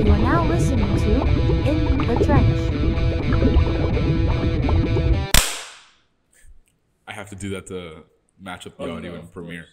[0.00, 1.20] You are now listening to
[1.68, 3.70] In the Trench.
[7.06, 8.04] I have to do that to
[8.40, 9.66] match up the Oh, audio no, in Premiere.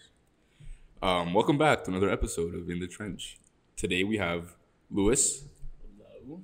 [1.02, 3.38] Um, welcome back to another episode of In the Trench.
[3.76, 4.54] Today we have
[4.90, 5.44] Lewis,
[6.26, 6.42] Hello.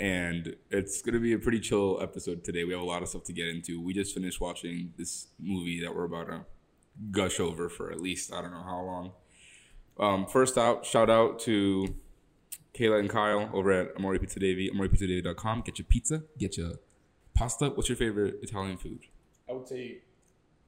[0.00, 2.64] and it's gonna be a pretty chill episode today.
[2.64, 3.80] We have a lot of stuff to get into.
[3.80, 6.44] We just finished watching this movie that we're about to
[7.12, 9.12] gush over for at least I don't know how long.
[9.98, 11.94] Um, first out, shout out to
[12.74, 15.62] Kayla and Kyle over at Amore Pizza Davy, AmorePizzaDavy.com.
[15.62, 16.72] Get your pizza, get your
[17.34, 17.70] pasta.
[17.70, 19.00] What's your favorite Italian food?
[19.48, 19.98] I would say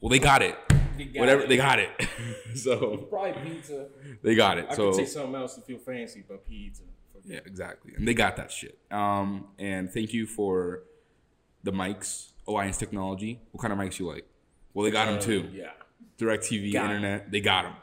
[0.01, 0.57] Well, they got it.
[0.97, 1.49] they got Whatever it.
[1.49, 1.91] they got it.
[2.55, 3.89] so Probably pizza.
[4.23, 4.67] they got it.
[4.69, 6.83] I so could say something else to feel fancy, but pizza.
[7.25, 7.93] Yeah, exactly.
[7.97, 8.77] And they got that shit.
[8.91, 10.83] Um, and thank you for
[11.63, 13.41] the mics, Alliance Technology.
[13.53, 14.27] What kind of mics you like?
[14.75, 15.49] Well, they got them Uh, too.
[15.53, 15.71] Yeah.
[16.19, 16.97] Direct TV, Got 'em.
[16.97, 17.75] internet, they got them.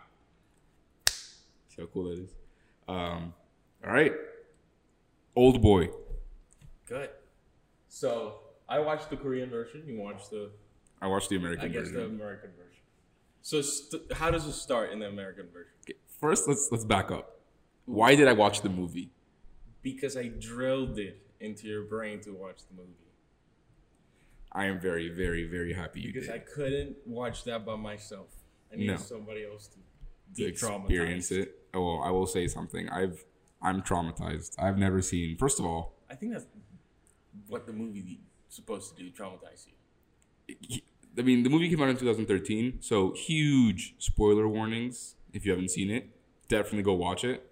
[1.08, 2.30] See how cool that is.
[2.88, 3.34] Um,
[3.86, 4.14] all right,
[5.36, 5.90] old boy.
[6.86, 7.10] Good.
[7.88, 9.84] So I watched the Korean version.
[9.88, 10.50] You watched the,
[11.02, 12.16] I watched the American I guess, the version.
[12.16, 12.82] American version.
[13.42, 15.72] So st- how does it start in the American version?
[15.86, 17.40] Okay, First, let's let's back up.
[17.86, 19.10] Why did I watch the movie?
[19.82, 22.94] Because I drilled it into your brain to watch the movie.
[24.52, 28.28] I am very, very, very happy you Because did I couldn't watch that by myself.
[28.74, 28.98] I needed No.
[28.98, 29.78] somebody else to
[30.36, 31.56] to experience it.
[31.74, 32.88] Oh, well, I will say something.
[32.90, 33.24] I've
[33.62, 34.56] I'm traumatized.
[34.58, 35.38] I've never seen.
[35.38, 36.46] First of all, I think that's
[37.48, 40.82] what the movie supposed to do, traumatize you.
[41.18, 45.16] I mean, the movie came out in 2013, so huge spoiler warnings.
[45.34, 46.10] If you haven't seen it,
[46.48, 47.46] definitely go watch it.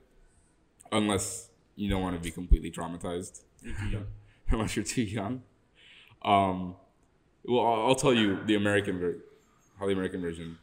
[0.92, 3.42] Unless you don't want to be completely traumatized,
[4.50, 5.44] unless you're too young.
[6.24, 6.76] Um,
[7.46, 9.18] well, I'll, I'll tell you the American ver-
[9.80, 10.58] how the American version.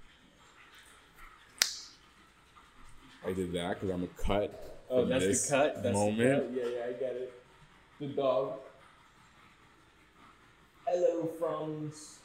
[3.26, 4.73] I did that because I'm a cut.
[4.94, 5.82] Oh, that's this the cut.
[5.82, 6.18] That's moment.
[6.54, 6.68] The cut.
[6.68, 7.32] Yeah, yeah, I get it.
[8.00, 8.52] The dog.
[10.86, 12.18] Hello, friends.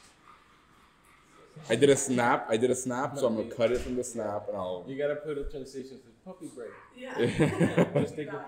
[1.68, 2.46] I did a snap.
[2.48, 4.96] I did a snap, so I'm gonna cut it from the snap, and I'll You
[4.96, 6.70] gotta put a transition to puppy break.
[6.96, 7.38] just
[7.94, 8.44] Just take a,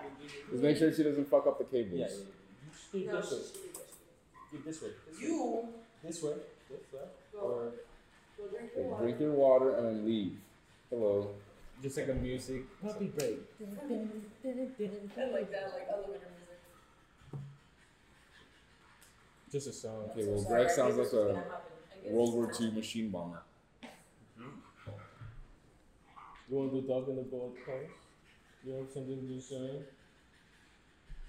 [0.53, 1.99] make sure she doesn't fuck up the cables.
[1.99, 2.99] yeah, yeah.
[2.99, 3.73] You just this way.
[4.51, 4.89] Get this way.
[5.09, 5.27] This way.
[5.27, 5.67] You
[6.03, 6.33] This way.
[6.69, 7.39] This way.
[7.41, 7.71] Or
[8.37, 9.03] go drink your water.
[9.03, 10.37] drink your water and then leave.
[10.89, 11.29] Hello.
[11.83, 12.63] Just like a music.
[12.81, 13.39] Puppy break.
[13.61, 16.59] I like that, like elevator music.
[19.51, 20.09] Just a song.
[20.11, 21.51] Okay, well, Greg sounds like a gonna happen.
[21.91, 22.13] I guess.
[22.13, 23.43] World War II machine bomber.
[26.49, 27.93] You want to talk in the bullet points?
[28.65, 29.81] You have something to say?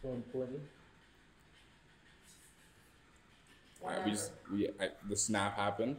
[0.03, 0.61] So important.
[3.83, 5.97] Alright, we just we I, the snap happened.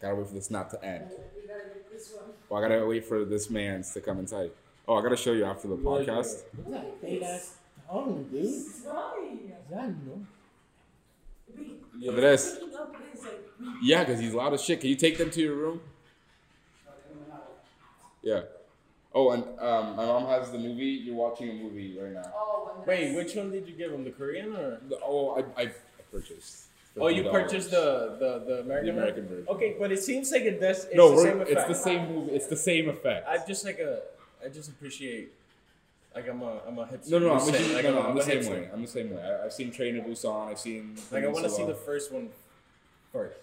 [0.00, 1.06] Gotta wait for this not to end.
[1.10, 2.30] We gotta get this one.
[2.48, 4.50] Well, I gotta wait for this man's to come inside.
[4.86, 6.42] Oh, I gotta show you after the podcast.
[6.56, 7.22] What's that big dude?
[8.32, 9.52] It's fine.
[9.74, 10.26] I know.
[11.56, 12.54] We, Andres.
[12.54, 14.80] picking up his like we Yeah, because he's loud as shit.
[14.80, 15.80] Can you take them to your room?
[18.22, 18.42] Yeah.
[19.14, 20.84] Oh, and um, my mom has the movie.
[21.04, 22.32] You're watching a movie right now.
[22.34, 24.02] oh Wait, which one did you give him?
[24.04, 24.80] The Korean or?
[24.88, 25.70] The- oh, I, I, I
[26.10, 26.64] purchased.
[26.96, 29.46] Oh, you purchased the the, the American, The American version.
[29.48, 30.84] Okay, but it seems like it does.
[30.84, 32.32] It's no, the we're- same it's the same movie.
[32.32, 33.26] It's the same effect.
[33.28, 34.00] I just like a.
[34.44, 35.32] I just appreciate.
[36.14, 37.10] Like I'm a I'm a hipster.
[37.10, 38.50] No, no, I'm, You the, no, no, I'm, I'm I'm the a same hipster.
[38.50, 38.68] way.
[38.72, 39.20] I'm the same way.
[39.22, 40.48] I, I've seen Train to Busan.
[40.50, 40.96] I've seen.
[41.10, 42.28] Like I want to see the first one
[43.12, 43.36] first.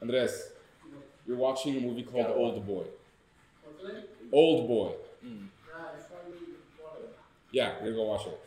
[0.00, 0.50] Andres,
[1.26, 2.84] you're watching a movie called Gotta Old Boy.
[4.32, 4.92] Old Boy.
[5.26, 5.46] Mm.
[7.50, 8.40] Yeah, you're gonna go watch it.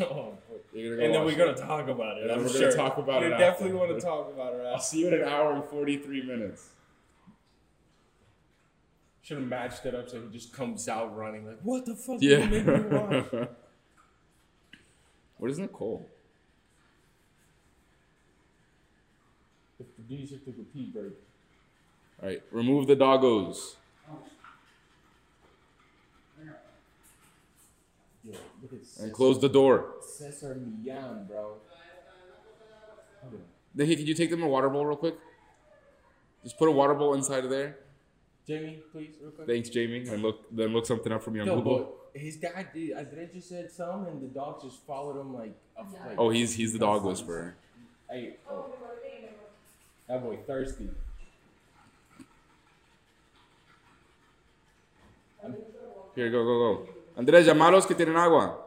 [0.00, 0.32] Oh,
[0.74, 2.24] and then we're gonna talk about it.
[2.24, 2.70] And I'm we're sure.
[2.70, 4.64] gonna talk about you it definitely want to talk about it.
[4.66, 6.70] I'll see you in an hour and 43 minutes.
[9.22, 12.18] Should have matched it up so he just comes out running like, what the fuck?
[12.20, 12.46] Yeah.
[12.46, 13.26] Did you make me watch?
[15.38, 16.08] what is Nicole?
[19.78, 21.12] the producer took a pee break.
[22.22, 23.76] All right, remove the doggos.
[28.24, 29.94] Yo, look at And close the door.
[30.00, 31.56] Cesar Millan, bro.
[33.74, 35.16] Then, Hey, can you take them a water bowl real quick?
[36.42, 37.78] Just put a water bowl inside of there.
[38.46, 39.48] Jamie, please, real quick.
[39.48, 40.06] Thanks, Jamie.
[40.08, 41.94] And look, then look something up for me on No, Google.
[42.14, 42.92] his guy did.
[42.96, 45.54] Andres just said some, and the dog just followed him like.
[45.78, 47.56] Up, like Oh, he's he's the dog whisperer.
[48.10, 48.66] Hey, oh.
[50.08, 50.90] That boy thirsty.
[56.14, 56.93] Here, go, go, go.
[57.16, 58.58] Andres, llamalos que tienen agua.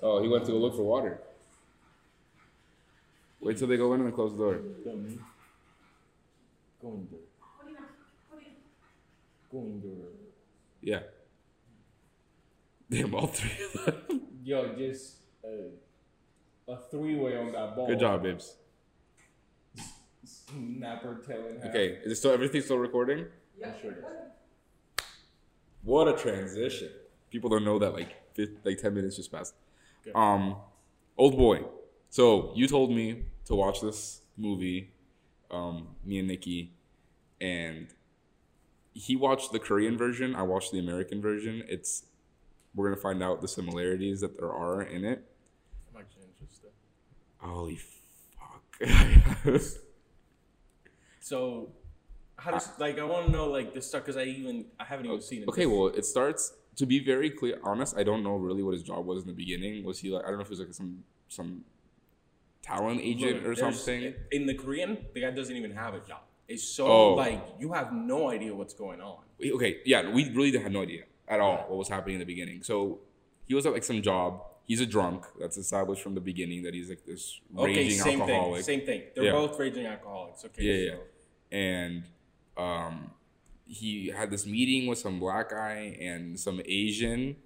[0.00, 1.20] Oh, he went to go look for water.
[3.40, 4.60] Wait till they go in and close the door.
[4.84, 5.18] Dummy.
[6.80, 7.20] Going there.
[9.50, 10.08] Going there.
[10.80, 11.00] Yeah.
[12.90, 14.20] Damn, all three of them.
[14.44, 15.48] Yo, just uh,
[16.68, 17.86] a, a three way on that ball.
[17.86, 18.56] Good job, babes.
[20.24, 21.70] Snapper telling half.
[21.70, 23.26] Okay, is it still everything still recording?
[23.64, 24.04] I'm sure it is.
[25.82, 26.90] What a transition.
[27.30, 29.54] People don't know that like fif- like ten minutes just passed.
[30.02, 30.12] Okay.
[30.14, 30.56] Um,
[31.16, 31.64] old boy.
[32.10, 34.92] So you told me to watch this movie,
[35.50, 36.72] um, me and Nikki,
[37.40, 37.88] and
[38.94, 40.34] he watched the Korean version.
[40.34, 41.62] I watched the American version.
[41.68, 42.06] It's
[42.74, 45.24] we're gonna find out the similarities that there are in it.
[45.94, 46.70] I'm actually interested.
[47.38, 47.78] Holy
[48.36, 49.82] fuck!
[51.28, 51.72] So,
[52.38, 55.06] how does like I want to know like this stuff because I even I haven't
[55.06, 55.48] even seen it.
[55.48, 57.58] okay, well, it starts to be very clear.
[57.64, 59.84] Honest, I don't know really what his job was in the beginning.
[59.84, 61.64] Was he like I don't know if he was like some some
[62.62, 64.14] talent agent or something?
[64.30, 66.20] In the Korean, the guy doesn't even have a job.
[66.46, 67.14] It's so Oh.
[67.14, 69.18] like you have no idea what's going on.
[69.44, 72.62] Okay, yeah, we really had no idea at all what was happening in the beginning.
[72.62, 73.00] So
[73.46, 74.42] he was at like some job.
[74.64, 75.24] He's a drunk.
[75.40, 78.64] That's established from the beginning that he's like this Okay, raging same alcoholic.
[78.64, 78.78] thing.
[78.80, 79.02] Same thing.
[79.14, 79.32] They're Yeah.
[79.32, 80.44] both raging alcoholics.
[80.44, 80.62] Okay.
[80.62, 81.58] Yeah, yeah.
[81.58, 82.04] And
[82.58, 83.12] um,
[83.66, 87.36] he had this meeting with some black guy and some Asian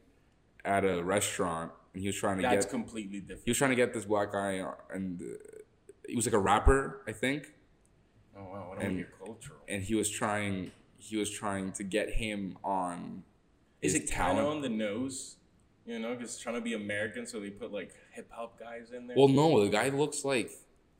[0.65, 3.43] at a restaurant, and he was trying to get That's get completely different.
[3.45, 5.25] he was trying to get this black guy, and uh,
[6.09, 7.53] he was like a rapper, I think,
[8.37, 9.59] Oh wow, don't and- cultural.
[9.69, 13.25] and he was trying he was trying to get him on.
[13.83, 15.37] Is it kind of on the nose?
[15.85, 19.09] You know, because trying to be American, so they put like hip hop guys in
[19.09, 19.17] there.
[19.19, 20.53] Well, no, the guy looks like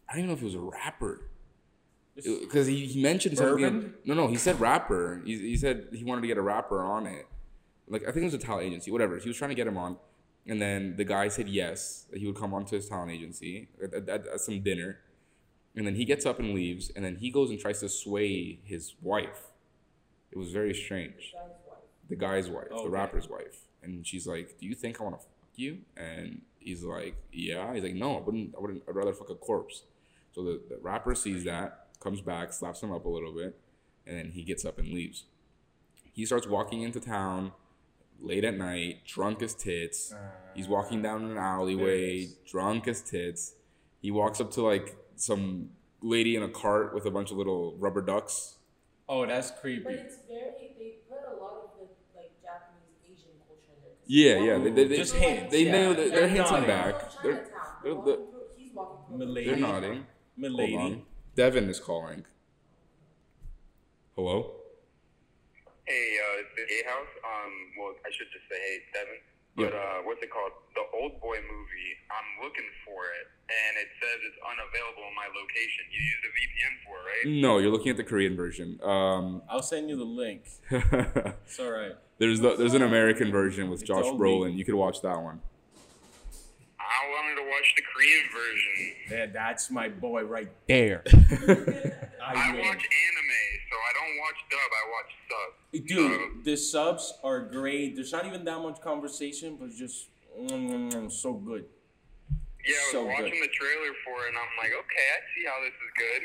[0.09, 1.31] I don't even know if he was a rapper
[2.15, 3.57] because he, he mentioned something.
[3.63, 3.95] Bourbon?
[4.05, 5.23] No, no, he said rapper.
[5.25, 7.27] He, he said he wanted to get a rapper on it.
[7.89, 9.19] Like I think it was a talent agency, whatever.
[9.19, 9.97] He was trying to get him on,
[10.47, 13.69] and then the guy said yes that he would come on to his talent agency
[13.83, 14.99] at, at, at, at some dinner,
[15.75, 18.61] and then he gets up and leaves, and then he goes and tries to sway
[18.65, 19.49] his wife.
[20.31, 21.35] It was very strange.
[22.09, 22.89] The guy's wife, the Okay.
[22.89, 26.83] rapper's wife, and she's like, "Do you think I want to fuck you?" And he's
[26.83, 28.55] like, "Yeah." He's like, "No, I wouldn't.
[28.57, 28.83] I wouldn't.
[28.89, 29.85] I'd rather fuck a corpse."
[30.35, 33.59] So the, the rapper sees that, comes back, slaps him up a little bit,
[34.07, 35.25] and then he gets up and leaves.
[36.13, 37.53] He starts walking into town
[38.21, 40.13] late at night, drunk as tits.
[40.13, 40.17] Uh,
[40.55, 42.37] he's walking down an alleyway, is.
[42.47, 43.55] drunk as tits.
[44.01, 45.71] He walks up to like some
[46.03, 48.57] lady in a cart with a bunch of little rubber ducks.
[49.09, 49.85] oh, that's creepy.
[49.85, 53.93] But it's very, they put a lot of the like Japanese Asian culture in there.
[53.93, 54.57] 'Cause Yeah, yeah.
[54.59, 55.73] walking They, they, Just they, hints, They yeah.
[55.73, 57.23] know that they're They're hinting back.
[57.23, 57.45] They're, They're
[57.85, 58.25] they're, they're, through-
[58.57, 59.27] he's walking through.
[59.27, 59.45] Malay.
[59.47, 59.93] they're nodding.
[59.93, 60.07] Hold
[60.37, 61.05] Milady.
[61.33, 61.37] On.
[61.37, 62.25] Devin is calling.
[64.17, 64.53] Hello?
[65.87, 67.13] Hey, uh, it's the A House.
[67.25, 69.21] Um, well, I should just say, hey, Devin.
[69.57, 69.67] Yeah.
[69.69, 70.53] But uh, what's it called?
[70.75, 71.93] The Old Boy movie.
[72.09, 75.85] I'm looking for it, and it says it's unavailable in my location.
[75.93, 77.41] You used a VPN for it, right?
[77.43, 78.79] No, you're looking at the Korean version.
[78.83, 80.45] Um, I'll send you the link.
[81.45, 81.93] It's all right.
[82.19, 84.53] there's the, there's an American version with It's Josh all Brolin.
[84.53, 84.59] me.
[84.59, 85.41] You could watch that one.
[86.83, 88.95] I wanted to watch the Korean version.
[89.11, 91.03] Yeah, that's my boy right there.
[91.07, 94.71] I I watch anime, so I don't watch dub.
[94.73, 95.87] I watch sub.
[95.87, 97.95] Dude, the subs are great.
[97.97, 100.09] There's not even that much conversation, but just
[100.39, 101.65] mm, mm, mm, so good.
[102.65, 103.43] Yeah, I was So watching good.
[103.43, 106.23] the trailer for it, and I'm like, okay, I see how this is good.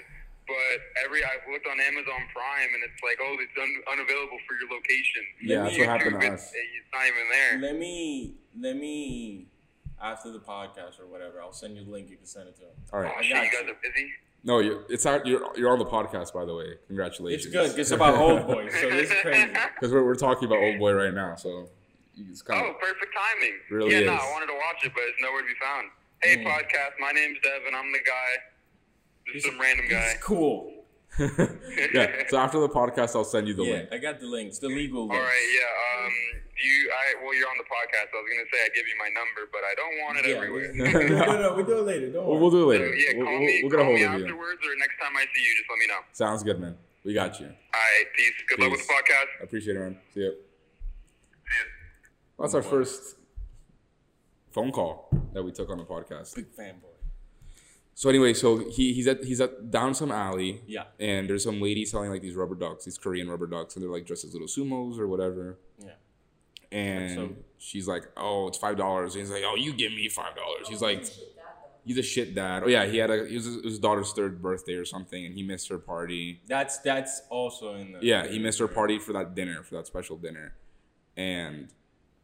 [0.48, 4.54] But every I've looked on Amazon Prime, and it's like, oh, it's un- unavailable for
[4.62, 5.24] your location.
[5.44, 6.44] Yeah, that's what happened to us.
[6.54, 7.72] It's, it's not even there.
[7.72, 9.48] Let me, let me,
[10.02, 12.10] after the podcast or whatever, I'll send you the link.
[12.10, 12.70] You can send it to him.
[12.94, 13.12] All right.
[13.14, 13.26] Oh right.
[13.26, 13.64] shit, got you you.
[13.64, 14.10] guys are busy.
[14.44, 16.76] No, you're, it's out, you're you're on the podcast by the way.
[16.88, 17.46] Congratulations.
[17.48, 17.80] It's good.
[17.80, 19.48] It's about old boys, so this is crazy.
[19.76, 21.36] because we're, we're talking about old boy right now.
[21.36, 21.70] So
[22.16, 23.54] it's kind of Oh, of perfect timing.
[23.70, 24.14] Really yeah, no.
[24.14, 25.88] I wanted to watch it, but it's nowhere to be found.
[26.22, 26.46] Hey, Mm.
[26.48, 26.94] podcast.
[27.00, 27.74] My name's Devin.
[27.76, 29.34] I'm the guy.
[29.34, 30.12] Just some random guy.
[30.14, 30.72] It's cool.
[31.94, 32.24] yeah.
[32.30, 33.90] So after the podcast, I'll send you the yeah, link.
[33.92, 35.24] I got the links, the legal All links.
[35.24, 36.06] right, yeah.
[36.06, 36.12] Um,
[36.64, 36.92] you?
[36.92, 38.10] I well, you're on the podcast.
[38.14, 40.38] I was gonna say I give you my number, but I don't want it Yeah,
[40.38, 40.74] everywhere.
[41.38, 42.10] no, no, we do it later.
[42.12, 42.42] Don't We'll, worry.
[42.42, 42.96] we'll do it So, later.
[42.96, 43.60] yeah, we'll, call we'll, me.
[43.64, 44.26] we'll get a hold me of you.
[44.26, 46.02] afterwards, or next time I see you, just let me know.
[46.14, 46.76] Sounds good, man.
[47.04, 47.46] We got you.
[47.48, 48.34] All right, peace.
[48.50, 49.30] Good luck with the podcast.
[49.42, 49.98] I appreciate it, man.
[50.14, 50.30] See ya.
[50.30, 50.42] See ya.
[52.40, 53.16] That's our first
[54.52, 56.36] phone call that we took on the podcast.
[56.36, 56.87] Big fanboy.
[58.00, 60.62] So anyway, so he he's at he's at down some alley.
[60.68, 60.84] Yeah.
[61.00, 63.90] And there's some lady selling like these rubber ducks, these Korean rubber ducks, and they're
[63.90, 65.58] like dressed as little sumos or whatever.
[65.84, 65.94] Yeah.
[66.72, 70.10] And So- she's like, "Oh, it's five dollars." And he's like, "Oh, you give me
[70.10, 71.80] five dollars." He's like, Shit, that though.
[71.86, 74.14] "He's a shit dad." Oh yeah, he had a it his, it was his daughter's
[74.14, 76.42] third birthday or something, and he missed her party.
[76.46, 78.00] That's that's also in the.
[78.04, 80.54] Yeah, he missed her party for that dinner, for that special dinner,
[81.16, 81.70] and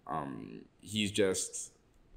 [0.05, 1.71] um, he's just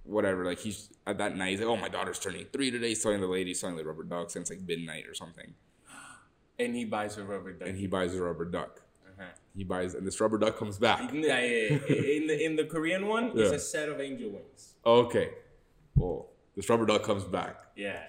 [0.06, 0.44] whatever.
[0.44, 3.20] Like he's at that night, he's like, "Oh, my daughter's turning three today." He's telling
[3.20, 5.54] the lady, he's selling the rubber duck since like midnight or something,
[6.58, 7.68] And he buys a rubber duck.
[7.68, 8.82] and he buys a rubber duck.
[9.06, 9.25] Uh-huh.
[9.56, 11.10] He buys, and this rubber duck comes back.
[11.12, 12.16] Yeah, yeah, yeah.
[12.16, 14.75] In the in the Korean one, it's a set of angel wings.
[14.84, 15.30] Okay.
[15.94, 18.02] Well, this rubber duck comes back, Yeah.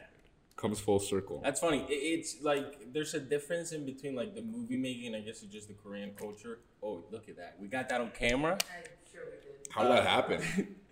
[0.58, 1.40] comes full circle.
[1.44, 1.86] That's funny.
[1.90, 5.52] It, it's like there's a difference in between like the movie making, I guess it's
[5.54, 6.60] just the Korean culture.
[6.84, 7.56] Oh, look at that.
[7.62, 8.54] We got that on camera.
[8.54, 9.68] I'm sure we did.
[9.72, 10.76] How did that happen?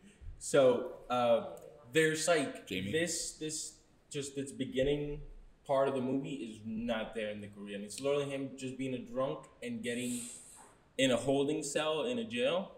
[0.46, 1.46] So uh,
[1.92, 2.92] there's like Jamie?
[2.92, 3.78] this this
[4.12, 5.22] just this beginning
[5.66, 7.82] part of the movie is not there in the Korean.
[7.82, 10.22] It's literally him just being a drunk and getting
[11.00, 12.74] in a holding cell in a jail,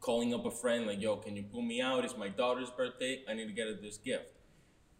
[0.00, 2.04] calling up a friend like, "Yo, can you pull me out?
[2.04, 3.22] It's my daughter's birthday.
[3.28, 4.32] I need to get her this gift."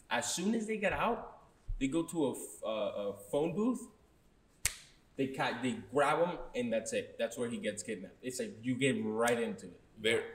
[0.09, 1.41] As soon as they get out,
[1.81, 2.33] they go to a,
[2.65, 2.71] uh,
[3.03, 3.83] a phone booth.
[5.17, 7.17] They ca- they grab him and that's it.
[7.19, 8.23] That's where he gets kidnapped.
[8.23, 9.81] It's like you get right into it.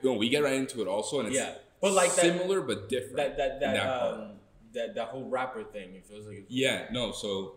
[0.04, 2.90] No, we get right into it also, and it's Yeah, but like that- similar but
[2.90, 3.18] different.
[3.18, 4.14] that that that part.
[4.20, 4.32] um
[4.74, 5.96] that that whole rapper thing.
[5.96, 7.12] It feels like it's, yeah, no.
[7.12, 7.56] So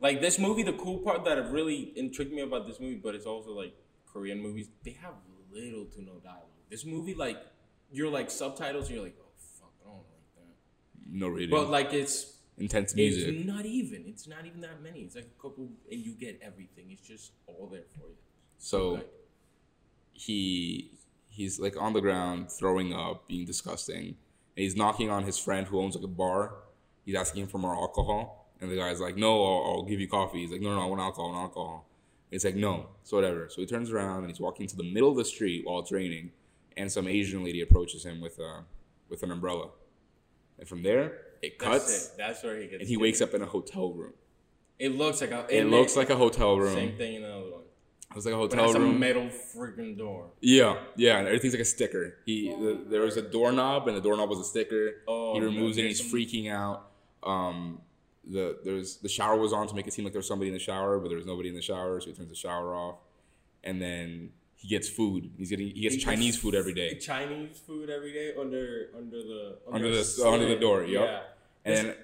[0.00, 0.62] like this movie.
[0.62, 3.74] The cool part that really intrigued me about this movie, but it's also like
[4.12, 4.68] Korean movies.
[4.84, 5.14] They have
[5.52, 6.42] little to no dialogue.
[6.70, 7.38] This movie, like
[7.92, 11.12] you're like subtitles, and you're like, oh fuck, I don't like that.
[11.12, 13.28] no reading, But like it's intense music.
[13.34, 14.04] it's not even.
[14.06, 15.00] It's not even that many.
[15.02, 16.86] It's like a couple, and you get everything.
[16.90, 18.16] It's just all there for you.
[18.58, 19.04] So Good.
[20.12, 20.90] he
[21.36, 24.16] he's like on the ground throwing up, being disgusting, and
[24.64, 26.54] he's knocking on his friend who owns like a bar.
[27.04, 30.08] He's asking him for more alcohol, and the guy's like, "No, I'll, I'll give you
[30.08, 31.86] coffee." He's like, "No, no, I want alcohol, I want alcohol."
[32.30, 33.48] It's like, "No," so whatever.
[33.50, 35.92] So he turns around and he's walking to the middle of the street while it's
[35.92, 36.32] raining,
[36.76, 38.64] and some Asian lady approaches him with a
[39.08, 39.68] with an umbrella,
[40.58, 42.12] and from there it That's cuts, it.
[42.16, 42.80] That's where he gets.
[42.80, 44.14] and he wakes up in a hotel room.
[44.78, 45.46] It looks like a.
[45.48, 46.74] It looks like a hotel room.
[46.74, 47.62] same thing in another one.
[48.10, 48.98] It was like a hotel it's a room.
[48.98, 50.30] metal freaking door.
[50.40, 52.16] Yeah, yeah, and everything's like a sticker.
[52.24, 55.02] He the, there was a doorknob, and the doorknob was a sticker.
[55.06, 56.88] Oh, he removes it, and he's freaking out.
[57.22, 57.80] Um,
[58.24, 60.60] the there's the shower was on to make it seem like there's somebody in the
[60.60, 62.96] shower, but there was nobody in the shower, so he turns the shower off,
[63.64, 65.30] and then he gets food.
[65.36, 69.18] He's getting he gets He Chinese food every day, Chinese food every day under under
[69.18, 71.04] the Under a the- under the door, yup.
[71.66, 71.72] Yeah.
[71.72, 71.94] and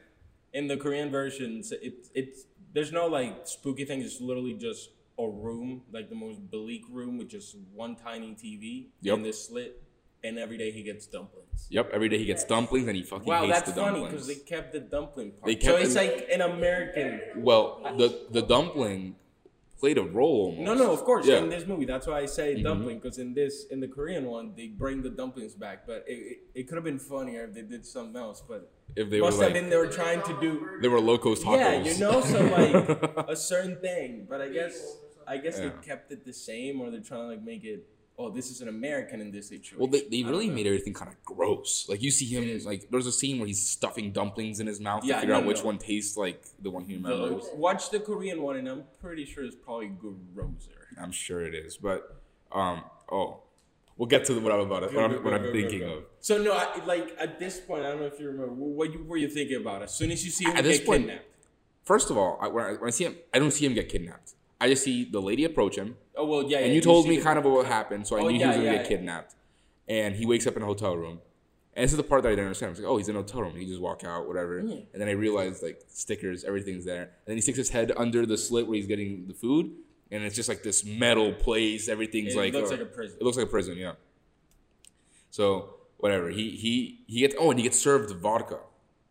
[0.52, 2.44] In the Korean versions, it it's
[2.74, 4.02] there's no like spooky thing.
[4.02, 8.88] It's literally just a room, like the most bleak room with just one tiny TV
[9.00, 9.16] Yup.
[9.16, 9.82] and this slit.
[10.24, 11.66] And every day he gets dumplings.
[11.68, 14.36] yep, every day he gets dumplings, and he fucking Wow, hates that's funny because they
[14.36, 15.46] kept the dumpling part.
[15.46, 17.20] They so it's the- like an American.
[17.42, 19.16] well, the the dumpling
[19.82, 20.54] played a role.
[20.56, 20.64] Almost.
[20.64, 21.26] No, no, of course.
[21.26, 21.34] Yeah.
[21.34, 21.44] Mm-hmm.
[21.44, 24.52] In this movie, that's why I say dumpling because in this, in the Korean one,
[24.56, 25.78] they bring the dumplings back.
[25.88, 28.40] But it, it, it could have been funnier if they did something else.
[28.48, 30.50] But if they must were have like been they were trying to do.
[30.80, 31.56] they were locos tacos.
[31.58, 34.26] Yeah, you know, so like a certain thing.
[34.30, 34.76] But I guess
[35.26, 35.70] I guess Yeah.
[35.70, 37.84] they kept it the same, or they're trying to like make it.
[38.22, 39.78] Oh, this is an American in this situation.
[39.78, 41.86] Well, they, they really made everything kind of gross.
[41.88, 45.04] Like you see him, like there's a scene where he's stuffing dumplings in his mouth
[45.04, 45.64] Yeah, to figure no, out which no.
[45.66, 47.44] one tastes like the one he The- remembers.
[47.54, 50.88] watch the Korean one, and I'm pretty sure it's probably grosser.
[51.00, 52.16] I'm sure it is, but
[52.52, 53.40] um, oh,
[53.96, 54.82] we'll get to what I'm about.
[54.94, 56.04] What I'm, what I'm thinking of.
[56.20, 59.02] So no, I, like at this point, I don't know if you remember what you
[59.04, 59.82] were you thinking about.
[59.82, 61.26] As soon as you see him At this get point- kidnapped.
[61.84, 63.88] First of all, I, when, I, when I see him, I don't see him get
[63.88, 64.34] kidnapped.
[64.62, 66.58] I just see the lady approach him, Oh well, yeah.
[66.58, 68.56] and yeah, you told me kind of what happened, so I Oh, knew he was
[68.56, 68.88] gonna yeah, get yeah.
[68.96, 69.34] kidnapped.
[69.88, 71.18] And he wakes up in a hotel room,
[71.74, 72.68] and this is the part that I didn't understand.
[72.68, 73.56] I was like, oh, he's in a hotel room.
[73.56, 74.60] He just walk out, whatever.
[74.60, 74.76] Yeah.
[74.92, 77.02] And then I realized like stickers, everything's there.
[77.02, 79.72] And then he sticks his head under the slit where he's getting the food,
[80.12, 81.88] and it's just like this metal place.
[81.88, 83.16] Everything's It like looks uh, like a prison.
[83.20, 83.94] It looks like a prison, yeah.
[85.30, 86.28] So whatever.
[86.30, 88.60] He he he gets oh, and he gets served vodka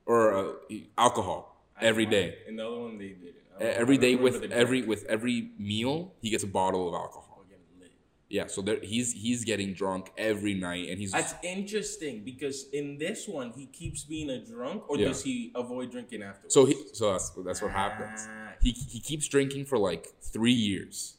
[0.05, 0.51] or uh,
[0.97, 2.35] alcohol every day.
[2.47, 3.25] In the other one, they did it.
[3.25, 7.37] I don't- Every I with every with every meal, he gets a bottle of alcohol.
[7.39, 7.91] Oh, getting lit.
[8.27, 12.97] Yeah, so there, he's he's getting drunk every night, and he's That's interesting because in
[12.97, 15.09] this one he keeps being a drunk, or Yeah.
[15.09, 16.53] does he avoid drinking afterwards?
[16.53, 18.27] so he so that's that's what happens.
[18.27, 18.53] Ah.
[18.61, 21.17] He he keeps drinking for like three years,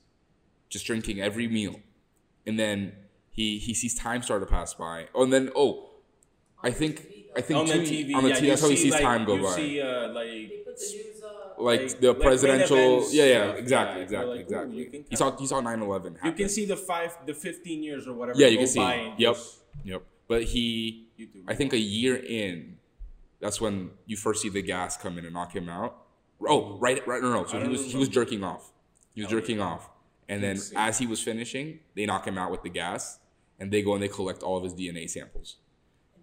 [0.68, 1.76] just drinking every meal,
[2.46, 2.92] and then
[3.30, 5.06] he he sees time start to pass by.
[5.14, 5.90] Oh, and then oh,
[6.62, 7.06] I think
[7.36, 8.82] I think on the two- TV, on the yeah, TV you that's how he see,
[8.84, 9.56] sees like, time go you by.
[9.56, 11.11] See, uh, like They put the news up.
[11.62, 14.02] Like like- the like presidential, events yeah, yeah, exactly, yeah.
[14.04, 14.76] exactly, like, exactly.
[14.78, 16.16] you he saw he saw 9-11 happen.
[16.24, 18.38] you can see the five, the fifteen years or whatever.
[18.38, 18.80] Yeah, you can see.
[18.80, 20.02] Yep, just- yep.
[20.28, 21.44] But he, YouTube.
[21.48, 22.78] I think a year in,
[23.40, 25.98] that's when you first see the gas come in and knock him out.
[26.48, 27.44] Oh, right, right, no, no.
[27.44, 28.72] So he was he was jerking off.
[29.14, 29.90] He was Oh, jerking off,
[30.28, 33.18] and then as he was finishing, they knock him out with the gas,
[33.60, 35.56] and they go and they collect all of his DNA samples,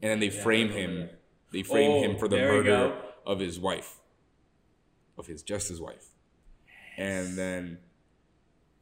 [0.01, 0.99] and then they Yeah, frame him.
[1.01, 1.15] that.
[1.51, 2.93] They frame Oh, him for the murder
[3.25, 3.98] of his wife,
[5.19, 6.07] of his just his wife,
[6.97, 7.77] and then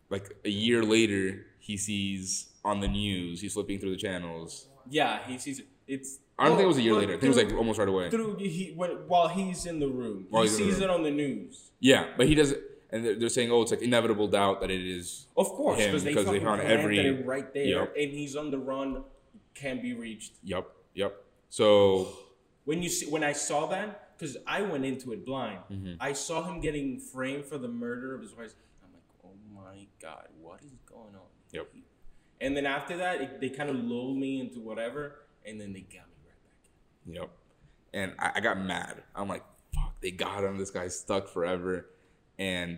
[0.09, 3.41] like a year later, he sees on the news.
[3.41, 4.67] He's flipping through the channels.
[4.89, 5.67] yeah, he sees it.
[5.87, 6.19] It's.
[6.39, 7.13] I don't think it was a year Well, later.
[7.13, 8.09] I think it was like almost right away.
[8.11, 10.27] through he when, while he's in the room.
[10.29, 10.83] While he sees room.
[10.83, 11.71] it on the news.
[11.79, 12.61] Yeah, but he doesn't.
[12.91, 15.25] and they're, they're saying, oh, it's like inevitable doubt that it is.
[15.35, 17.93] Of course, him because they they found every- right there, Yep.
[17.97, 19.03] and he's on the run,
[19.55, 20.33] can't be reached.
[20.43, 21.15] Yep, yep.
[21.49, 22.07] So
[22.65, 25.93] When you see, when I saw that, because I went into it blind, Mm-hmm.
[25.99, 28.53] I saw him getting framed for the murder of his wife.
[28.83, 31.27] I'm like, oh my god, what is going on?
[31.51, 31.67] Yep.
[32.41, 35.81] And then after that, it, they kind of lulled me into whatever, and then they
[35.81, 36.71] got me right back.
[37.07, 37.13] in.
[37.13, 37.29] Yep.
[37.93, 39.03] And I, I got mad.
[39.15, 39.43] I'm like,
[39.73, 40.57] fuck, they got him.
[40.57, 41.87] This guy's stuck forever.
[42.37, 42.77] And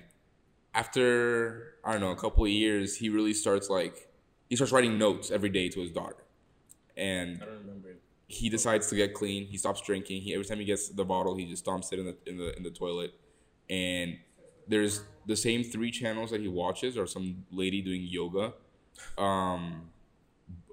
[0.74, 4.08] after, I don't know, a couple of years, he really starts like,
[4.50, 6.24] he starts writing notes every day to his daughter.
[6.96, 7.89] And I don't remember.
[8.30, 9.48] He decides to get clean.
[9.48, 10.22] He stops drinking.
[10.22, 12.56] He every time he gets the bottle, he just stomps it in the in the
[12.56, 13.12] in the toilet.
[13.70, 14.18] And
[14.68, 18.54] there's the same three channels that he watches are some lady doing yoga,
[19.18, 19.90] um,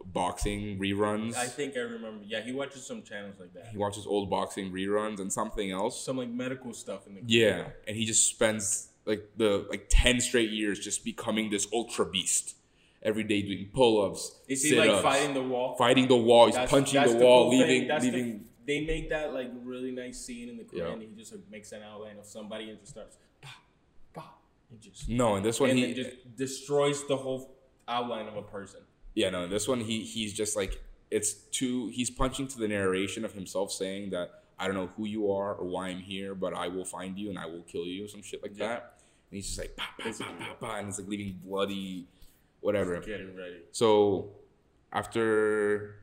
[0.05, 1.35] boxing reruns.
[1.35, 2.25] I think I remember.
[2.27, 3.69] Yeah, he watches some channels like that.
[3.69, 6.05] he watches old boxing reruns and something else.
[6.05, 10.21] Some like medical stuff in the Yeah, and he just spends like the like ten
[10.21, 12.55] straight years just becoming this ultra beast.
[13.07, 14.41] Every day doing pull ups.
[14.49, 15.77] Is he like fighting the wall?
[15.77, 16.47] fighting the wall?
[16.47, 18.45] He's That's- punching that's the wall, cool leaving That's the- leaving.
[18.67, 20.87] they make that like really nice scene in the Yeah.
[20.87, 21.01] Korean.
[21.03, 23.49] He just like, makes an outline of somebody and just starts, bah,
[24.13, 24.25] bah,
[24.71, 27.55] and just No, and this one and he just destroys the whole
[27.87, 28.81] outline of a person.
[29.15, 33.25] Yeah, no, this one he he's just like it's too he's punching to the narration
[33.25, 36.55] of himself saying that I don't know who you are or why I'm here, but
[36.55, 38.67] I will find you and I will kill you, some shit like Yeah.
[38.69, 39.03] that.
[39.31, 42.09] And he's just like bah, bah, bah, bah, bah, and it's like leaving bloody
[42.66, 43.00] whatever.
[43.00, 43.61] Getting ready.
[43.73, 44.30] So
[44.92, 45.96] after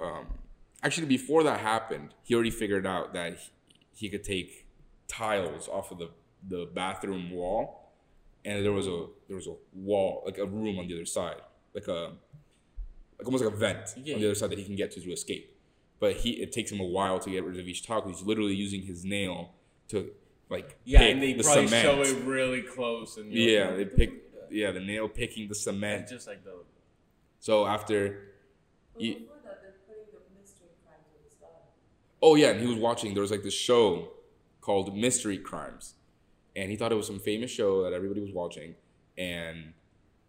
[0.00, 0.26] um
[0.82, 3.50] actually before that happened, he already figured out that he,
[3.94, 4.66] he could take
[5.08, 6.10] tiles off of the
[6.48, 7.92] the bathroom wall
[8.44, 11.40] and there was a there was a wall, like a room on the other side.
[11.74, 12.12] Like a
[13.18, 14.14] like almost like a vent Yeah.
[14.14, 15.54] on the other side that he can get to to escape.
[16.00, 18.26] But he it takes him a while to get rid of each tile 'cause he's
[18.26, 19.54] literally using his nail
[19.88, 20.10] to
[20.48, 21.84] like Yeah, and they the probably cement.
[21.84, 23.16] show it really close.
[23.18, 24.12] And Yeah, like, they pick
[24.50, 26.00] yeah, the nail picking the cement.
[26.02, 26.54] And just like the
[27.40, 28.32] So after
[28.94, 29.00] But
[29.44, 31.54] that, they're putting the mystery crimes of his daughter.
[32.22, 33.14] Oh yeah, and he was watching.
[33.14, 34.08] There was like this show
[34.60, 35.94] called Mystery Crimes,
[36.56, 38.74] and he thought it was some famous show that everybody was watching,
[39.16, 39.72] and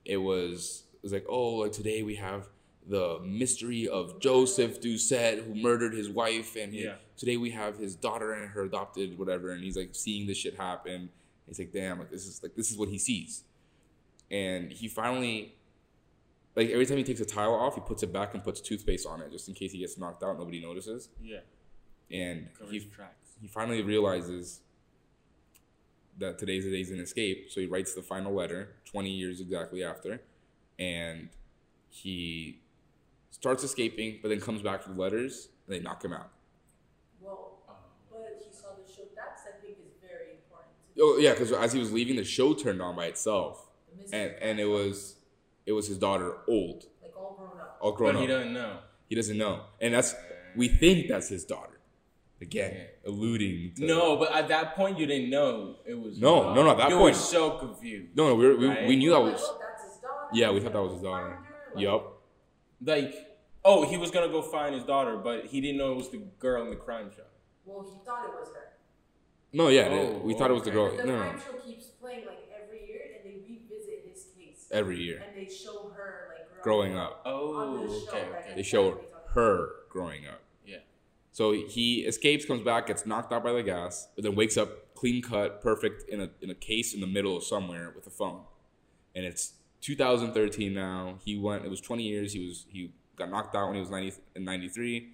[0.06, 2.48] it was it was like, oh, like today we have
[2.88, 6.96] the mystery of Joseph Doucett who murdered his wife, and he- Yeah.
[7.18, 10.56] today we have his daughter and her adopted whatever, and he's like seeing this shit
[10.56, 11.10] happen.
[11.48, 13.44] He's like, damn, like this is like this is what he sees,
[14.32, 15.56] and he finally.
[16.56, 19.08] Like every time he takes a tile off, he puts it back and puts toothpaste
[19.08, 20.38] on it just in case he gets knocked out.
[20.38, 21.40] Nobody notices yeah
[22.12, 23.36] and he, tracks.
[23.42, 24.62] he finally realizes
[26.18, 27.50] that today's the day he's gonna escape.
[27.50, 30.22] So he writes the final letter, 20 years exactly after,
[30.78, 31.30] and
[31.90, 32.60] he
[33.32, 36.32] starts escaping, but then comes back to the letters and they knock him out.
[37.22, 37.60] Well,
[38.12, 39.04] but he saw the show.
[39.16, 40.74] That's, I think, is very important.
[41.00, 43.69] Oh yeah, because as he was leaving, the show turned on by itself, The mystery
[44.14, 45.16] and and it was
[45.66, 47.78] it was his daughter, old, like all grown up.
[47.82, 48.78] all grown But he doesn't know.
[49.08, 50.16] He doesn't know, and that's
[50.56, 51.80] we think that's his daughter.
[52.42, 56.20] Again, alluding to No, but at that point you didn't know it was.
[56.22, 58.16] No, no, no, at that you point- were so confused.
[58.16, 58.88] No, no, we, were, we, Right.
[58.88, 59.42] we knew that was.
[59.44, 60.30] oh, that's his daughter.
[60.34, 61.32] Yeah, we thought that was his daughter.
[61.34, 62.22] find like- Yup.
[62.82, 63.14] Like,
[63.66, 66.20] oh, he was gonna go find his daughter, but he didn't know it was the
[66.40, 67.24] girl in the crime show.
[67.66, 68.70] Well, he thought it was her.
[69.52, 70.96] No, yeah, Oh, we thought it was the girl.
[70.96, 74.28] The No, no, crime no, show keeps playing like every year, and they revisit his
[74.38, 77.22] case, every year, and they show her like growing up.
[77.26, 78.54] Oh, the show okay, that okay.
[78.56, 79.34] They show exactly talking about.
[79.34, 80.42] her growing up.
[80.66, 80.78] Yeah.
[81.32, 84.94] So he escapes, comes back, gets knocked out by the gas, but then wakes up
[84.96, 88.12] clean cut, perfect in a in a case in the middle of somewhere with a
[88.12, 88.42] phone.
[89.16, 91.16] And it's 2013 now.
[91.24, 91.66] He went.
[91.66, 92.34] It was 20 years.
[92.34, 95.14] He was he got knocked out when he was 90 in 93.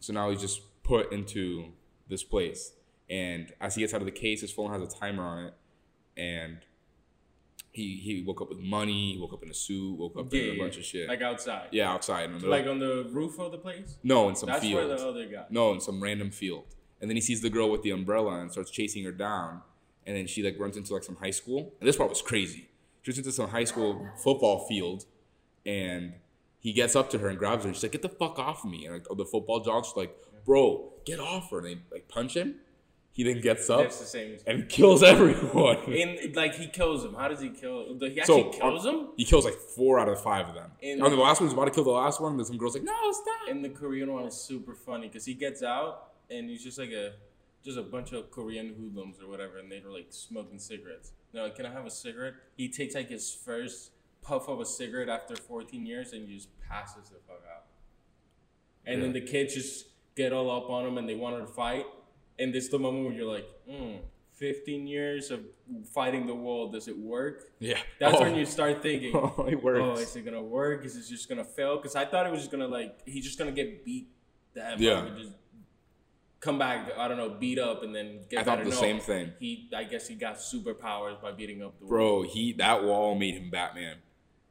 [0.00, 1.72] So now he's just put into
[2.08, 2.72] this place.
[3.08, 5.54] And as he gets out of the case, his phone has a timer on it,
[6.16, 6.58] and
[7.76, 9.12] he he woke up with money.
[9.14, 9.96] He woke up in a suit.
[9.98, 11.08] Woke up Yeah, in a yeah, bunch of shit.
[11.08, 11.68] Like outside.
[11.72, 12.30] yeah, outside.
[12.30, 13.96] In the Like on the roof of the place.
[14.02, 14.88] no, in some That's field.
[14.88, 15.44] where the other guy.
[15.50, 16.64] No, in some random field.
[17.00, 19.60] And then he sees the girl with the umbrella and starts chasing her down.
[20.06, 21.74] And then she like runs into like some high school.
[21.80, 22.68] And this part was crazy.
[23.02, 25.04] She runs into some high school football field
[25.64, 26.14] and
[26.60, 27.68] he gets up to her and grabs her.
[27.68, 28.86] And she's like, get the fuck off of me.
[28.86, 31.58] And like, the football jock's like, bro, get off her.
[31.58, 32.56] And they like punch him.
[33.16, 34.36] He then gets up That's the same.
[34.46, 35.78] and kills everyone.
[35.90, 37.14] In like he kills him.
[37.14, 37.96] How does he kill?
[37.98, 39.08] He So, kills uh, him.
[39.16, 40.70] He kills like four out of five of them.
[40.82, 42.36] And the last one's about to kill the last one.
[42.36, 43.48] There's some girls like, no, stop.
[43.48, 46.90] And the Korean one is super funny because he gets out and he's just like
[46.90, 47.14] a
[47.64, 51.12] just a bunch of Korean hoodlums or whatever, and they're like smoking cigarettes.
[51.32, 52.34] No, like, can I have a cigarette?
[52.54, 56.48] He takes like his first puff of a cigarette after 14 years and he just
[56.60, 57.64] passes the fuck out.
[58.84, 61.86] And then the kids just get all up on him and they want to fight.
[62.38, 63.98] And this is the moment where you're like, mm,
[64.34, 65.40] 15 years of
[65.94, 67.50] fighting the wall, does it work?
[67.58, 67.78] Yeah.
[67.98, 68.20] That's Oh.
[68.22, 69.80] when you start thinking, Oh, it works.
[69.82, 70.84] oh, is it gonna work?
[70.84, 71.76] Is it just gonna fail?
[71.76, 74.08] Because I thought it was just gonna like he's just gonna get beat
[74.52, 75.08] the F Yeah.
[75.18, 75.32] just
[76.40, 76.92] come back.
[76.98, 79.32] I don't know, beat up and then get I thought the No, same thing.
[79.40, 81.88] He, I guess he got superpowers by beating up the wall.
[81.88, 83.96] Bro, he that wall made him Batman.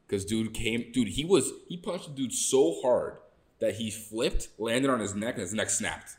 [0.07, 1.09] Cause dude came, dude.
[1.09, 3.17] He was he punched the dude so hard
[3.59, 6.11] that he flipped, landed on his neck, and his neck snapped.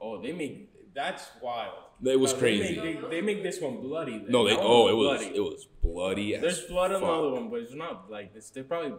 [0.00, 1.74] Oh, they make that's wild.
[2.04, 2.80] It was No, they crazy.
[2.80, 4.24] make- They, they make this one bloody.
[4.28, 5.36] No, they That one oh, it was bloody.
[5.36, 6.34] it was bloody.
[6.34, 8.50] As There's blood on the other one, but it's not like this.
[8.50, 8.94] They're probably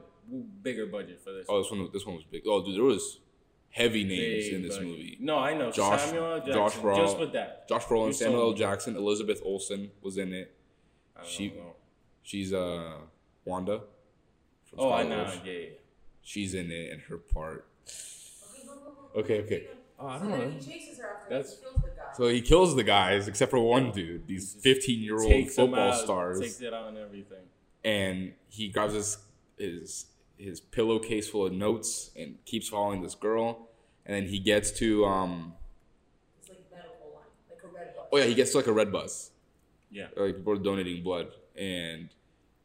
[0.61, 1.45] bigger budget for this.
[1.49, 2.43] Oh, this one this one was big.
[2.47, 3.19] Oh, dude, there was
[3.69, 4.87] heavy names Big in this budget.
[4.91, 5.17] movie.
[5.19, 5.71] No, I know.
[5.71, 6.53] Josh- Samuel Jackson.
[6.53, 7.67] Josh Brolin- just with that.
[7.69, 8.53] Josh Brolin, You Samuel L.
[8.53, 10.53] Jackson, Elizabeth Olsen was in it.
[11.25, 11.75] She- know.
[12.23, 12.97] She's uh
[13.45, 13.81] Wanda.
[14.65, 15.23] From Oh, I know.
[15.43, 15.65] Yeah, yeah.
[16.21, 17.67] She's in it, and her part.
[19.15, 19.67] Okay, okay.
[20.01, 20.59] Oh, I So don't then know.
[20.59, 22.13] he chases her after That's- he kills the guy.
[22.17, 24.27] So he kills the guys except for one dude.
[24.27, 26.39] These fifteen-year-old football out, stars.
[26.39, 27.45] Takes it out and everything.
[27.83, 29.17] and he grabs his
[29.57, 30.05] his
[30.37, 33.67] his pillowcase full of notes and keeps following this girl
[34.05, 35.53] and then he gets to um
[36.39, 38.05] it's like medical line, like a red bus.
[38.11, 39.29] oh yeah he gets to like a red bus
[39.91, 40.07] Yeah.
[40.17, 42.09] like people are donating blood and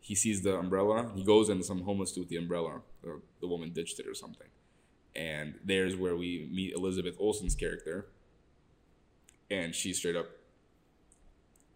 [0.01, 3.47] he sees the umbrella he goes and some homeless dude with the umbrella or the
[3.47, 4.49] woman ditched it or something
[5.17, 8.07] and there's where we meet elizabeth olsen's character.
[9.51, 10.27] And she's straight up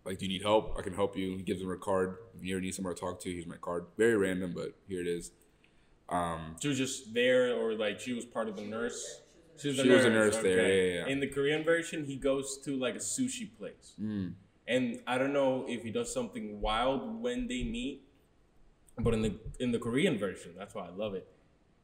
[0.05, 0.77] like do you need help?
[0.79, 1.37] I can help you.
[1.37, 2.17] He gives him her card.
[2.37, 3.33] If you ever need somewhere to talk to.
[3.33, 3.87] Here's my card.
[3.97, 5.31] Very random but here it is.
[6.09, 9.23] Um She was just there, or like she was part of the nurse.
[9.59, 11.13] She was, She was a nurse there, yeah, yeah, yeah.
[11.13, 14.33] In the Korean version, he goes to like a sushi place, mm,
[14.67, 18.09] and I don't know if he does something wild when they meet,
[18.99, 21.29] but in the in the Korean version, that's why I love it.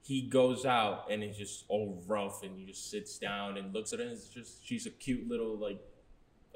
[0.07, 3.93] He goes out and it's just all rough, and he just sits down and looks
[3.93, 4.05] at her.
[4.05, 5.81] And it's just she's a cute little like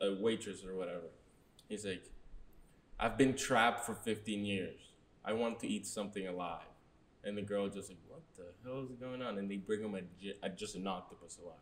[0.01, 1.09] a waitress or whatever.
[1.69, 2.05] He's like,
[2.99, 4.81] I've been trapped for 15 years.
[5.25, 6.63] I want to eat something alive.
[7.25, 9.39] And the girl just like, what the hell is going on?
[9.39, 9.95] And they bring him
[10.43, 11.57] a just an octopus alive.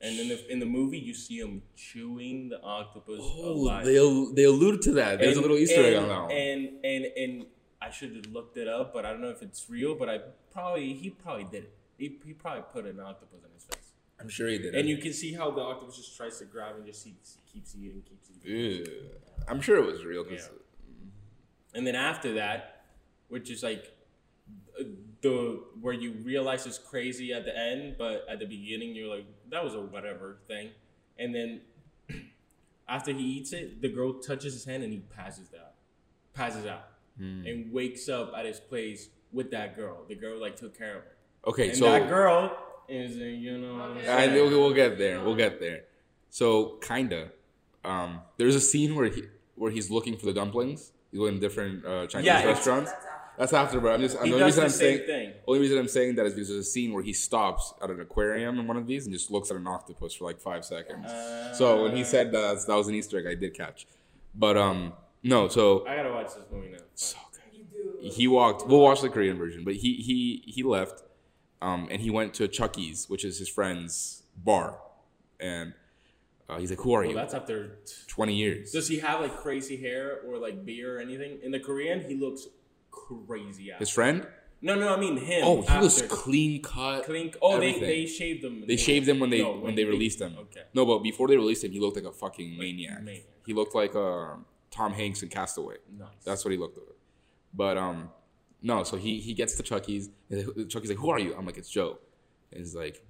[0.00, 3.86] And in the in the movie, you see him chewing the octopus oh, alive.
[3.86, 6.30] Oh, they they alluded to that there's a little easter egg and- on that one
[6.32, 7.46] And and and
[7.86, 9.94] I should have looked it up, but I don't know if it's real.
[9.94, 10.18] But I
[10.52, 11.72] probably he probably did it.
[11.98, 13.92] He, he probably put an octopus in his face.
[14.20, 16.76] i'm sure he did And you can see how the octopus just tries to grab
[16.76, 18.56] and just keeps, keeps eating, keeps eating.
[18.56, 18.86] Ew.
[19.48, 20.50] i'm sure it was real 'cause-
[21.74, 22.84] And then after that,
[23.28, 23.84] which is like
[24.78, 24.84] uh,
[25.22, 25.36] the
[25.80, 29.62] where you realize it's crazy at the end, but at the beginning you're like that
[29.64, 30.66] was a whatever thing,
[31.18, 31.60] and then
[32.88, 35.72] after he eats it, the girl touches his hand and he passes out,
[36.34, 36.84] passes out,
[37.18, 37.46] Hmm.
[37.46, 40.04] and wakes up at his place with that girl.
[40.08, 41.16] The girl like took care of her,
[41.48, 42.56] okay and so that girl
[42.88, 43.80] is uh, you know.
[43.80, 44.08] I'm Okay.
[44.08, 44.34] I, saying?
[44.34, 45.22] we'll, we'll get there.
[45.24, 45.84] We'll get there.
[46.30, 47.30] So kinda.
[47.84, 49.22] Um, there's a scene where he
[49.54, 50.92] where he's looking for the dumplings.
[51.10, 52.90] He's going to different uh, Chinese Yeah, restaurants.
[52.90, 53.36] That's after.
[53.38, 54.16] That's after, but I'm just.
[54.22, 55.06] He the only does reason the I'm same saying.
[55.06, 55.32] thing.
[55.46, 58.00] Only reason I'm saying that is because there's a scene where he stops at an
[58.00, 61.06] aquarium in one of these and just looks at an octopus for like five seconds.
[61.56, 63.86] so when he said that, that was an Easter egg, I did catch.
[64.34, 64.92] But um,
[65.26, 65.48] no.
[65.48, 66.78] So I gotta watch this movie now.
[66.94, 68.66] so good he walked.
[68.66, 71.02] We'll watch the Korean version, but he he he left,
[71.60, 74.78] um, and he went to Chucky's, which is his friend's bar,
[75.40, 75.72] and
[76.48, 78.72] uh, he's like, "Who are Well, you?" that's after Twenty years.
[78.72, 81.38] Does he have like crazy hair or like beard or anything?
[81.42, 82.46] In the Korean, he looks
[82.90, 83.80] crazy out.
[83.80, 84.26] His friend?
[84.62, 85.42] no, no, I mean him.
[85.44, 87.04] Oh, he was clean cut.
[87.04, 87.32] clean.
[87.42, 87.88] Oh, they, everything.
[87.88, 88.64] they shaved him.
[88.66, 90.36] They shaved him when they No, when they released him.
[90.38, 90.62] Okay.
[90.74, 93.02] No, but before they released him, he looked like a fucking maniac.
[93.02, 93.24] maniac.
[93.44, 94.36] He looked like uh,
[94.76, 95.76] Tom Hanks in Castaway.
[95.98, 96.08] Nice.
[96.24, 96.86] That's what he looked like.
[97.54, 98.10] But um,
[98.62, 98.82] no.
[98.84, 100.10] So he he gets to Chucky's.
[100.30, 101.98] And Chucky's like, "Who are you?" I'm like, "It's Joe."
[102.52, 103.02] And he's like,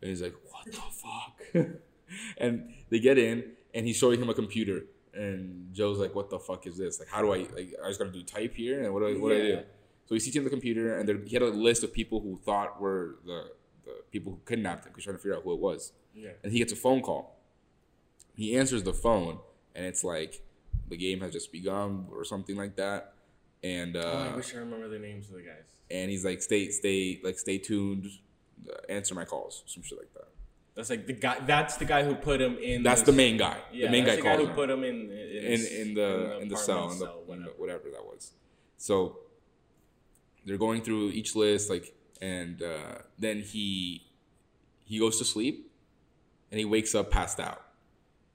[0.00, 1.66] and he's like, "What the fuck?"
[2.38, 3.44] and they get in,
[3.74, 4.84] and he's showing him a computer.
[5.14, 6.98] And Joe's like, "What the fuck is this?
[6.98, 7.74] Like, how do I like?
[7.84, 9.60] I just gotta do type here, and what do I what do I do?" Yeah.
[10.06, 12.80] So he's teaching the computer, and there, he had a list of people who thought
[12.80, 13.50] were the
[13.84, 14.92] the people who kidnapped him.
[14.94, 16.30] He's trying to figure out who it was Yeah.
[16.42, 17.36] and he gets a phone call.
[18.34, 19.38] He answers the phone,
[19.74, 20.42] and it's like
[20.92, 23.14] the game has just begun or something like that.
[23.64, 25.68] And oh, uh, I wish I remember the names of the guys.
[25.90, 28.06] and he's like, "Stay, stay, like stay tuned,
[28.68, 30.28] uh, answer my calls, some shit like that."
[30.74, 31.36] That's like the guy.
[31.52, 32.82] That's the guy who put him in.
[32.82, 33.58] That's the main guy.
[33.72, 35.72] Yeah, the main that's guy the guy who him put him in in, in his-
[35.82, 37.54] in the in the cell, in the, cell, in the whatever.
[37.62, 38.32] whatever that was.
[38.78, 39.18] So
[40.44, 44.02] they're going through each list, like, and uh, then he
[44.84, 45.70] he goes to sleep,
[46.50, 47.62] and he wakes up passed out,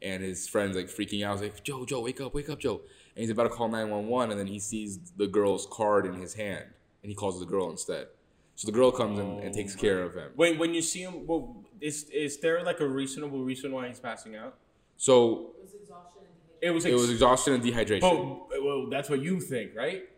[0.01, 2.81] and his friends like freaking out, He's like, "Joe, Joe, wake up, wake up, Joe!"
[3.15, 6.05] And he's about to call nine one one, and then he sees the girl's card
[6.05, 6.65] in his hand,
[7.01, 8.07] and he calls the girl instead.
[8.55, 10.31] So the girl comes in and takes oh care of him.
[10.35, 13.99] When when you see him, well, is is there like a reasonable reason why he's
[13.99, 14.55] passing out?
[14.97, 16.85] So It was exhaustion and It was.
[16.85, 18.03] It was exhaustion and dehydration.
[18.03, 20.09] Oh, well, that's what you think, right?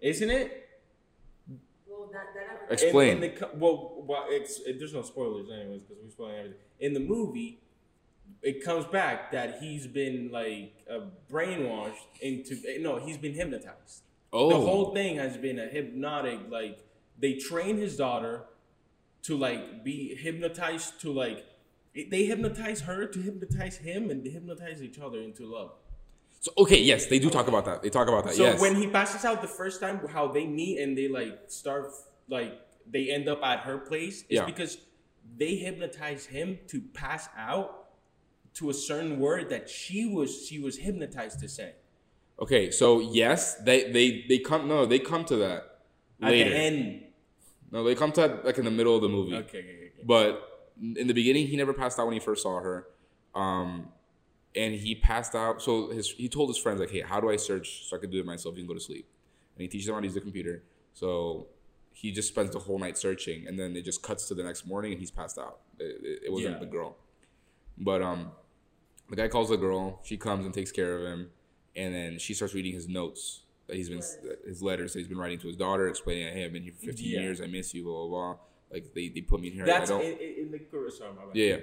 [0.00, 0.68] Isn't it?
[1.86, 2.72] Well, that, that never.
[2.72, 3.18] Explain.
[3.18, 6.58] In, in the, well, well, it's it, there's no spoilers anyways because we're spoiling everything.
[6.80, 7.60] In the movie,
[8.42, 14.02] it comes back that he's been like uh, brainwashed into no, he's been hypnotized.
[14.32, 16.78] oh, The whole thing has been a hypnotic like
[17.18, 18.44] they train his daughter
[19.22, 21.44] to like be hypnotized to like
[22.10, 25.72] they hypnotize her to hypnotize him and they hypnotize each other into love.
[26.40, 27.82] so, okay, yes, they do talk about that.
[27.82, 28.34] They talk about that.
[28.34, 28.60] So yes.
[28.60, 31.90] when he passes out the first time, how they meet and they like start
[32.28, 34.44] like they end up at her place is Yeah.
[34.44, 34.78] because
[35.36, 37.85] they hypnotize him to pass out
[38.56, 41.72] to a certain word that she was she was hypnotized to say
[42.38, 44.68] okay, so yes, they they they come.
[44.68, 45.78] No, they come to that
[46.22, 46.50] at later.
[46.50, 47.02] the end.
[47.72, 49.34] No, they come to that like in the middle of the movie.
[49.34, 50.02] Okay, okay, okay.
[50.04, 50.30] But
[51.02, 52.86] in the beginning, he never passed out when he first saw her.
[53.34, 53.88] Um,
[54.54, 55.62] and he passed out.
[55.62, 58.10] So his he told his friends like, "Hey, how do I search so I can
[58.10, 58.54] do it myself?
[58.56, 59.06] You can go to sleep."
[59.54, 60.62] And he teaches them how to use the computer.
[60.94, 61.46] So
[61.92, 64.66] he just spends the whole night searching, and then it just cuts to the next
[64.66, 65.60] morning, and he's passed out.
[65.78, 66.58] It, it, it wasn't Yeah.
[66.60, 66.96] the girl,
[67.78, 68.32] but um,
[69.10, 70.00] the guy calls the girl.
[70.04, 71.30] She comes and takes care of him,
[71.74, 74.02] and then she starts reading his notes that he's been
[74.46, 76.86] his letters that he's been writing to his daughter, explaining, "Hey, I've been here for
[76.86, 77.20] 15 Yeah.
[77.20, 77.40] years.
[77.40, 78.36] I miss you." Blah blah blah.
[78.72, 79.66] Like they, they put me in here.
[79.66, 80.20] That's I in, don't.
[80.20, 81.36] in, in the Kor- sorry, my bad.
[81.36, 81.56] yeah, yeah.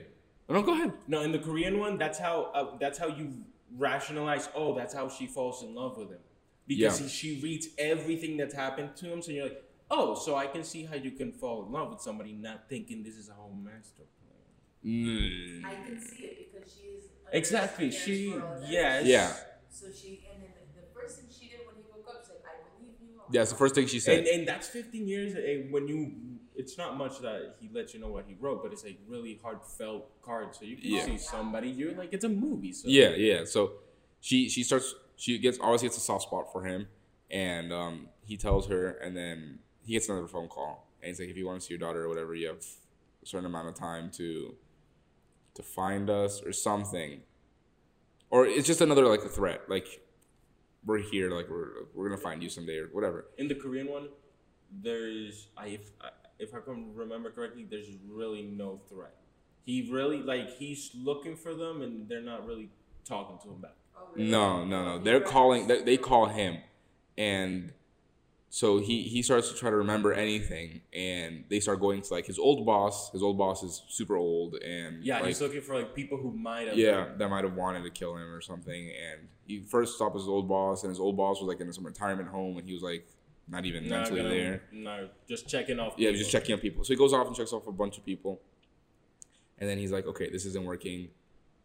[0.49, 0.93] No, go ahead.
[1.07, 3.43] No, in the Korean one, that's how uh, that's how you
[3.77, 4.49] rationalize.
[4.55, 6.19] Oh, that's how she falls in love with him
[6.67, 7.07] because Yeah.
[7.07, 9.21] he, she reads everything that's happened to him.
[9.21, 12.01] So you're like, oh, so I can see how you can fall in love with
[12.01, 14.85] somebody not thinking this is a whole master plan.
[14.85, 15.65] Mm.
[15.65, 17.03] I can see it because she's
[17.33, 17.85] Exactly.
[17.87, 19.05] against She for yes.
[19.05, 19.33] Yeah.
[19.69, 22.37] So she and then the, the first thing she did when he woke up said,
[22.45, 24.19] "I believe you." Yeah, it's the first thing she said.
[24.19, 25.33] And, and that's 15 years.
[25.33, 26.13] And when you,
[26.55, 29.39] it's not much that he lets you know what he wrote, but it's like really
[29.43, 30.55] heartfelt card.
[30.55, 31.05] So you can Yeah.
[31.05, 31.69] see somebody.
[31.69, 32.71] You're like, it's a movie.
[32.71, 33.45] So yeah, yeah.
[33.45, 33.73] So
[34.21, 36.87] she she starts she gets obviously gets a soft spot for him,
[37.31, 41.29] and um, he tells her, and then he gets another phone call, and he's like,
[41.29, 42.57] if you want to see your daughter or whatever, you have
[43.23, 44.55] a certain amount of time to
[45.55, 47.21] to find us or something,
[48.29, 50.01] or it's just another like a threat, like
[50.85, 53.25] we're here, like we're we're gonna find you someday or whatever.
[53.37, 54.09] in the Korean one,
[54.81, 59.15] there's I if I, if I can remember correctly, there's really no threat.
[59.65, 62.69] He really like he's looking for them, and they're not really
[63.05, 63.75] talking to him back.
[63.95, 64.29] Oh, really?
[64.29, 65.03] No, no, no.
[65.03, 65.67] They're calling.
[65.67, 66.57] They, they call him,
[67.17, 67.71] and
[68.55, 72.27] so he he starts to try to remember anything, and they start going to like
[72.27, 73.09] his old boss.
[73.11, 76.29] His old boss is super old, and Yeah, like, he's looking for like people who
[76.31, 76.77] might have.
[76.77, 78.91] yeah, that might have wanted to kill him or something.
[78.91, 81.83] And he first stopped his old boss, and his old boss was like in some
[81.83, 83.07] retirement home, and he was like
[83.47, 84.61] not even not mentally gonna- there.
[84.71, 85.95] No, just checking off.
[85.97, 86.83] Yeah, he was just checking on people.
[86.83, 88.39] So he goes off and checks off a bunch of people.
[89.57, 91.09] And then he's like, okay, this isn't working.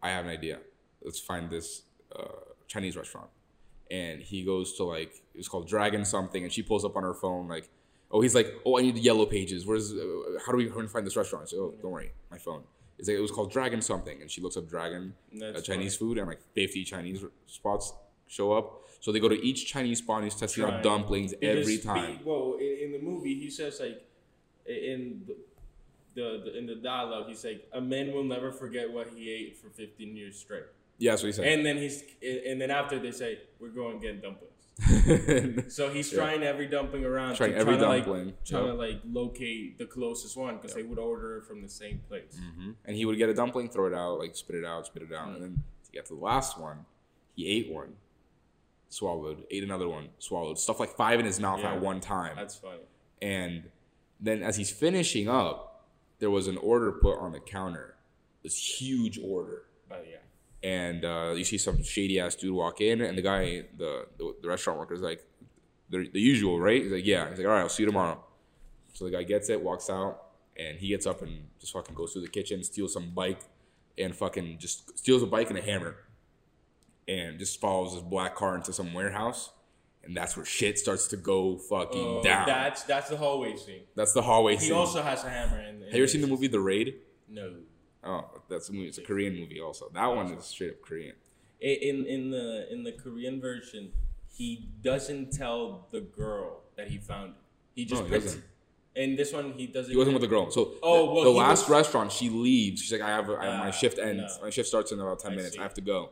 [0.02, 0.60] I have an idea.
[1.02, 1.82] Let's find this
[2.16, 2.22] uh,
[2.66, 3.28] Chinese restaurant.
[3.90, 6.42] And he goes to like, it's called Dragon something.
[6.44, 7.68] And she pulls up on her phone, like,
[8.10, 9.66] oh, he's like, oh, I need the yellow pages.
[9.66, 9.96] Where's, uh,
[10.44, 11.44] how do we how do we find this restaurant?
[11.44, 12.62] I said, oh, don't worry, my phone.
[12.98, 14.20] It's like, it was called Dragon something.
[14.20, 17.92] And she looks up Dragon, uh, Chinese food, and like 50 Chinese spots
[18.26, 18.82] show up.
[19.00, 21.82] So they go to each Chinese spot and he's testing out dumplings Because every be-
[21.82, 22.18] time.
[22.24, 24.04] well, in, in the movie, he says like,
[24.66, 25.36] in the,
[26.14, 29.56] the, the in the dialogue, he's like, a man will never forget what he ate
[29.56, 30.64] for 15 years straight.
[30.98, 31.46] Yeah, that's what he said.
[31.46, 34.52] And then he's, and then after they say, we're going to get dumplings.
[35.74, 36.18] So he's Yeah.
[36.18, 38.72] trying every dumpling around, Trying to, every trying to, dumpling, like, trying yep.
[38.74, 42.38] to like locate the closest one because they would order from the same place.
[42.38, 45.02] hmm And he would get a dumpling, throw it out, like spit it out, spit
[45.02, 46.84] it out, and then to get to the last one,
[47.34, 47.94] he ate one,
[48.88, 51.74] swallowed, ate another one, swallowed, stuff like five in his mouth Yeah.
[51.74, 52.34] at one time.
[52.36, 52.82] That's funny.
[53.20, 53.64] and
[54.20, 55.86] then as he's finishing up,
[56.18, 57.94] there was an order put on the counter,
[58.42, 60.16] this huge order, But yeah,
[60.62, 64.34] and uh, you see some shady ass dude walk in, and the guy, the the,
[64.42, 65.24] the restaurant worker, is like,
[65.90, 66.82] the, the usual, right?
[66.82, 67.28] He's like, yeah.
[67.28, 68.22] He's like, all right, I'll see you tomorrow.
[68.94, 70.22] So the guy gets it, walks out,
[70.56, 73.40] and he gets up and just fucking goes through the kitchen, steals some bike,
[73.96, 75.96] and fucking just steals a bike and a hammer,
[77.06, 79.50] and just follows his black car into some warehouse,
[80.04, 82.46] and that's where shit starts to go fucking Oh, down.
[82.46, 83.82] that's that's the hallway scene.
[83.94, 84.68] that's the hallway He scene.
[84.68, 85.60] He also has a hammer.
[85.60, 86.96] In, Have you ever seen the movie The Raid?
[87.28, 87.52] No.
[88.04, 88.88] Oh, that's a movie.
[88.88, 89.90] It's a Korean movie also.
[89.92, 91.14] That one is straight up Korean.
[91.60, 93.92] In in the in the Korean version,
[94.32, 97.34] he doesn't tell the girl that he found.
[97.74, 98.44] He just No, he puts- doesn't.
[98.94, 99.90] In this one, he doesn't.
[99.92, 100.50] He wasn't with the girl.
[100.50, 102.82] So Oh, the, well, the last was- restaurant, she leaves.
[102.82, 104.36] She's like, I have, a, I have my Ah, shift ends.
[104.38, 104.44] no.
[104.44, 105.54] My shift starts in about ten I minutes.
[105.54, 105.60] see.
[105.60, 106.10] I have to go.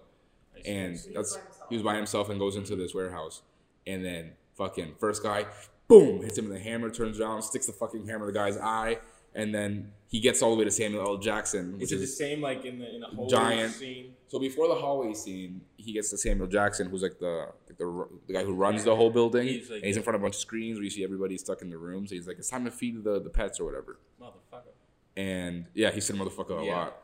[0.54, 1.12] I And see.
[1.12, 3.42] that's by he was by himself and goes into this warehouse.
[3.88, 5.46] And then fucking first guy,
[5.88, 8.56] boom, hits him with a hammer, turns around, sticks the fucking hammer in the guy's
[8.56, 8.98] eye,
[9.36, 11.16] and then he gets all the way to Samuel L.
[11.18, 13.72] Jackson, which Is it the same like in the in a whole Giant.
[13.72, 14.14] scene?
[14.28, 18.08] so before the hallway scene, he gets to Samuel Jackson, who's like the like the,
[18.26, 20.24] the guy who runs the whole building, He's like and he's in front of a
[20.24, 22.10] bunch of screens where you see everybody stuck in the rooms.
[22.10, 24.72] he's like, "It's time to feed the, the pets or whatever." Motherfucker.
[25.16, 26.76] And yeah, he said "motherfucker" a Yeah.
[26.76, 27.02] lot.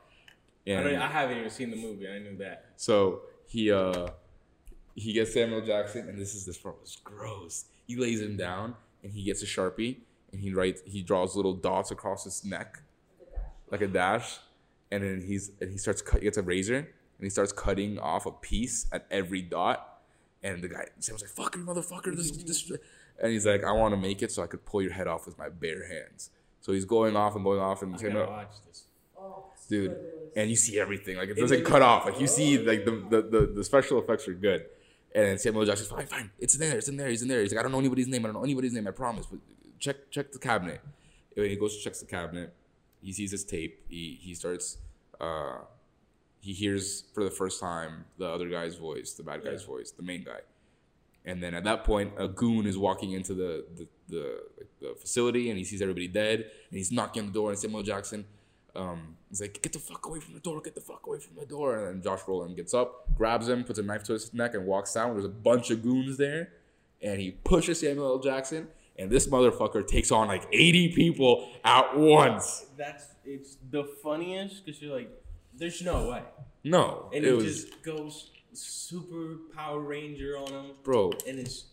[0.67, 2.07] I, And don't, I haven't even seen the movie.
[2.09, 2.67] I knew that.
[2.77, 4.09] so he uh
[4.95, 7.65] he gets Samuel Jackson, and this is this part was gross.
[7.87, 9.97] He lays him down, and he gets a sharpie,
[10.33, 12.83] and he writes he draws little dots across his neck,
[13.71, 14.39] like a dash,
[14.91, 16.21] and then he's and he starts cut.
[16.21, 16.87] He gets a razor, and
[17.21, 20.01] he starts cutting off a piece at every dot,
[20.43, 22.71] and the guy Samuel's like "fucking motherfucker," this, this,
[23.23, 25.27] and he's like, "I want to make it so I could pull your head off
[25.27, 28.85] with my bare hands." So he's going off and going off, and gotta watch this.
[29.69, 29.99] Dude was-
[30.37, 33.23] and you see everything like it doesn't cut off like you see like the the,
[33.23, 34.65] the, the special effects are good
[35.15, 37.53] and samuel jackson's fine fine it's in there it's in there he's in there he's
[37.53, 39.39] like i don't know anybody's name i don't know anybody's name i promise but
[39.85, 40.81] check check the cabinet
[41.37, 42.49] and he goes to checks the cabinet
[43.07, 44.67] he sees his tape he he starts
[45.21, 45.59] uh
[46.47, 49.75] he hears for the first time the other guy's voice the bad guy's Yeah.
[49.75, 50.41] voice the main guy
[51.25, 54.25] and then at that point a goon is walking into the the, the,
[54.83, 57.83] the facility and he sees everybody dead and he's knocking on the door and samuel
[57.83, 58.25] jackson
[58.75, 60.59] um, he's like, "Get the fuck away from the door!
[60.63, 63.65] Get the fuck away from the door!" And then Josh Brolin gets up, grabs him,
[63.65, 65.13] puts a knife to his neck, and walks down.
[65.13, 66.55] There's a bunch of goons there,
[67.03, 68.19] and he pushes Samuel L.
[68.19, 68.69] Jackson,
[69.03, 72.67] and this motherfucker takes on like 80 people at once.
[72.77, 75.11] That's it's the funniest because you're like,
[75.55, 76.23] there's no way,
[76.65, 81.13] No, and it he was, just goes super Power Ranger on him, bro.
[81.29, 81.67] and it's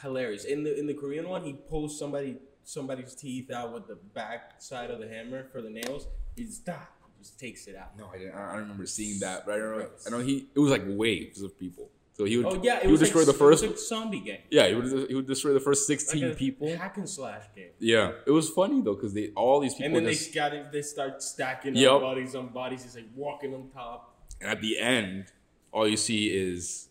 [0.00, 0.44] hilarious.
[0.44, 4.60] In the in the Korean one, he pulls somebody somebody's teeth out with the back
[4.62, 6.06] side of the hammer for the nails.
[6.36, 7.96] He's stop, ah, just takes it out.
[7.98, 8.34] No, I didn't.
[8.34, 9.88] I don't remember seeing that, but I don't know.
[10.06, 10.48] I know he.
[10.54, 11.90] It was like waves of people.
[12.22, 12.46] So he would.
[12.46, 13.64] Oh yeah, it he was would destroy like, the first.
[13.64, 14.38] Like zombie game.
[14.50, 15.08] yeah, he would.
[15.08, 16.76] He would destroy the first 16 Like a people.
[16.76, 17.70] hack and slash game.
[17.80, 20.70] Yeah, it was funny though because they all these people And then they got it,
[20.70, 22.84] they start stacking up bodies on bodies.
[22.84, 24.14] He's like walking on top.
[24.40, 25.26] and at the end,
[25.72, 26.88] all you see is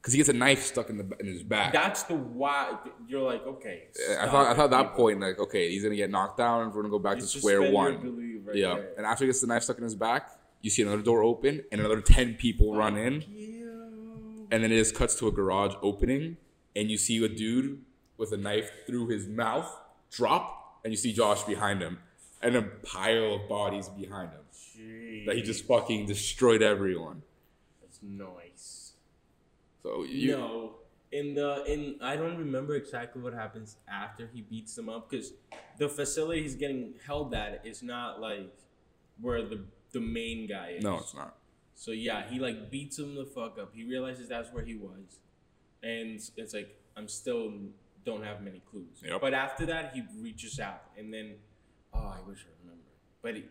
[0.00, 1.72] because he gets a knife stuck in the in his back.
[1.72, 3.84] That's the why you're like, okay.
[4.20, 4.96] I thought I thought that people.
[5.04, 7.26] point like okay he's gonna get knocked down and we're gonna go back You to
[7.28, 8.42] square one.
[8.44, 8.90] right yeah, there.
[8.98, 10.30] and after he gets the knife stuck in his back,
[10.62, 13.22] you see another door open and another ten people run in,
[14.50, 16.36] and then it just cuts to a garage opening,
[16.76, 17.80] and you see a dude
[18.16, 19.70] with a knife through his mouth
[20.10, 21.98] drop, and you see Josh behind him,
[22.42, 27.22] and a pile of bodies behind him Jeez, that he just fucking destroyed everyone.
[27.80, 28.92] That's nice.
[29.82, 30.74] So you no,
[31.12, 35.32] in the in I don't remember exactly what happens after he beats them up because
[35.78, 38.52] the facility he's getting held at is not like
[39.20, 39.60] where the
[39.92, 40.82] the main guy is.
[40.82, 41.36] no, it's not.
[41.74, 43.72] So yeah, he like beats him the fuck up.
[43.74, 45.18] He realizes that's where he was,
[45.82, 47.70] and it's like I'm still mm,
[48.04, 49.02] don't have many clues.
[49.04, 49.20] Yep.
[49.20, 51.34] But after that, he reaches out, and then
[51.92, 52.84] oh, I wish I remember.
[53.22, 53.44] But he,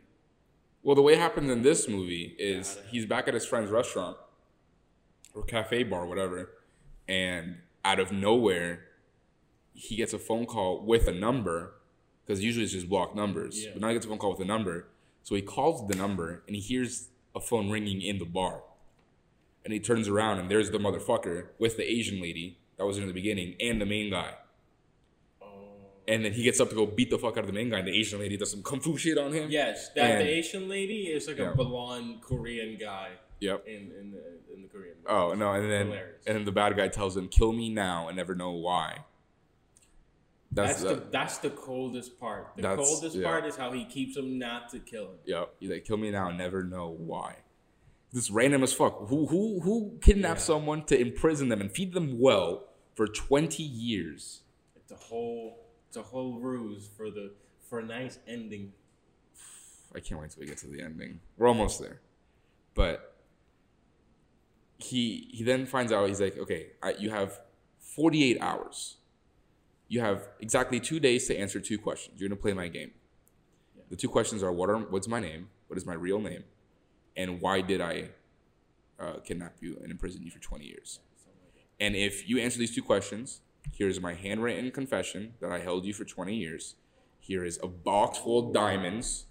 [0.84, 4.18] Well, the way it happens in this movie is he's back at his friend's restaurant
[5.34, 6.50] or cafe bar, whatever,
[7.08, 8.86] and out of nowhere,
[9.74, 11.74] he gets a phone call with a number
[12.26, 13.72] because usually it's just blocked numbers, Yeah.
[13.74, 14.88] but now he gets a phone call with a number.
[15.24, 18.63] So he calls the number and he hears a phone ringing in the bar,
[19.63, 23.08] and he turns around and there's the motherfucker with the Asian lady that was in
[23.08, 24.34] the beginning and the main guy.
[25.41, 25.46] oh,
[26.08, 27.80] And then he gets up to go beat the fuck out of the main guy,
[27.80, 29.50] and the Asian lady does some kung fu shit on him.
[29.50, 31.52] yes, that And- the Asian lady is like Yeah.
[31.52, 33.67] a blonde Korean guy Yep.
[33.67, 34.96] in in the in the Korean.
[35.08, 35.52] Oh no!
[35.54, 35.91] And then
[36.28, 39.00] and then the bad guy tells him, "Kill me now and never know why."
[40.54, 42.52] That's, That's the, the that's the coldest part.
[42.56, 43.24] The coldest yeah.
[43.28, 45.18] part is how he keeps him not to kill him.
[45.26, 45.46] yeah.
[45.60, 47.38] He's like, "Kill me now never know why."
[48.12, 49.08] This random as fuck.
[49.08, 50.56] Who who who kidnaps Yeah.
[50.56, 54.42] someone to imprison them and feed them well for twenty years?
[54.76, 57.32] It's a whole it's a whole ruse for the
[57.68, 58.74] for a nice ending.
[59.96, 61.20] I can't wait till we get to the ending.
[61.38, 62.02] We're almost there,
[62.76, 63.16] but
[64.78, 67.39] he he then finds out he's like, okay, I, you have
[67.80, 68.98] forty eight hours.
[69.94, 72.20] You have exactly two days to answer two questions.
[72.20, 72.94] You're gonna play my game.
[73.92, 76.46] The two questions are what are what's my name, what is my real name,
[77.16, 78.10] and why did I
[79.00, 81.00] uh, kidnap you and imprison you for twenty years?
[81.80, 83.41] And if you answer these two questions,
[83.72, 86.76] here's my handwritten confession that I held you for 20 years.
[87.20, 89.26] Here is a box full of diamonds,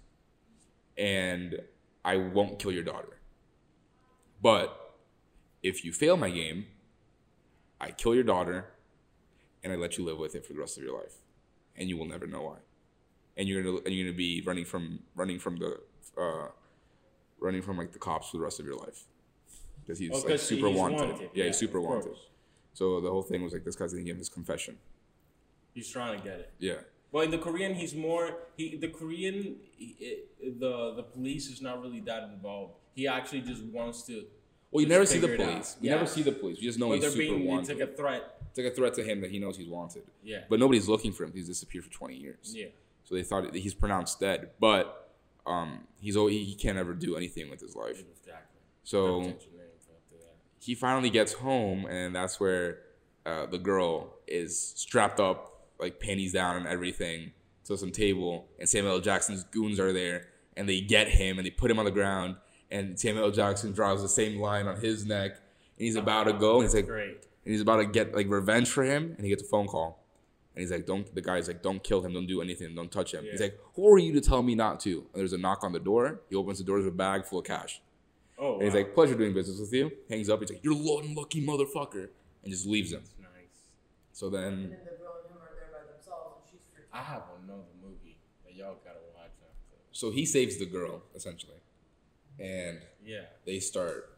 [0.97, 1.59] and
[2.05, 3.19] I won't kill your daughter.
[4.41, 4.95] But
[5.61, 6.67] if you fail my game,
[7.81, 8.73] I kill your daughter,
[9.63, 11.15] and I let you live with it for the rest of your life,
[11.75, 12.57] and you will never know why.
[13.37, 15.79] And you're gonna and you're gonna be running from running from the
[16.17, 16.47] uh,
[17.39, 19.05] running from like the cops for the rest of your life
[19.81, 20.99] because he's Oh, like super he's wanted.
[21.11, 21.29] wanted.
[21.33, 22.05] Yeah, he's super wanted.
[22.05, 22.19] course.
[22.73, 24.77] So the whole thing was like this guy's gonna give him his confession.
[25.73, 26.51] He's trying to get it.
[26.59, 26.75] Yeah.
[27.11, 30.19] Well, in the Korean, he's more he the Korean he,
[30.59, 32.73] the the police is not really that involved.
[32.95, 34.25] He actually just wants to.
[34.73, 35.75] Well, you never see the police.
[35.77, 35.83] out.
[35.83, 36.57] You never see the police.
[36.59, 37.69] You just know But he's super being wanted.
[37.69, 38.23] it's like a threat.
[38.49, 40.03] it's like a threat to him that he knows he's wanted.
[40.23, 40.39] Yeah.
[40.49, 41.31] But nobody's looking for him.
[41.33, 42.53] He's disappeared for 20 years.
[42.55, 42.65] Yeah.
[43.03, 44.49] So they thought he's pronounced dead.
[44.59, 45.11] But
[45.45, 47.99] um, he's he, he can't ever do anything with his life.
[47.99, 48.59] Exactly.
[48.83, 50.35] So Attention there after that.
[50.59, 52.79] he finally gets home, and that's where
[53.25, 57.31] uh, the girl is strapped up, like panties down and everything,
[57.65, 58.47] to some table.
[58.59, 58.99] And Samuel L.
[59.01, 62.37] Jackson's goons are there, and they get him and they put him on the ground.
[62.73, 65.31] And Samuel Jackson draws the same line on his neck,
[65.77, 67.27] and he's oh, about to go, and he's like, Great.
[67.45, 70.03] and he's about to get like revenge for him, and he gets a phone call.
[70.55, 72.13] And he's like, "Don't." The guy's like, "Don't kill him.
[72.13, 72.75] Don't do anything.
[72.75, 75.33] Don't touch him." He's like, "Who are you to tell me not to?" And there's
[75.33, 76.21] a knock on the door.
[76.29, 77.81] He opens the door with a bag full of cash.
[78.37, 78.79] Oh, And he's wow.
[78.81, 80.39] like, "Pleasure doing business with you." Hangs up.
[80.41, 82.09] He's like, "You're a unlucky motherfucker,"
[82.43, 83.01] and just leaves him.
[83.01, 83.57] That's nice.
[84.11, 84.43] So then.
[84.43, 87.01] And then, then the girl and him are there by themselves, and she's freaking I
[87.01, 89.77] have another movie that y'all gotta watch after.
[89.91, 91.57] so he saves the girl essentially,
[92.43, 93.21] and Yeah.
[93.45, 94.17] they start,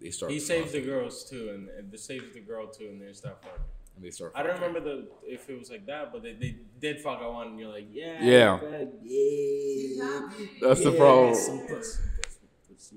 [0.00, 0.32] they start.
[0.32, 3.42] He saves the girls too, and, and they saves the girl too, and they start
[3.42, 3.60] fucking.
[3.96, 4.32] And they start.
[4.34, 4.74] I don't fucking.
[4.74, 7.58] remember the if it was like that, but they, they did fuck at one, and
[7.58, 8.58] you're like, yeah, Yeah.
[8.60, 10.28] good, Yeah,
[10.62, 11.34] that's the problem.
[11.34, 12.38] some pussy, pussy,
[12.68, 12.96] pussy.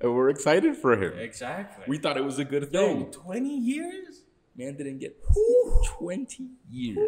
[0.00, 1.18] And we're excited for him.
[1.18, 1.84] Exactly.
[1.88, 3.10] We thought it was a good Yo, thing.
[3.12, 4.22] twenty years.
[4.54, 5.16] Man didn't get
[5.98, 6.98] 20 years.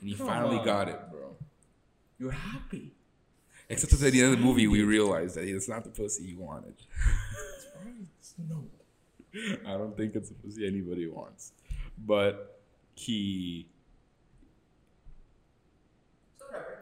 [0.00, 0.64] And he Come finally on.
[0.64, 1.34] got it, bro.
[2.20, 2.92] You're happy.
[3.68, 6.34] Except at the end of the movie, we realized that it's not the pussy he
[6.34, 6.74] wanted.
[8.48, 8.64] No.
[9.66, 11.52] I don't think it's the pussy anybody wants.
[11.98, 12.60] But
[12.94, 13.66] he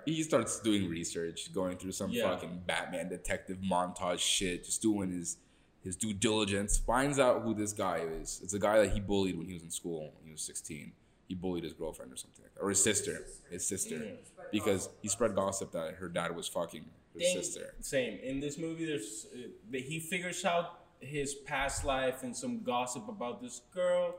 [0.04, 2.30] he starts doing research, going through some Yeah.
[2.34, 5.38] fucking Batman detective montage shit, just doing his
[5.82, 6.78] his due diligence.
[6.78, 8.40] Finds out who this guy is.
[8.42, 10.92] It's a guy that he bullied when he was in school when he was 16.
[11.28, 12.60] He bullied his girlfriend or something like that.
[12.62, 13.24] Or his sister.
[13.50, 13.96] His sister.
[13.96, 14.16] Mm.
[14.54, 16.84] Because he spread gossip that her dad was fucking
[17.14, 17.74] her Dang, sister.
[17.80, 18.18] Same.
[18.22, 23.42] In this movie, there's uh, he figures out his past life and some gossip about
[23.42, 24.14] this girl,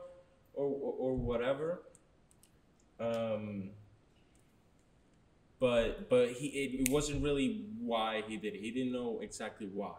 [0.54, 1.82] or or, or whatever.
[3.00, 3.70] Um.
[5.58, 8.60] But but he it, it wasn't really why he did it.
[8.60, 9.94] He didn't know exactly why.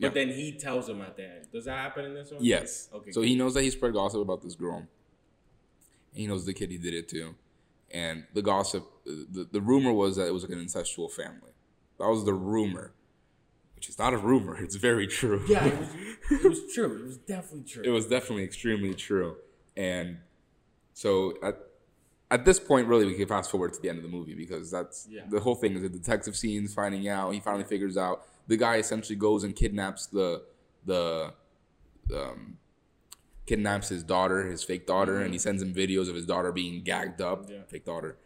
[0.00, 1.46] But then he tells him at the end.
[1.52, 2.44] Does that happen in this one?
[2.44, 2.88] Yes.
[2.92, 3.10] Okay.
[3.12, 4.78] So he knows that he spread gossip about this girl.
[4.78, 4.86] And
[6.12, 7.34] he knows the kid he did it to.
[7.94, 11.52] And the gossip, the, the rumor was that it was like an incestual family.
[12.00, 12.92] That was the rumor,
[13.76, 14.56] which is not a rumor.
[14.56, 15.44] It's very true.
[15.48, 15.88] Yeah, it was,
[16.44, 16.98] it was true.
[16.98, 17.82] It was definitely true.
[17.84, 19.36] it was definitely extremely true.
[19.76, 20.18] And
[20.92, 21.56] so at
[22.30, 24.70] at this point, really, we can fast forward to the end of the movie because
[24.72, 25.22] that's Yeah.
[25.30, 27.30] the whole thing is the detective scenes finding out.
[27.32, 30.42] He finally figures out the guy essentially goes and kidnaps the
[30.84, 31.32] the
[32.14, 32.58] um,
[33.46, 36.82] kidnaps his daughter, his fake daughter, and he sends him videos of his daughter being
[36.82, 37.48] gagged up.
[37.48, 37.62] Yeah.
[37.66, 38.16] Fake daughter.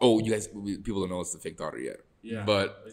[0.00, 2.00] Oh, you guys, people don't know it's the fake daughter yet.
[2.22, 2.42] yeah.
[2.44, 2.86] But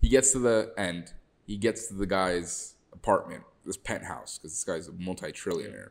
[0.00, 1.12] he gets to the end.
[1.46, 5.90] He gets to the guy's apartment, this penthouse, because this guy's a multi-trillionaire.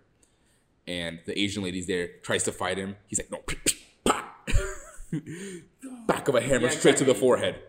[0.88, 2.98] And the Asian lady's there, tries to fight him.
[3.08, 3.42] He's like, no,
[6.08, 7.60] back of a hammer Yeah, straight to the forehead.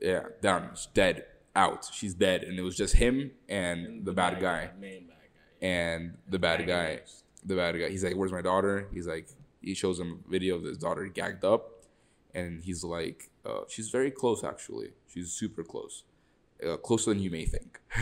[0.00, 1.24] Yeah, down, She's dead,
[1.56, 1.88] out.
[1.92, 5.66] She's dead, and it was just him and the bad guy, Main bad guy.
[5.66, 7.00] and the bad guy,
[7.44, 7.88] the bad guy.
[7.88, 9.28] He's like, "Where's my daughter?" He's like,
[9.60, 11.84] he shows him a video of his daughter gagged up,
[12.34, 14.90] and he's like, uh, "She's very close, actually.
[15.08, 16.04] She's super close,
[16.66, 17.80] uh, closer than you may think."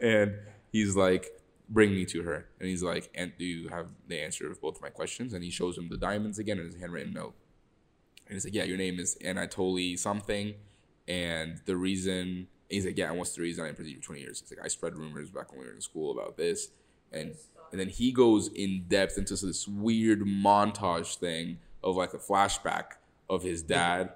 [0.00, 0.34] and
[0.70, 1.26] he's like,
[1.68, 4.76] "Bring me to her." And he's like, "And do you have the answer of both
[4.76, 7.34] of my questions?" And he shows him the diamonds again and his handwritten note.
[8.26, 10.54] And he's like, "Yeah, your name is Anatoly something,
[11.08, 14.20] and the reason." He's like, "Yeah, and what's the reason I imprisoned you for 20
[14.22, 16.68] years?" He's like, "I spread rumors back when we were in school about this,"
[17.12, 17.34] and
[17.70, 22.92] and then he goes in depth into this weird montage thing of like a flashback
[23.30, 24.12] of his dad.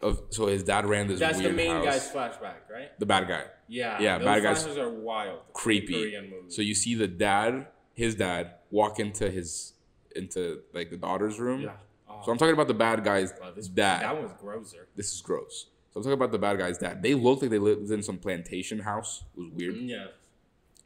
[0.00, 1.84] Of so his dad ran this That's the main house.
[1.84, 2.98] guy's flashback, right?
[2.98, 4.00] the bad guy, Yeah.
[4.00, 5.42] Yeah, those bad guys- are wild.
[5.52, 6.16] creepy.
[6.48, 9.74] So you see the dad, his dad, walk into his
[10.16, 11.60] into like the daughter's room.
[11.62, 11.76] yeah.
[12.08, 14.02] Oh, So I'm talking about the bad guy's wow, this, dad.
[14.02, 14.88] That one's grosser.
[14.96, 15.66] this is gross.
[15.92, 17.02] So I'm talking about the bad guy's dad.
[17.02, 19.24] They looked like they lived in some plantation house.
[19.36, 19.74] It was weird.
[19.74, 20.06] Mm, yeah.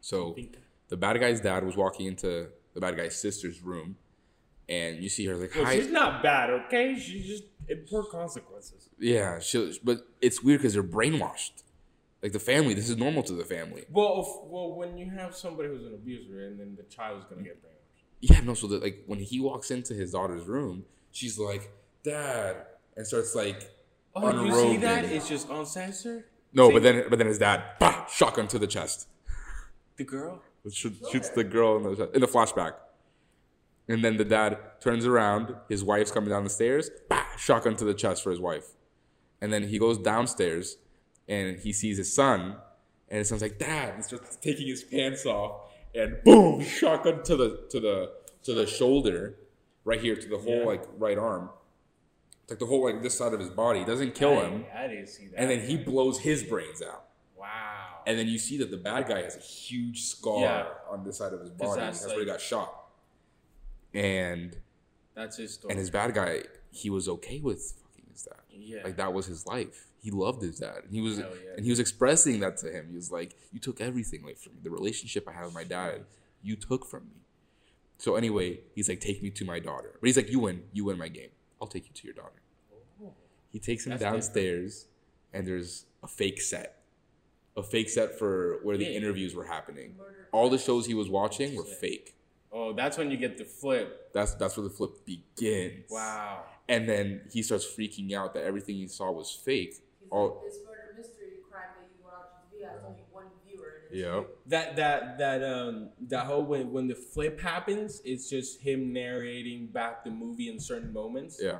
[0.00, 0.36] So
[0.88, 3.96] the bad guy's dad was walking into the bad guy's sister's room,
[4.68, 6.98] and you see her like, she's not bad, okay?
[6.98, 7.44] She's just
[7.88, 8.88] poor consequences.
[8.98, 11.62] Yeah, she, but it's weird because they're brainwashed.
[12.22, 13.84] Like the family, this is normal to the family.
[13.90, 17.24] Well, if, well, when you have somebody who's an abuser and then the child is
[17.24, 17.76] gonna get brainwashed.
[18.20, 18.54] Yeah, no.
[18.54, 21.70] So that like when he walks into his daughter's room, she's like,
[22.02, 22.56] "Dad,"
[22.96, 23.70] and starts like,
[24.18, 25.04] Oh, you see that?
[25.04, 26.24] It's just uncensored.
[26.52, 29.08] No, but then but then his dad, bah, shotgun to the chest.
[29.96, 30.42] The girl.
[30.70, 32.72] Shoots, shoots the girl in the in the flashback.
[33.88, 37.84] And then the dad turns around, his wife's coming down the stairs, bah, shotgun to
[37.84, 38.70] the chest for his wife.
[39.40, 40.78] And then he goes downstairs
[41.28, 42.56] and he sees his son,
[43.08, 45.60] and his son's like, Dad, and starts taking his pants off,
[45.94, 48.12] and boom, shotgun to the to the
[48.44, 49.36] to the shoulder,
[49.84, 50.64] right here, to the whole Yeah.
[50.64, 51.50] like right arm.
[52.46, 53.80] It's like the whole like this side of his body.
[53.80, 54.64] It doesn't kill him.
[54.72, 55.40] I, I didn't see that.
[55.40, 57.06] And then he blows his brains out.
[57.36, 57.48] Wow.
[58.06, 60.66] And then you see that the bad guy has a huge scar Yeah.
[60.88, 61.80] on this side of his body.
[61.80, 62.72] that's That's, where he got shot.
[63.94, 64.56] And
[65.14, 65.72] That's his story.
[65.72, 68.36] and his bad guy, he was okay with fucking his dad.
[68.50, 68.82] yeah.
[68.84, 69.86] Like that was his life.
[70.02, 70.82] He loved his dad.
[70.84, 71.24] And he was yeah.
[71.56, 72.86] and he was expressing that to him.
[72.90, 74.58] He was like, You took everything away from me.
[74.62, 76.04] The relationship I have with my dad,
[76.42, 77.22] you took from me.
[77.98, 79.90] So anyway, he's like, Take me to my daughter.
[80.00, 81.30] But he's like, You win, you win my game.
[81.60, 82.42] I'll take you to your daughter.
[83.02, 83.12] Oh,
[83.52, 84.86] he takes him That's downstairs
[85.32, 86.82] and there's a fake set.
[87.56, 88.90] A fake set for where the Yeah.
[88.98, 89.96] interviews were happening.
[90.32, 92.14] All the shows he was watching were fake.
[92.52, 94.12] oh, that's when you get the flip.
[94.12, 95.90] That's that's where the flip begins.
[95.90, 96.44] Wow.
[96.68, 99.74] And then he starts freaking out that everything he saw was fake.
[100.10, 103.68] All like, this murder mystery crime that you want to be has only one viewer.
[103.68, 104.22] And it's yeah.
[104.46, 109.66] That that that um that whole when when the flip happens, it's just him narrating
[109.66, 111.58] back the movie in certain moments Yeah.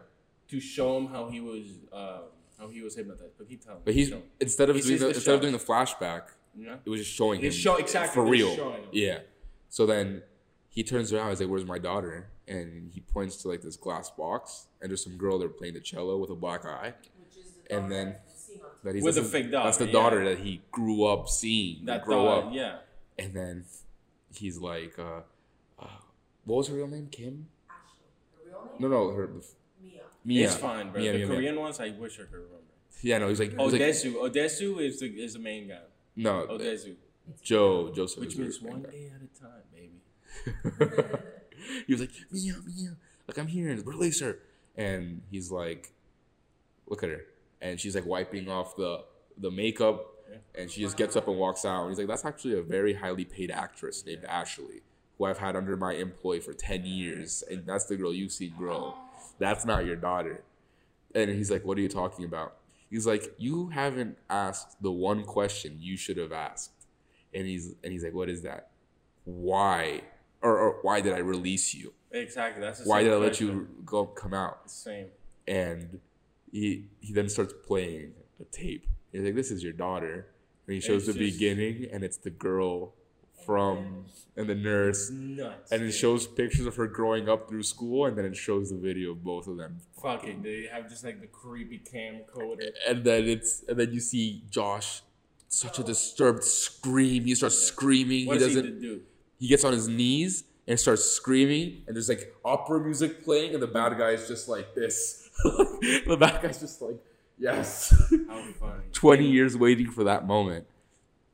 [0.49, 2.21] to show him how he was uh
[2.59, 3.33] how he was hypnotized.
[3.39, 3.83] But keep telling.
[3.85, 4.23] But he's show.
[4.41, 6.23] instead of He doing the, the instead of doing the flashback,
[6.57, 6.77] yeah.
[6.85, 8.55] it was just showing him It's show- exactly, for real.
[8.55, 8.81] him.
[8.93, 9.19] Yeah.
[9.69, 10.23] So then
[10.69, 11.31] he turns around.
[11.31, 15.03] He's like, "Where's my daughter?" And he points to like this glass box, and there's
[15.03, 16.95] some girl there playing the cello with a black eye.
[17.19, 18.17] Which is the And daughter then-
[18.59, 19.93] that he's on That he's With that's a fake his- daughter, That's the yeah.
[19.93, 21.85] daughter that he grew up seeing.
[21.87, 22.53] That grow thought, up.
[22.55, 22.77] yeah.
[23.19, 23.65] And then
[24.35, 25.21] he's like, uh,
[25.79, 25.87] uh,
[26.45, 27.09] "What was her real name?
[27.11, 27.47] Kim?
[27.71, 28.07] Ashley.
[28.45, 28.81] Her real name?
[28.81, 29.29] No, no, her
[29.83, 30.01] Mia.
[30.25, 30.47] Mia.
[30.47, 31.01] It's fine, bro.
[31.01, 31.37] Mia, the Mia, Mia.
[31.37, 32.53] Korean ones, I wish I could remember.
[33.03, 34.15] Yeah, no, he's like, he was like Odesu.
[34.15, 35.81] Odesu is the is the main guy.
[36.17, 36.95] no, Odesu.
[37.43, 38.91] Joe Joseph, Which means one guy.
[38.91, 41.13] day at a time, baby.
[41.87, 42.97] he was like, Mia, Mia,
[43.27, 44.39] like I'm here, release her.
[44.77, 45.93] And he's like,
[46.87, 47.23] look at her.
[47.61, 49.05] And she's like wiping off the
[49.39, 50.17] the makeup
[50.55, 51.83] and she just gets up and walks out.
[51.83, 54.83] And he's like, that's actually a very highly paid actress named Ashley,
[55.19, 57.45] who I've had under my employ for 10 years.
[57.51, 58.95] And that's the girl you've seen grow.
[58.97, 58.99] Oh.
[59.39, 60.43] That's not your daughter.
[61.15, 62.57] And he's like, what are you talking about?
[62.91, 66.73] He's like, you haven't asked the one question you should have asked.
[67.35, 68.71] And he's and he's like, what is that?
[69.25, 70.03] Why?
[70.41, 71.93] Or, or why did I release you?
[72.13, 72.63] Exactly.
[72.63, 73.49] That's the Why did I let question.
[73.49, 74.71] you go come out?
[74.71, 75.09] Same.
[75.49, 76.01] And
[76.61, 76.69] he
[77.07, 78.85] he then starts playing a tape.
[79.13, 80.17] He's like, "This is your daughter,"
[80.67, 82.95] and he shows It's the just- beginning, and it's the girl
[83.45, 85.71] from and the nurse, Nuts.
[85.71, 85.95] and it dude.
[85.95, 89.23] shows pictures of her growing up through school, and then it shows the video of
[89.23, 89.81] both of them.
[90.03, 92.71] Fucking, they have just like the creepy camcorder.
[92.89, 95.03] And then it's and then you see Josh,
[95.49, 97.25] such a disturbed scream.
[97.25, 98.27] He starts screaming.
[98.27, 98.75] What he does doesn't.
[98.77, 99.01] he do?
[99.39, 103.63] he gets on his knees and starts screaming and there's like opera music playing and
[103.63, 105.26] the bad guy is just like this
[106.07, 106.97] the bad guy's just like
[107.39, 107.95] yes
[108.29, 108.83] How funny.
[108.93, 110.67] 20 years waiting for that moment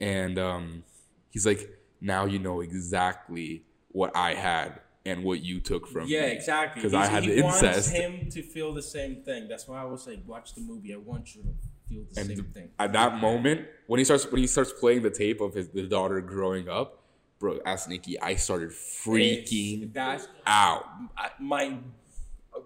[0.00, 0.84] and um
[1.30, 6.22] he's like now you know exactly what i had and what you took from Yeah,
[6.26, 6.80] me exactly.
[6.82, 9.48] because i had he the wants incest him to feel the same thing.
[9.48, 10.94] That's why I was like, watch the movie.
[10.94, 11.48] I want you to
[11.88, 12.68] feel the and same th- thing.
[12.78, 15.82] at that moment when he starts when he starts playing the tape of his the
[15.88, 17.03] daughter growing up
[17.40, 20.84] bro ask nikki i started freaking It's- That's out
[21.16, 21.76] I, my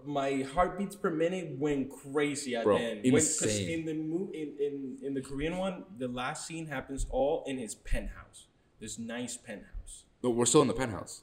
[0.05, 3.03] my heartbeats per minute went crazy at Bro, the end.
[3.03, 3.79] When- insane.
[3.79, 7.57] in the mo- in, in in the Korean one, the last scene happens all in
[7.57, 8.47] his penthouse.
[8.79, 10.03] This nice penthouse.
[10.21, 11.21] But we're still in the penthouse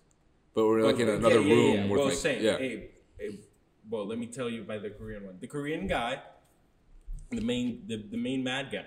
[0.55, 2.43] but we're like in another yeah, room Yeah, with Well, like same.
[2.43, 3.41] yeah Hey, hey,
[3.91, 5.37] well, let me tell you about the Korean one.
[5.41, 6.23] The Korean guy,
[7.31, 8.87] the main the, the main mad guy.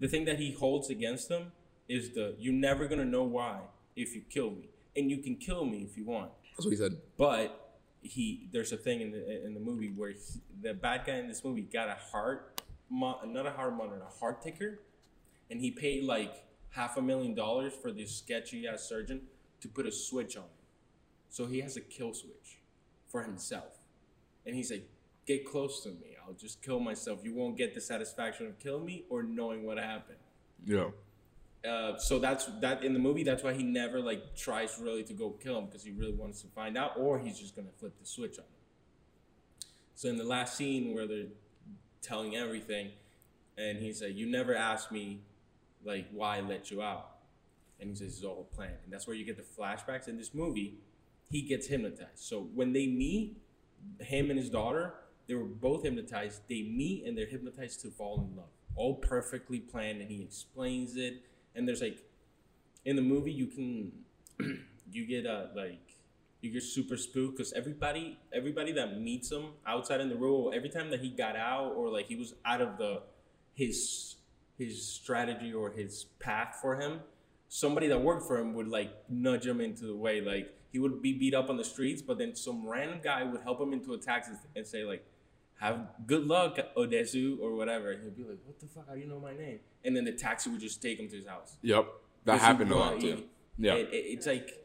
[0.00, 1.52] The thing that he holds against him
[1.88, 3.60] is the you're never gonna know why
[3.96, 6.30] if you kill me, and you can kill me if you want.
[6.56, 7.63] that's what he said But
[8.04, 10.18] he there's a thing in the in the movie where he,
[10.62, 14.42] the bad guy in this movie got a heart, not a heart monitor, a heart
[14.42, 14.80] ticker,
[15.50, 19.22] and he paid like half a million dollars for this sketchy ass surgeon
[19.60, 20.48] to put a switch on him.
[21.30, 22.58] So he has a kill switch
[23.08, 23.78] for himself,
[24.46, 24.88] and he's like,
[25.26, 26.16] "Get close to me.
[26.26, 27.20] I'll just kill myself.
[27.24, 30.18] You won't get the satisfaction of killing me or knowing what happened."
[30.66, 30.88] yeah
[31.66, 33.22] Uh, so that's that in the movie.
[33.22, 36.42] That's why he never like tries really to go kill him because he really wants
[36.42, 38.50] to find out, or he's just gonna flip the switch on him.
[39.94, 41.32] So in the last scene where they're
[42.02, 42.90] telling everything,
[43.56, 45.22] and he's like, "You never asked me,
[45.84, 47.18] like, why I let you out,"
[47.80, 50.18] and he says it's all a plan, and that's where you get the flashbacks in
[50.18, 50.80] this movie.
[51.30, 52.18] He gets hypnotized.
[52.18, 53.40] So when they meet,
[54.00, 54.94] him and his daughter,
[55.26, 56.42] they were both hypnotized.
[56.48, 58.50] They meet and they're hypnotized to fall in love.
[58.76, 61.22] All perfectly planned, and he explains it.
[61.54, 61.98] And there's like,
[62.84, 63.92] in the movie, you can,
[64.90, 65.80] you get uh like,
[66.40, 70.68] you get super spooked because everybody everybody that meets him outside in the road, every
[70.68, 73.00] time that he got out or like he was out of the
[73.54, 74.16] his
[74.58, 77.00] his strategy or his path for him,
[77.48, 80.20] somebody that worked for him would like nudge him into the way.
[80.20, 83.42] Like he would be beat up on the streets, but then some random guy would
[83.42, 85.06] help him into a taxi and say like,
[85.60, 87.92] "Have good luck, Odesu," or whatever.
[87.92, 88.88] He'd be like, "What the fuck?
[88.88, 91.16] How do you know my name?" And then the taxi would just take him to
[91.16, 91.56] his house.
[91.62, 91.86] Yep,
[92.24, 93.24] that happened a lot too.
[93.58, 94.60] Yeah, it- it- it's like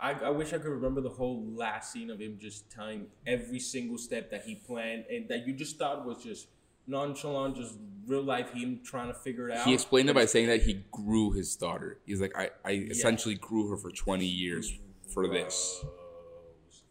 [0.00, 3.58] I, I wish I could remember the whole last scene of him just telling every
[3.58, 6.46] single step that he planned and that you just thought was just
[6.86, 7.74] nonchalant, just
[8.06, 9.66] real life him trying to figure it out.
[9.66, 11.98] he explained it by saying that he grew his daughter.
[12.06, 14.72] He's like, I, I essentially grew her for 20 years
[15.12, 15.84] for this.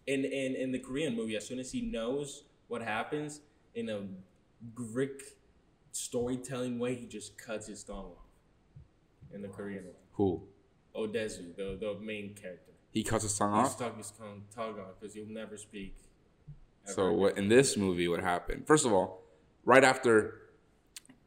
[0.05, 3.41] In, in in the Korean movie, as soon as he knows what happens
[3.75, 4.01] in a
[4.73, 5.21] Greek
[5.91, 8.23] storytelling way, he just cuts his tongue off.
[9.33, 10.43] In the Korean one, Who?
[10.95, 13.73] Odezu, the the main character, He cuts his tongue off.
[13.73, 15.95] stuck his tongue, tongue off because he'll never speak.
[16.85, 18.07] So what in this movie?
[18.07, 18.65] What happened?
[18.65, 19.23] First of all,
[19.65, 20.39] right after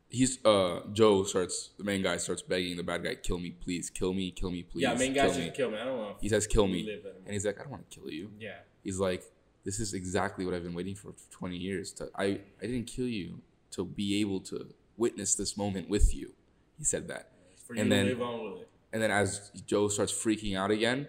[0.09, 3.91] he's uh Joe starts, the main guy starts begging the bad guy, "Kill me, please,
[3.91, 5.77] kill me, kill me, please." Yeah, main guy should me." kill me.
[5.77, 6.17] I don't want.
[6.23, 6.91] He says, "Kill me,"
[7.27, 8.61] and he's like, "I don't want to kill you." Yeah.
[8.83, 9.23] He's like,
[9.65, 11.93] "This is exactly what I've been waiting for for 20 years.
[11.93, 13.41] To I I didn't kill you
[13.73, 16.33] to be able to witness this moment with you."
[16.79, 17.33] He said that.
[17.67, 18.69] For you And to then- live on with it.
[18.93, 21.07] And then as Joe starts freaking out again,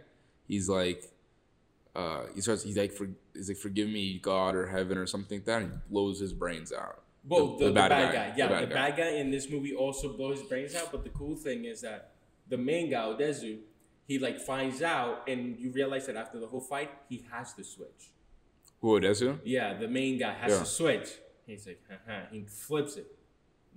[0.47, 1.11] he's like,
[1.95, 5.39] uh, he starts, he's like, for, he's like, forgive me, God or heaven or something
[5.39, 7.01] like that, and he blows his brains out.
[7.27, 8.33] Well, the, the, bad, guy.
[8.37, 10.91] Yeah, the the, bad bad guy in this movie also blows his brains out.
[10.91, 12.11] But the cool thing is that
[12.49, 13.59] the main guy, Odezu,
[14.07, 17.63] he like finds out, and you realize that after the whole fight, he has the
[17.63, 18.11] switch.
[18.82, 19.39] Who Odesu?
[19.43, 20.59] Yeah, the main guy has Yeah.
[20.59, 21.09] the switch.
[21.45, 22.21] He's like, haha.
[22.32, 23.07] He flips it.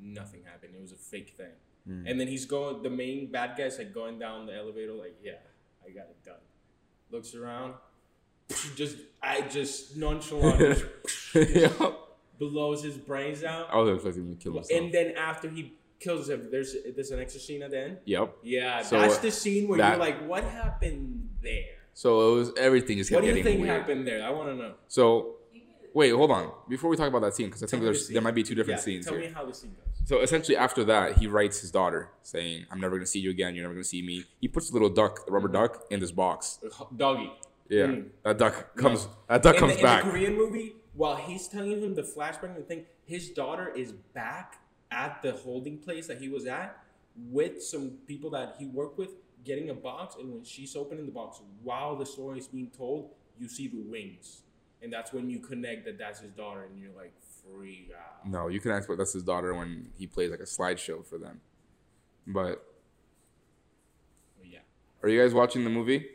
[0.00, 0.74] Nothing happened.
[0.74, 1.52] It was a fake thing.
[1.86, 2.06] Hmm.
[2.06, 2.82] And then he's going.
[2.82, 5.32] The main bad guy's like going down the elevator, like, yeah,
[5.86, 6.40] I got it done.
[7.10, 7.74] Looks around,
[8.76, 10.82] just I just nonchalant
[11.34, 11.70] yeah.
[12.38, 13.68] blows his brains out.
[13.70, 14.80] I was expecting him to kill himself.
[14.80, 17.98] And then after he kills him, there's there's an extra scene at the end.
[18.06, 18.34] yep.
[18.42, 21.76] Yeah, So, that's the scene where that- you're like, what happened there?
[21.94, 23.70] So it was everything just What kept do you think weird.
[23.80, 24.22] happened there?
[24.24, 24.74] I want to know.
[24.88, 25.36] So
[25.94, 26.50] wait, hold on.
[26.68, 28.34] Before we talk about that scene, because I think Tell me the there's there might
[28.34, 29.28] be two different Yeah, scenes Tell here.
[29.28, 30.08] me how the scene goes.
[30.08, 33.54] So essentially, after that, he writes his daughter saying, "I'm never gonna see you again.
[33.54, 36.10] You're never gonna see me." He puts a little duck, the rubber duck, in this
[36.12, 36.58] box.
[36.96, 37.32] Doggy.
[37.68, 38.08] Yeah, Mm.
[38.24, 39.08] that duck comes.
[39.28, 40.02] That duck in comes the, back.
[40.02, 43.92] In the Korean movie, while he's telling him the flashback and thing, his daughter is
[43.92, 46.76] back at the holding place that he was at
[47.16, 49.10] with some people that he worked with,
[49.44, 50.16] getting a box.
[50.18, 53.80] And when she's opening the box, while the story is being told, you see the
[53.80, 54.42] wings,
[54.82, 57.12] and that's when you connect that that's his daughter, and you're like,
[57.44, 58.28] freak out.
[58.28, 61.18] No, you can ask what that's his daughter when he plays like a slideshow for
[61.18, 61.40] them.
[62.26, 62.64] But
[64.38, 64.60] But yeah,
[65.02, 66.06] are you guys watching the movie?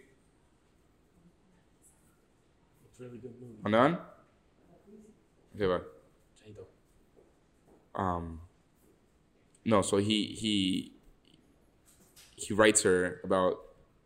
[2.86, 3.60] It's a really good movie.
[3.66, 3.98] I'm done.
[5.56, 5.84] Okay, bye.
[7.96, 8.40] Um,
[9.66, 10.94] no, so he he
[12.42, 13.58] he writes her about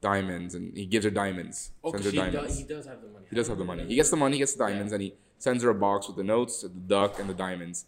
[0.01, 1.71] diamonds and he gives her diamonds.
[1.83, 2.47] Oh, sends her he, diamonds.
[2.47, 3.25] does, he does have the money.
[3.29, 3.85] He does have the money.
[3.87, 6.17] He gets the money, he gets the diamonds, and he sends her a box with
[6.17, 7.85] the notes, the duck, and the diamonds.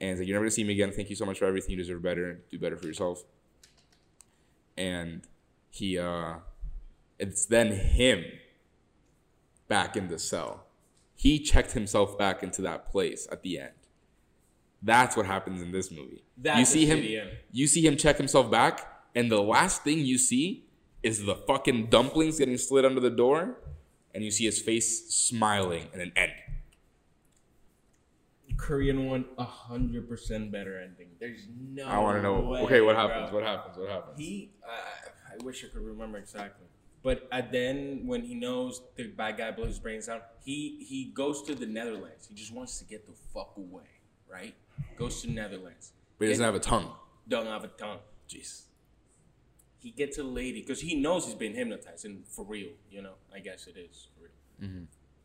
[0.00, 0.92] And he's like, You're never gonna see me again.
[0.92, 1.72] Thank you so much for everything.
[1.72, 2.40] You deserve better.
[2.50, 3.24] Do better for yourself.
[4.76, 5.22] And
[5.70, 6.36] he uh
[7.18, 8.24] it's then him
[9.68, 10.64] back in the cell.
[11.14, 13.72] He checked himself back into that place at the end.
[14.82, 16.24] That's what happens in this movie.
[16.38, 20.18] That's you see him you see him check himself back, and the last thing you
[20.18, 20.64] see
[21.02, 23.58] is the fucking dumplings getting slid under the door,
[24.14, 26.32] and you see his face smiling and an end.
[28.56, 31.08] Korean one, a hundred percent better ending.
[31.18, 31.86] There's no.
[31.86, 32.40] I want to know.
[32.40, 33.08] way, okay, what bro.
[33.08, 33.32] happens?
[33.32, 33.76] What happens?
[33.78, 34.18] What happens?
[34.18, 34.70] He, uh,
[35.32, 36.66] I wish I could remember exactly.
[37.02, 41.10] But at then, when he knows the bad guy blows his brains out, he he
[41.14, 42.26] goes to the Netherlands.
[42.28, 43.88] He just wants to get the fuck away,
[44.30, 44.54] right?
[44.98, 45.92] Goes to the Netherlands.
[46.18, 46.92] but he doesn't have a tongue.
[47.26, 48.00] Don't have a tongue.
[48.28, 48.64] Jeez.
[49.80, 53.14] He gets a lady because he knows he's been hypnotized, and for real, you know.
[53.34, 54.72] I guess it is for real.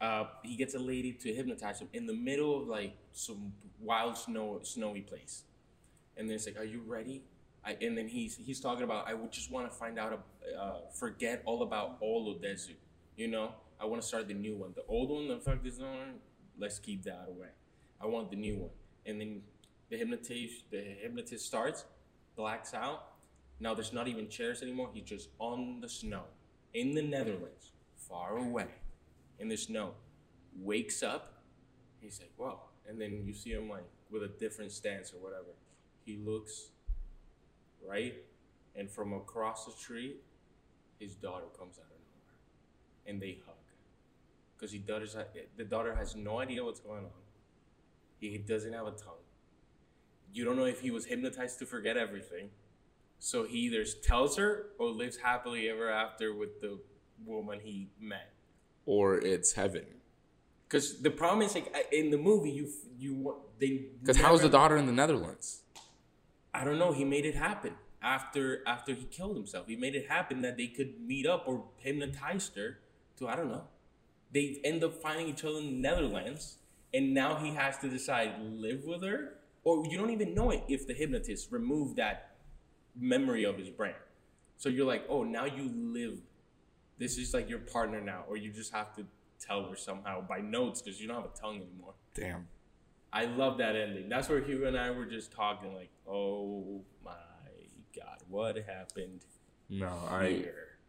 [0.02, 4.18] Uh, he gets a lady to hypnotize him in the middle of like some wild
[4.18, 5.44] snow snowy place,
[6.18, 7.24] and then it's like, "Are you ready?"
[7.66, 10.26] I, and then he's he's talking about, "I would just want to find out,
[10.58, 12.76] uh, forget all about all of Dezu,
[13.18, 13.54] you know.
[13.80, 14.72] I want to start the new one.
[14.74, 16.20] The old one, the fuck this one,
[16.58, 17.50] let's keep that away.
[18.00, 18.72] I want the new one."
[19.06, 19.42] And then
[19.90, 21.86] the hypnotist the hypnotist starts,
[22.36, 23.15] blacks out.
[23.60, 24.90] Now there's not even chairs anymore.
[24.94, 26.24] He's just on the snow
[26.74, 28.68] in the Netherlands, far away
[29.40, 29.94] in the snow.
[30.58, 31.44] Wakes up.
[32.00, 35.56] He's like, "Whoa!" And then you see him like with a different stance or whatever.
[36.06, 36.70] He looks
[37.86, 38.16] right,
[38.76, 40.24] and from across the street,
[41.00, 42.38] his daughter comes out of nowhere,
[43.08, 43.56] and they hug.
[44.58, 44.80] because he
[45.58, 47.12] the daughter has no idea what's going on.
[48.20, 49.24] He doesn't have a tongue.
[50.34, 52.50] You don't know if he was hypnotized to forget everything.
[53.20, 56.80] So he either tells her or lives happily ever after with the
[57.26, 58.34] woman he met.
[58.86, 59.86] Or it's heaven.
[60.68, 64.78] Because the problem is like in the movie you you they Because how's the daughter
[64.78, 65.62] in the Netherlands?
[66.54, 66.92] I don't know.
[66.92, 69.68] He made it happen after after he killed himself.
[69.68, 72.80] He made it happen that they could meet up or hypnotized her
[73.18, 73.64] to I don't know.
[74.32, 76.58] They end up finding each other in the Netherlands,
[76.94, 79.36] and now he has to decide live with her
[79.66, 82.35] or you don't even know it if the hypnotist removed that
[82.98, 83.94] memory of his brain.
[84.58, 86.20] So you're like, oh, now you live.
[86.98, 89.06] This is like your partner now, or you just have to
[89.40, 91.94] tell her somehow by notes because you don't have a tongue anymore.
[92.14, 92.48] Damn.
[93.12, 94.10] I love that ending.
[94.10, 97.12] That's where Hugo and I were just talking, like, oh my
[97.96, 99.26] god, what happened
[99.70, 100.46] No, I.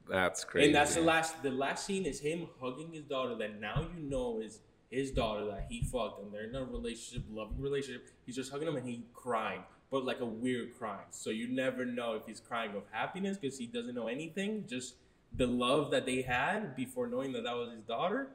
[0.08, 0.66] That's crazy.
[0.66, 1.42] And that's the last.
[1.42, 3.34] The last scene is him hugging his daughter.
[3.36, 7.24] That now you know is his daughter that he fucked, and they're in a relationship,
[7.30, 8.08] loving relationship.
[8.24, 11.06] He's just hugging him and he crying, but like a weird crying.
[11.10, 14.94] So you never know if he's crying of happiness because he doesn't know anything, just
[15.36, 18.28] the love that they had before knowing that that was his daughter.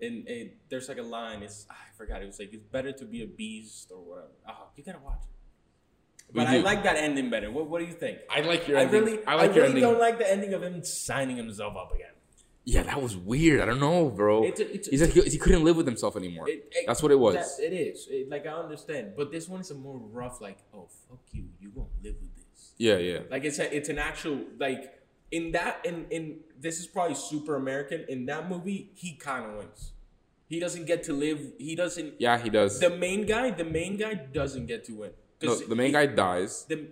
[0.00, 1.42] And, and there's like a line.
[1.42, 2.20] It's I forgot.
[2.22, 4.28] It was like it's better to be a beast or whatever.
[4.48, 5.20] Oh, you gotta watch.
[5.22, 6.34] it.
[6.34, 7.50] But I like that ending better.
[7.50, 8.18] What, what do you think?
[8.28, 9.04] I like your I ending.
[9.04, 9.82] really, I like I your really ending.
[9.82, 12.13] don't like the ending of him signing himself up again.
[12.66, 13.60] Yeah, that was weird.
[13.60, 14.44] I don't know, bro.
[14.44, 16.48] It's a- it's a- he said he, he couldn't live with himself anymore.
[16.48, 17.34] It- it- That's what it was.
[17.34, 18.08] that- it is.
[18.10, 20.40] It- like I understand, but this one is a more rough.
[20.40, 22.72] Like, oh fuck you, you gonna live with this.
[22.78, 23.20] yeah, yeah.
[23.30, 24.82] Like it's a, it's an actual like
[25.30, 28.06] in that in in this is probably super American.
[28.08, 29.92] In that movie, he kind of wins.
[30.48, 31.40] He doesn't get to live.
[31.58, 32.14] He doesn't.
[32.18, 32.80] Yeah, he does.
[32.80, 35.10] The main guy, the main guy doesn't get to win.
[35.42, 36.88] no, the main he- guy dies, The,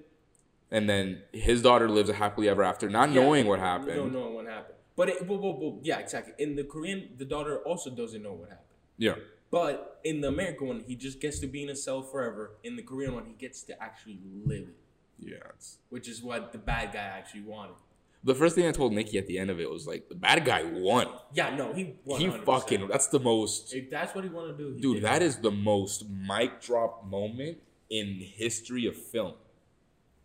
[0.70, 3.96] and then his daughter lives a happily ever after, not Yeah, knowing what happened.
[3.96, 4.76] No knowing what happened.
[4.97, 6.34] But it, well, well, well, yeah, exactly.
[6.38, 8.66] In the Korean, the daughter also doesn't know what happened.
[8.99, 9.14] Yeah,
[9.51, 12.53] But in the American one, he just gets to be in a cell forever.
[12.62, 14.76] In the Korean one, he gets to actually live it,
[15.18, 15.36] yeah.
[15.57, 17.74] It's, which is what the bad guy actually wanted.
[18.22, 20.45] the first thing I told Nikki at the end of it was like, the bad
[20.45, 21.09] guy won.
[21.32, 22.20] Yeah, no, he won.
[22.20, 22.45] He 100%.
[22.45, 22.88] fucking.
[22.88, 23.72] That's the most.
[23.74, 27.59] If that's what he wanted to do, Dude, that is the most mic drop moment
[27.90, 29.34] in history of film.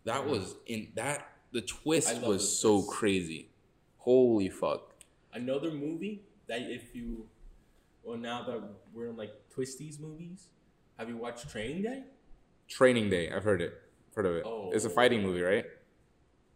[0.04, 2.90] That was in that the twist was so twist.
[2.90, 3.48] crazy.
[3.98, 4.94] Holy fuck.
[5.32, 7.26] another movie that if you,
[8.02, 8.62] well, now that
[8.94, 10.46] we're in like Twisties movies,
[10.98, 12.04] have you watched Training Day?
[12.68, 13.74] Training Day, I've heard it.
[14.14, 14.42] Heard of it.
[14.46, 15.64] Oh, It's a fighting movie, right?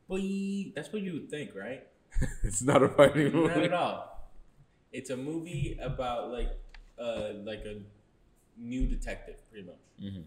[0.08, 1.86] Boy, that's what you would think, right?
[2.42, 3.64] it's not a fighting Not movie.
[3.64, 4.30] at all.
[4.92, 6.50] It's a movie about like
[6.98, 7.80] uh like a
[8.58, 9.76] new detective, pretty much.
[10.02, 10.24] Mhm.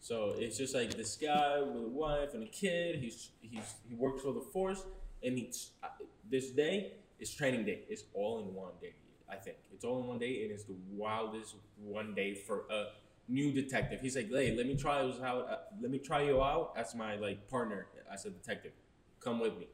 [0.00, 2.96] So it's just like this guy with a wife and a kid.
[2.96, 4.82] He's he's he works for the force,
[5.22, 5.88] and he's uh,
[6.30, 7.80] this day is training day.
[7.88, 8.94] It's all in one day.
[9.30, 12.86] I think it's all in one day, and it's the wildest one day for a
[13.28, 14.00] new detective.
[14.00, 15.48] He's like, hey, let me try this out.
[15.48, 18.72] Uh, let me try you out as my like partner as a detective.
[19.20, 19.66] Come with me,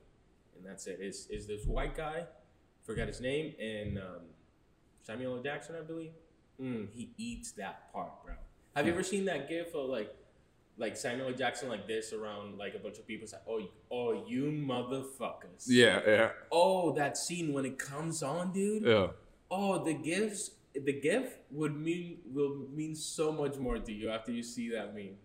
[0.56, 0.98] and that's it.
[1.00, 2.26] Is is this white guy?
[2.84, 4.22] Forgot his name and um,
[5.02, 5.42] Samuel L.
[5.42, 6.12] Jackson, I believe.
[6.60, 8.34] Mm, he eats that part, bro.
[8.74, 10.14] Have you ever seen that gif of like,
[10.78, 13.24] like Samuel Jackson like this around like a bunch of people?
[13.24, 13.60] It's like, oh,
[13.90, 15.64] oh, you motherfuckers.
[15.66, 18.84] Yeah, yeah, Oh, that scene when it comes on, dude.
[18.84, 19.08] yeah.
[19.50, 24.32] Oh, the gifs, the gift would mean will mean so much more to you after
[24.32, 25.16] you see that meme.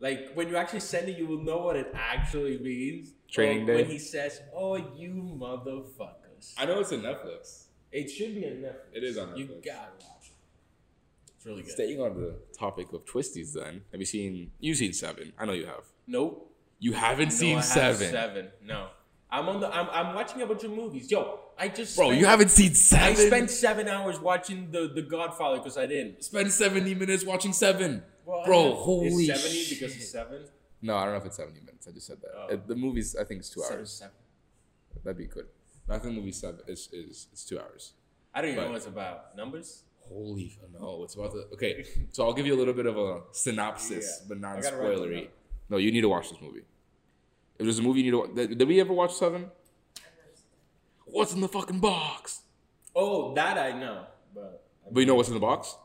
[0.00, 3.12] Like when you actually send it, you will know what it actually means.
[3.30, 3.76] Training day.
[3.76, 7.66] When he says, "Oh, you motherfuckers," I know it's in Netflix.
[7.92, 8.94] it should be on Netflix.
[8.94, 9.38] It is on Netflix.
[9.38, 10.21] You gotta watch it.
[11.42, 11.72] It's really good.
[11.72, 14.52] Staying on the topic of twisties, then have you seen?
[14.60, 15.32] You've seen Seven.
[15.36, 15.84] I know you have.
[16.06, 16.48] Nope.
[16.78, 18.48] You haven't No, seen Seven, Seven.
[18.64, 18.88] No.
[19.28, 19.66] I'm on the.
[19.74, 21.10] I'm, I'm watching a bunch of movies.
[21.10, 21.96] Yo, I just.
[21.96, 22.06] bro.
[22.08, 23.08] spent- You haven't seen Seven.
[23.08, 26.22] I spent seven hours watching the the Godfather because I didn't.
[26.22, 28.74] Spend seventy minutes watching Seven, Well, bro.
[28.74, 29.80] Holy It's seventy shit.
[29.80, 30.44] because it's seven.
[30.80, 31.88] No, I don't know if it's seventy minutes.
[31.88, 32.30] I just said that.
[32.36, 32.60] Oh.
[32.68, 33.90] The movie's I think it's two Seven, hours.
[33.90, 34.14] seven.
[35.02, 35.46] That'd be good.
[35.88, 37.94] No, I think the movie seven is is it's two hours.
[38.34, 39.36] I don't even But- know what it's about.
[39.36, 39.82] Numbers?
[40.08, 41.04] Holy f- no!
[41.04, 41.84] It's about the okay.
[42.10, 44.26] So I'll give you a little bit of a synopsis, Yeah.
[44.28, 45.28] but not I gotta write them spoilery.
[45.70, 46.60] No, you need to watch this movie.
[47.58, 49.50] If there's a movie you need to watch, did, did we ever watch Seven?
[51.06, 52.42] What's in the fucking box?
[52.94, 55.76] Oh, that I know, but But you know what's in the box?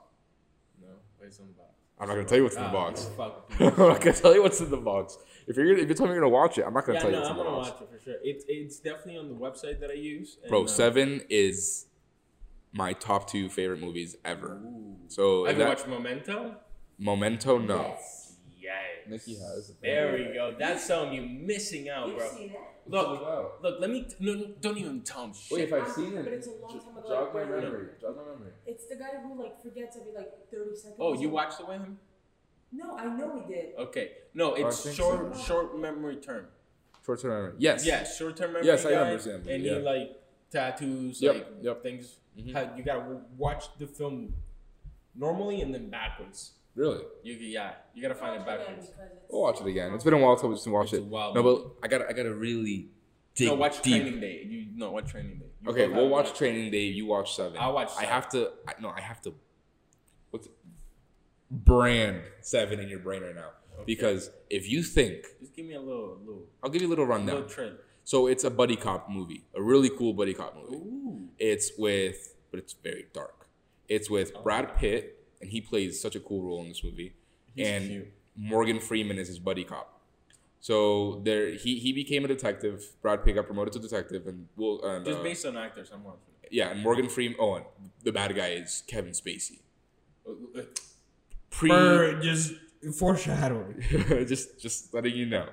[0.82, 0.88] no.
[1.22, 1.68] Wait, something about.
[2.00, 3.10] I'm not gonna tell you what's in the Ah, box.
[3.60, 5.18] I'm not gonna tell you what's in the box.
[5.48, 7.02] If you're gonna, if you're telling me you're gonna watch it, I'm not gonna yeah,
[7.02, 7.70] tell you no, what's I'm in gonna box.
[7.72, 8.16] watch it for sure.
[8.24, 10.38] It's it's definitely on the website that I use.
[10.48, 11.87] Bro, uh, Seven is
[12.74, 14.62] my top two favorite movies ever.
[14.64, 14.96] Ooh.
[15.08, 16.56] So Have if you that- watched Memento?
[17.00, 17.78] Memento, no.
[17.82, 18.36] Yes.
[18.62, 19.10] Yikes.
[19.10, 19.74] Nikki has.
[19.82, 20.56] There we go.
[20.58, 22.30] That's something you're missing out, You've bro.
[22.30, 22.60] seen it.
[22.88, 23.78] Look, look.
[23.80, 24.08] Let me.
[24.20, 25.58] No, no, don't even tell him shit.
[25.58, 27.88] Wait, if I've ah, seen it, But it's a long time ago, jog my memory.
[28.02, 28.52] Jog my memory.
[28.66, 30.96] It's the guy who like forgets every like thirty seconds.
[31.00, 32.00] Oh, you watched it with him?
[32.72, 33.76] No, I know we did.
[33.78, 34.12] Okay.
[34.34, 35.42] No, oh, it's think short, so.
[35.42, 36.48] short memory term.
[37.06, 37.54] Short term memory.
[37.60, 37.86] Yes.
[37.86, 38.68] Yeah, short term memory.
[38.68, 39.76] Yes, I guy, remember seeing that, And yeah.
[39.76, 41.84] he like tattoos, Yep, like yep.
[41.84, 42.18] things.
[42.38, 42.54] Mhm.
[42.54, 44.34] How, you gotta watch the film
[45.16, 46.52] normally and then backwards.
[46.76, 47.02] Really?
[47.24, 48.88] You yeah, you gotta find it backwards.
[48.88, 49.94] because it's- We'll watch it again.
[49.94, 51.10] It's been a while since we watched It's a it.
[51.10, 51.64] wild no, movie.
[51.64, 52.90] but I gotta, I gotta really
[53.34, 54.02] dig No, watch deep.
[54.04, 54.44] Training Day.
[54.44, 55.46] You no, watch Training Day.
[55.64, 56.84] You Okay, we'll have- watch Training Day.
[56.86, 57.58] You watch Seven.
[57.60, 58.52] I'll watch I have to.
[58.68, 59.34] I, no, I have to.
[60.30, 60.54] What's it?
[61.50, 63.52] brand Seven in your brain right now?
[63.86, 67.06] Because if you think, Just give me a little, little, I'll give you a little
[67.06, 67.36] rundown.
[67.36, 67.78] little trailer.
[68.04, 70.76] So it's a buddy cop movie, a really cool buddy cop movie.
[70.76, 71.27] Ooh.
[71.40, 73.48] It's with, but it's very dark.
[73.88, 77.14] It's with Brad Pitt, and he plays such a cool role in this movie.
[77.56, 78.14] He's and cute.
[78.36, 80.00] Morgan Freeman is his buddy cop.
[80.60, 82.84] So there, he he became a detective.
[83.02, 86.04] Brad Pitt got promoted to detective, and will and, Just uh, based on actors, I'm
[86.04, 86.20] watching.
[86.52, 87.38] yeah, and Morgan Freeman.
[87.40, 87.66] Oh, and
[88.04, 89.60] the bad guy is Kevin Spacey.
[91.50, 91.70] Pre,
[92.22, 92.54] just
[92.98, 93.82] foreshadowing.
[94.28, 95.48] just just letting you know.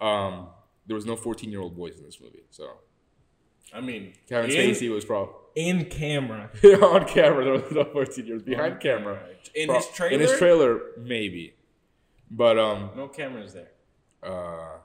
[0.00, 0.48] Um,
[0.86, 2.78] there was no fourteen year old boys in this movie, so
[3.74, 6.50] I mean, Kevin in, Spacey was probably in camera.
[6.64, 7.44] on camera.
[7.44, 9.18] There was no fourteen years behind camera.
[9.54, 10.14] In Pro- his trailer.
[10.14, 11.54] In his trailer, maybe.
[12.30, 13.70] But um, No cameras there.
[14.22, 14.78] uh,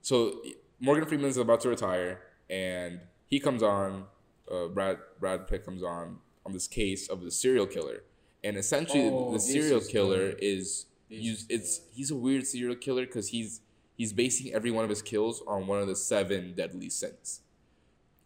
[0.00, 0.42] so
[0.80, 2.20] Morgan Freeman's about to retire,
[2.50, 4.04] and he comes on.
[4.50, 8.02] Uh, Brad Brad Pitt comes on on this case of the serial killer,
[8.44, 12.46] and essentially Oh, the serial is killer is This use is it's he's a weird
[12.46, 13.60] serial killer because he's
[13.96, 17.40] he's basing every one of his kills on one of the seven deadly sins.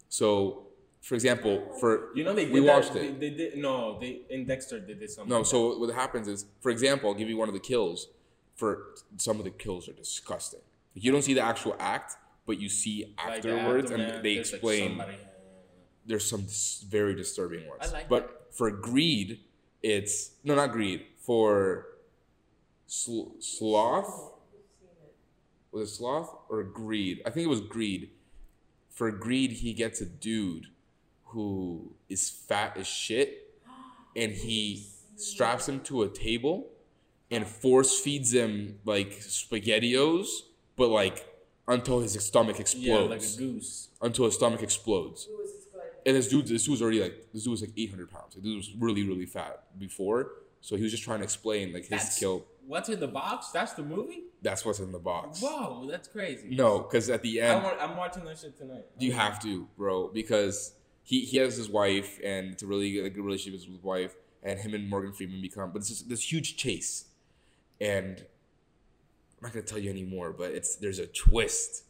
[0.09, 0.67] So,
[1.01, 3.19] for example, for You know they did we watched they, it.
[3.19, 3.99] They did no.
[3.99, 5.29] They in Dexter they did something.
[5.29, 8.07] No, like so what happens is, for example, I'll give you one of the kills.
[8.55, 10.61] For some of the kills are disgusting.
[10.95, 12.15] You don't see the actual act,
[12.47, 13.29] but you see that.
[13.29, 15.03] Like, the afterwards, and they there's, like, explain.
[16.07, 17.81] there's some dis- very disturbing ones.
[17.81, 19.41] I like but for greed,
[19.83, 21.05] it's no, not greed.
[21.19, 21.85] For
[22.87, 24.31] sl- sloth,
[25.77, 27.21] was it sloth or greed?
[27.25, 28.11] I think it was greed.
[28.89, 30.67] For greed, he gets a dude
[31.25, 33.59] who is fat as shit,
[34.15, 36.67] and he straps him to a table
[37.29, 40.27] and force feeds him like SpaghettiOs,
[40.75, 41.25] but like
[41.67, 42.85] until his stomach explodes.
[42.87, 43.89] yeah, like a goose.
[44.01, 45.25] until his stomach explodes.
[45.25, 45.81] Who was this good?
[46.05, 48.35] And this dude, this dude was already like, this dude was like 800 pounds.
[48.35, 50.31] Like, this dude was really, really fat before.
[50.61, 52.45] So he was just trying to explain like his That's kill.
[52.65, 53.49] What's in the box?
[53.51, 54.23] That's the movie.
[54.41, 55.41] That's what's in the box.
[55.41, 56.49] Whoa, that's crazy.
[56.55, 58.85] No, because at the end, want, I'm watching that shit tonight.
[58.99, 60.73] you have to, bro, because
[61.03, 64.15] he, he has his wife and it's a really good, good relationship with his wife,
[64.43, 67.05] and him and Morgan Freeman become, but it's just this huge chase,
[67.81, 71.83] and I'm not gonna tell you anymore, but it's there's a twist,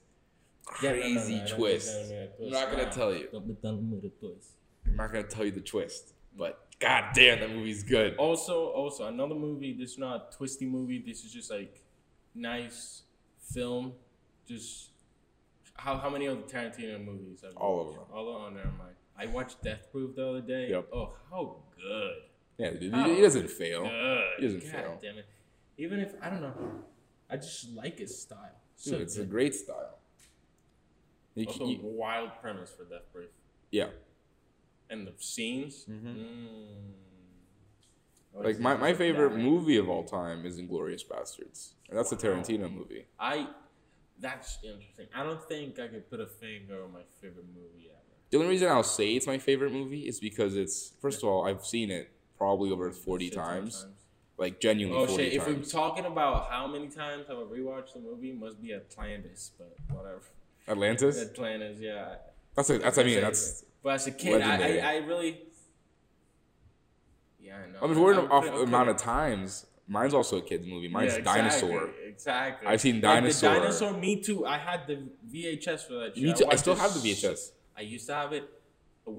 [0.81, 1.87] Yeah, no, no, crazy no, twist.
[1.87, 2.45] be telling me a.
[2.45, 3.27] I'm not gonna Nah, tell you.
[3.31, 4.49] Don't be telling me the twist.
[4.85, 8.15] I'm not gonna tell you the twist, but god damn, that movie's good.
[8.17, 9.73] Also, also another movie.
[9.77, 11.03] This is not a twisty movie.
[11.05, 11.81] This is just like
[12.37, 13.03] nice
[13.53, 13.93] film.
[14.47, 14.91] Just
[15.75, 17.41] how how many of the Tarantino movies?
[17.43, 18.03] Have you All of them.
[18.13, 18.55] All of them.
[18.55, 18.95] Never mind.
[19.17, 20.69] I watched Death Proof the other day.
[20.69, 20.89] Yep.
[20.93, 22.15] Oh, how good.
[22.57, 23.13] Yeah, dude, Oh.
[23.15, 23.83] he doesn't fail.
[23.83, 24.23] Good.
[24.39, 24.99] He doesn't God fail.
[25.01, 25.25] damn it.
[25.77, 26.53] Even if I don't know,
[27.29, 28.59] I just like his style.
[28.83, 29.97] Dude, So it's a great style.
[31.35, 33.29] You also you- wild premise for Death Proof.
[33.71, 33.89] yeah,
[34.89, 35.85] And the scenes.
[35.85, 36.15] Mhm.
[36.15, 36.93] Mm.
[38.33, 43.05] like my, my favorite movie of all time is Inglourious Basterds, that's a Tarantino movie.
[43.19, 43.47] I.
[44.19, 45.05] That's interesting.
[45.15, 48.01] I don't think I could put a finger on my favorite movie ever.
[48.31, 51.45] The only reason I'll say it's my favorite movie is because it's first of all
[51.47, 53.85] I've seen it probably over forty of times,
[54.37, 55.33] like genuinely Oh shit!
[55.33, 59.51] If we're talking about how many times I've I rewatched the movie, must be Atlantis,
[59.55, 60.21] but whatever.
[60.67, 61.21] Atlantis.
[61.21, 62.15] Atlantis, yeah.
[62.55, 63.65] That's a, that's I mean That's.
[63.83, 65.41] But as a kid, I, I, I really.
[67.39, 67.79] Yeah, I know.
[67.83, 69.67] I mean, we're I'm off amount of times.
[69.87, 70.89] Mine's also a kids movie.
[70.89, 71.89] Mine's Yeah, exactly, Dinosaur.
[72.05, 72.67] Exactly.
[72.67, 73.53] I've seen Like Dinosaur.
[73.53, 73.93] the dinosaur.
[73.93, 74.45] Me too.
[74.45, 76.15] I had the VHS for that.
[76.15, 76.23] Shit.
[76.23, 76.43] Me too.
[76.45, 77.51] I watched still have the VHS.
[77.77, 78.49] I used to have it.
[79.07, 79.11] I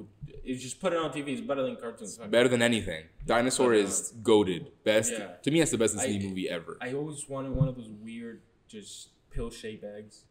[0.44, 1.28] You just put it on TV.
[1.28, 2.18] It's better than cartoons.
[2.18, 3.04] Better than anything.
[3.24, 4.70] Dinosaur uh, is goaded.
[4.84, 5.28] Best yeah.
[5.42, 5.60] to me.
[5.60, 6.76] That's the best I- Disney movie ever.
[6.82, 10.24] I always wanted one of those weird, just pill-shaped eggs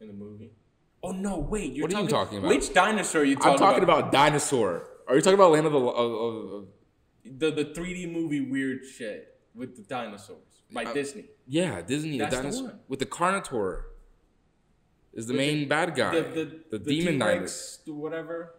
[0.00, 0.50] in the movie.
[1.02, 1.38] Oh no!
[1.38, 2.48] Wait, you're What are you talking about?
[2.48, 4.88] Which dinosaur are you talking I'm talking about Dinosaur.
[5.06, 6.66] Are you talking about Land of the of, of, of-
[7.24, 10.38] The the 3D movie weird shit with the dinosaurs
[10.72, 11.24] by Uh, Disney.
[11.46, 12.18] Yeah, Disney.
[12.18, 12.80] That's the the dinosaur one.
[12.88, 13.84] with the Carnotaur
[15.12, 16.12] is the With main bad guy.
[16.20, 16.22] The
[16.70, 17.94] the, the demon T-Rex, dinosaur.
[17.94, 18.54] Whatever.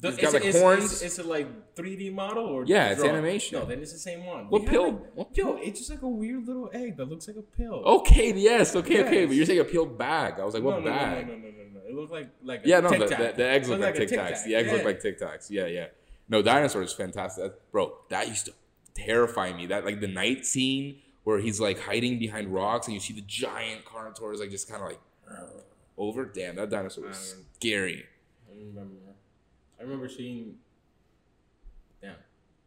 [0.00, 0.84] The- He's got is like it- is- horns.
[0.94, 3.14] Is, is it like 3D model or Yeah, it's drawn?
[3.14, 3.60] animation.
[3.60, 4.48] No, then it's the same one.
[4.48, 4.90] What pill?
[4.90, 7.74] like- What yo, it's just like a weird little egg that looks like a pill.
[7.98, 9.26] Okay, yes, okay, okay.
[9.26, 10.40] But you're saying a pill bag.
[10.40, 11.28] I was like, what no, no, bag?
[11.28, 11.80] no, no, no, no, no.
[11.88, 13.98] It looked like like a Yeah, no, the, the, the eggs It look like a
[14.06, 14.44] Tic Tacs.
[14.44, 14.72] The eggs Yeah.
[14.74, 15.50] look like Tic Tacs.
[15.50, 15.86] Yeah, yeah.
[16.28, 17.52] No, dinosaur is fantastic.
[17.70, 18.52] Bro, that used to
[18.94, 19.66] terrify me.
[19.66, 23.20] That like the night scene where he's like hiding behind rocks and you see the
[23.22, 25.00] giant carnotaurs like just kind of like
[25.98, 26.24] over.
[26.24, 28.06] Damn, that dinosaur was Um, scary.
[28.50, 28.94] I remember.
[29.78, 30.56] I remember seeing.
[32.00, 32.16] Damn,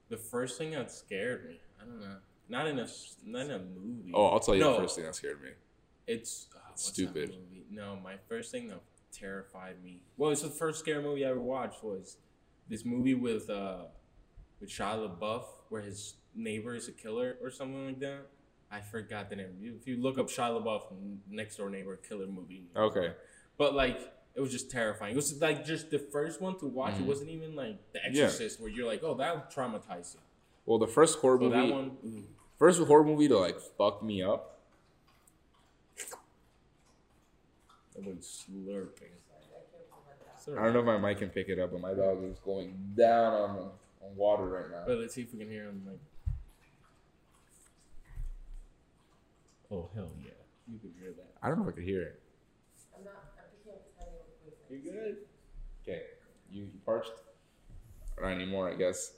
[0.09, 1.59] the first thing that scared me.
[1.81, 2.15] I don't know.
[2.47, 2.87] Not in a
[3.25, 4.11] not in a movie.
[4.13, 4.73] Oh, I'll tell you No.
[4.73, 5.49] the first thing that scared me.
[6.07, 7.35] It's that Stupid.
[7.71, 8.79] No, my first thing that
[9.11, 10.01] terrified me.
[10.17, 12.17] Well, it's the first scary movie I ever watched was
[12.69, 13.85] this movie with uh
[14.59, 18.27] with Shia LaBeouf where his neighbor is a killer or something like that.
[18.71, 19.47] I forgot the name.
[19.61, 20.83] If you look up Shia LaBeouf
[21.29, 22.65] next door neighbor killer movie.
[22.75, 23.13] Okay.
[23.57, 23.99] But like
[24.35, 25.13] it was just terrifying.
[25.13, 26.95] It was like just the first one to watch.
[26.95, 27.05] It Mhm.
[27.05, 28.23] wasn't even like The Yeah.
[28.25, 30.19] Exorcist where you're like, oh, that traumatized you.
[30.65, 32.23] Well, the first horror But movie, that one, ooh.
[32.57, 34.51] first horror movie to like fuck me up.
[37.95, 39.11] that one's slurping.
[40.57, 42.93] I don't know if my mic can pick it up, but my dog is going
[42.95, 43.71] down on
[44.05, 44.83] on water right now.
[44.85, 45.81] But let's see if we can hear him.
[45.85, 45.99] Like,
[49.71, 50.31] oh hell yeah,
[50.71, 51.33] you can hear that.
[51.41, 52.21] I don't know if I could hear it.
[52.97, 55.17] I'm not, I'm picking up the timing of the You good?
[55.83, 56.01] Okay,
[56.51, 57.11] you, you parched?
[58.21, 59.11] Not anymore, I guess.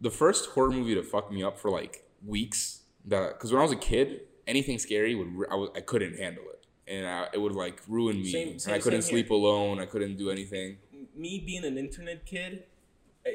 [0.00, 3.62] The first horror movie to fuck me up for like weeks, that because when I
[3.62, 7.40] was a kid, anything scary would I, was, I couldn't handle it, and I, it
[7.40, 9.24] would like ruin me, Same- and I couldn't same here.
[9.24, 9.80] sleep alone.
[9.80, 10.78] I couldn't do anything.
[11.16, 12.64] Me being an internet kid,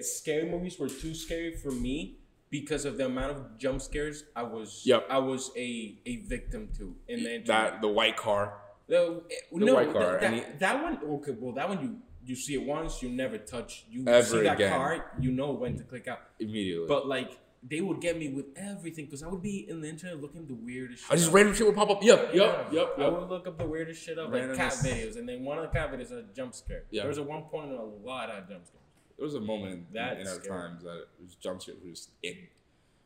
[0.02, 2.18] scary movies were too scary for me
[2.50, 4.82] because of the amount of jump scares I was.
[4.86, 5.08] Yep.
[5.10, 7.46] I was a a victim to in the internet.
[7.72, 8.60] That the white car.
[8.88, 11.00] The, eh, no, white car, that, that, that one.
[11.16, 13.86] Okay, well, that one you you see it once, you never touch.
[13.90, 14.72] You Ever see that again.
[14.72, 16.20] car, you know when to click out.
[16.40, 16.88] Immediately.
[16.88, 17.38] But like
[17.68, 20.54] they would get me with everything because I would be in the internet looking the
[20.54, 21.06] weirdest.
[21.10, 22.04] I just shit random shit would pop up.
[22.04, 22.44] Yep, Yeah.
[22.44, 25.44] yep, yep, I would look up the weirdest shit up, like cat videos, and then
[25.46, 26.84] one of the cat videos had a jump scare.
[26.92, 27.04] Yeah.
[27.04, 28.83] There was a one point a lot of jump scares.
[29.18, 30.50] There was a moment in, That's in our scary.
[30.62, 32.38] times that it was jump scares were just in.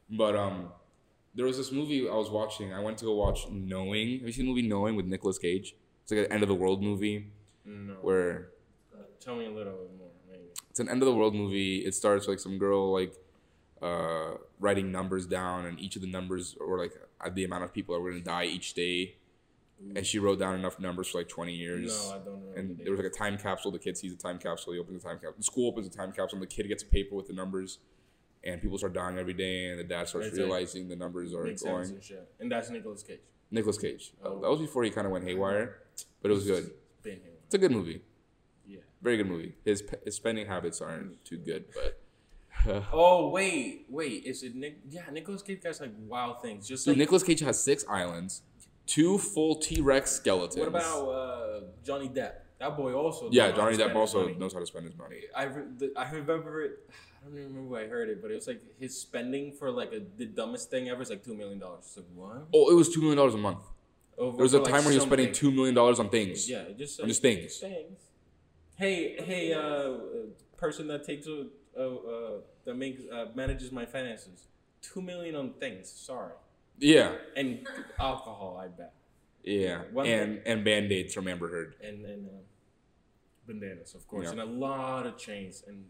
[0.10, 0.70] But um,
[1.36, 2.74] there was this movie I was watching.
[2.74, 4.20] I went to go watch Knowing.
[4.20, 5.76] Have you seen the movie Knowing with Nicolas Cage?
[6.04, 7.28] It's like an end of the world movie
[7.66, 7.94] No.
[8.02, 8.50] where
[9.20, 10.44] Tell me a little bit more, maybe.
[10.70, 11.80] it's an end of the world movie.
[11.80, 13.14] It starts like some girl like
[13.82, 17.74] uh, writing numbers down, and each of the numbers or like uh, the amount of
[17.74, 19.16] people that were gonna die each day.
[19.96, 22.10] And she wrote down enough numbers for like twenty years.
[22.10, 22.54] No, I don't know.
[22.56, 23.72] and there was like a time capsule.
[23.72, 24.74] The kid sees a time capsule.
[24.74, 25.36] He opens the time capsule.
[25.38, 27.80] The school opens the time capsule, and the kid gets a paper with the numbers.
[28.44, 30.38] And people start dying every day, and the dad starts sense.
[30.38, 31.90] realizing the numbers are Makes going.
[31.90, 32.28] and shit.
[32.40, 33.20] And that's Nicolas Cage.
[33.52, 34.14] Nicolas Cage.
[34.24, 34.38] Oh.
[34.38, 35.78] Uh, that was before he kind of went haywire,
[36.22, 36.72] but it was good.
[37.04, 38.02] It's a good movie.
[38.66, 38.80] Yeah.
[39.02, 39.56] Very good movie.
[39.64, 42.02] His, his spending habits aren't too good, but
[42.94, 44.24] Oh wait, wait.
[44.26, 44.80] Is it Nick?
[44.90, 46.68] Yeah, Nicolas Cage does like wild things.
[46.68, 48.42] Just so like Nicolas Cage has six islands,
[48.88, 50.58] two full T Rex skeletons.
[50.58, 52.34] what about uh, Johnny Depp?
[52.60, 53.30] That boy also.
[53.32, 54.36] Yeah, knows how to Johnny Depp also money.
[54.36, 55.18] knows how to spend his money.
[55.36, 56.90] I re- the, I remember it.
[57.22, 59.70] I don't even remember where I heard it, but it was like his spending for
[59.70, 61.84] like a, the dumbest thing ever is like two million dollars.
[61.86, 62.48] It's like what?
[62.54, 63.60] Oh, it was two million dollars a month.
[64.18, 66.50] Over There was a like, time where he was spending two million dollars on things.
[66.50, 67.58] Yeah, just On like, just things.
[67.58, 68.00] things.
[68.76, 69.98] Hey, hey, uh, uh,
[70.56, 71.46] person that takes a,
[71.78, 72.32] uh, uh,
[72.66, 74.48] that makes uh, manages my finances.
[74.82, 75.90] Two million on things.
[75.92, 76.34] Sorry,
[76.80, 77.68] Yeah, and
[78.00, 78.60] alcohol.
[78.64, 78.94] I bet.
[79.44, 81.76] yeah, One and and band aids from Amber Heard.
[81.84, 82.32] and and uh,
[83.48, 84.32] bandanas, of course, Yeah.
[84.32, 85.86] and a lot of chains and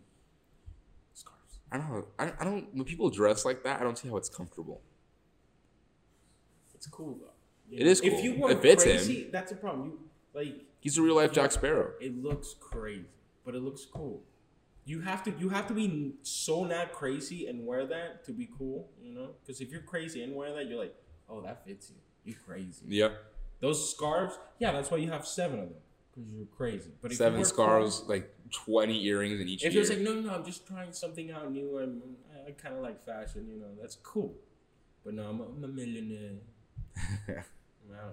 [1.14, 1.60] scarves.
[1.72, 2.06] I don't know.
[2.18, 2.74] I, I don't.
[2.74, 4.82] When people dress like that, I don't see how it's comfortable.
[6.76, 7.32] It's cool though.
[7.70, 7.92] You It know?
[7.92, 8.22] is If cool.
[8.22, 9.30] you were It fits him.
[9.32, 9.90] that's a problem.
[9.90, 10.00] You
[10.34, 11.92] like He's a real life Jack Sparrow.
[12.00, 13.06] it looks crazy,
[13.44, 14.22] but it looks cool.
[14.88, 18.50] You have to you have to be so not crazy and wear that to be
[18.58, 19.32] cool, you know?
[19.42, 20.96] Because if you're crazy and wear that, you're like,
[21.30, 21.98] oh, that fits you.
[22.24, 22.86] You're crazy.
[22.88, 23.10] Yeah,
[23.60, 25.78] Those scarves, yeah, that's why you have seven of them
[26.16, 26.92] because you're crazy.
[27.02, 30.34] But if seven scarves, clothes- like twenty earrings in each if you're like, no, no,
[30.34, 31.78] I'm just trying something out new.
[31.80, 32.02] and
[32.34, 34.34] I, I kind of like fashion, you know, that's cool.
[35.04, 36.38] But no, I'm a, I'm a millionaire.
[37.28, 38.12] I don't know.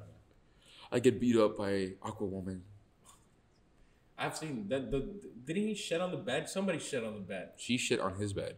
[0.93, 2.61] I get beat up by Aquawoman.
[4.19, 4.91] I've seen that.
[4.91, 5.09] The,
[5.45, 6.49] didn't he shed on the bed?
[6.49, 7.51] Somebody shed on the bed.
[7.57, 8.57] She shit on his bed,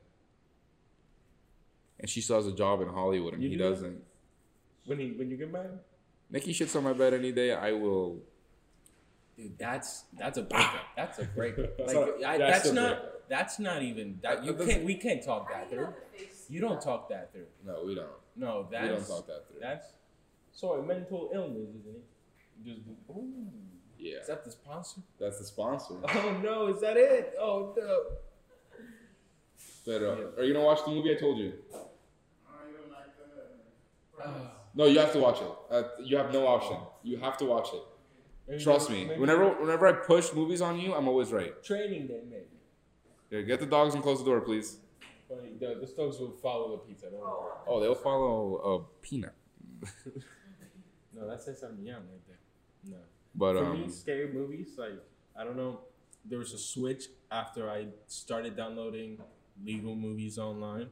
[1.98, 3.70] and she still has a job in Hollywood, and You he do that?
[3.70, 4.02] doesn't.
[4.84, 5.78] When he when you get married,
[6.30, 7.52] Nikki shits on my bed any day.
[7.52, 8.20] I will.
[9.36, 10.86] dude, that's that's a breakup.
[10.96, 11.76] That's a breakup.
[11.78, 13.28] That's like not- I, that's that's a not breakup.
[13.28, 14.44] that's not even that.
[14.44, 14.84] You That doesn't- can't.
[14.84, 15.88] We can't talk that through.
[16.48, 17.46] You don't talk that through.
[17.64, 18.07] No, we don't.
[18.36, 19.61] No, that's we don't talk that through.
[19.61, 19.86] that's
[20.52, 22.64] sorry mental illness, isn't it?
[22.64, 22.80] Just
[23.11, 23.32] ooh.
[23.99, 25.01] Yeah, Is that the sponsor?
[25.18, 25.94] that's the sponsor.
[26.09, 27.34] Oh no, is that it?
[27.40, 28.03] Oh no.
[29.86, 31.53] But uh, are you gonna watch the movie I told you?
[34.22, 34.53] Ah.
[34.74, 35.49] No, you have to watch it.
[35.70, 36.76] Uh, you have no option.
[37.03, 37.82] You have to watch it.
[38.49, 39.09] Maybe Trust that's- me.
[39.09, 41.62] maybe Whenever whenever I push movies on you, I'm always right.
[41.64, 42.44] training day maybe.
[43.30, 44.78] Yeah, get the dogs and close the door, please.
[45.28, 45.34] The,
[45.80, 47.07] the dogs will follow the pizza.
[47.11, 47.53] Worry.
[47.66, 49.34] Oh, they'll follow a peanut.
[51.18, 52.36] No, that says I'm young right there.
[52.84, 52.99] No.
[53.37, 54.99] But For me, um, scary movies, like
[55.39, 55.80] I don't know,
[56.24, 59.18] there was a switch after I started downloading
[59.62, 60.89] legal movies online.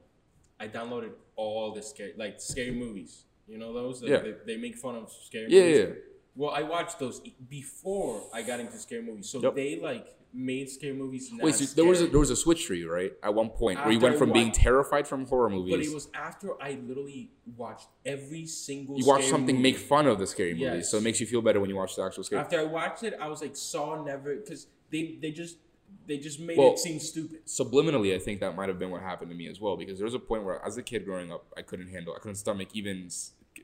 [0.60, 3.24] I downloaded all the scary, like scary movies.
[3.48, 4.02] You know those?
[4.02, 4.18] Like, Yeah.
[4.20, 5.78] They, they make fun of scary yeah, movies.
[5.78, 6.13] yeah.
[6.36, 9.54] Well, I watched those before I got into scary movies, so Yep.
[9.54, 11.30] they like made scary movies.
[11.40, 13.12] Wait, so there was a, there was a switch for you, right?
[13.22, 15.72] At one point, where you went from being terrified from horror movies.
[15.72, 18.98] But it was after I literally watched every single.
[18.98, 19.72] you watch scary something movie.
[19.72, 20.90] make fun of the scary movies, Yes.
[20.90, 22.40] so it makes you feel better when you watch the actual scary.
[22.40, 25.58] After I watched it, I was like, Saw never, because they they just
[26.06, 27.46] they just made Well- it seem stupid.
[27.46, 30.04] Subliminally, I think that might have been what happened to me as well, because there
[30.04, 32.68] was a point where, as a kid growing up, I couldn't handle, I couldn't stomach
[32.74, 33.08] even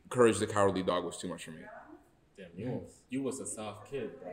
[0.09, 1.63] Courage the Cowardly Dog was too much for me.
[2.41, 4.33] Damn, you was you was a soft kid, bro.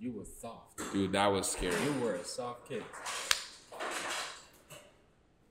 [0.00, 0.78] You were soft.
[0.92, 1.74] Dude, that was scary.
[1.84, 2.82] You were a soft kid.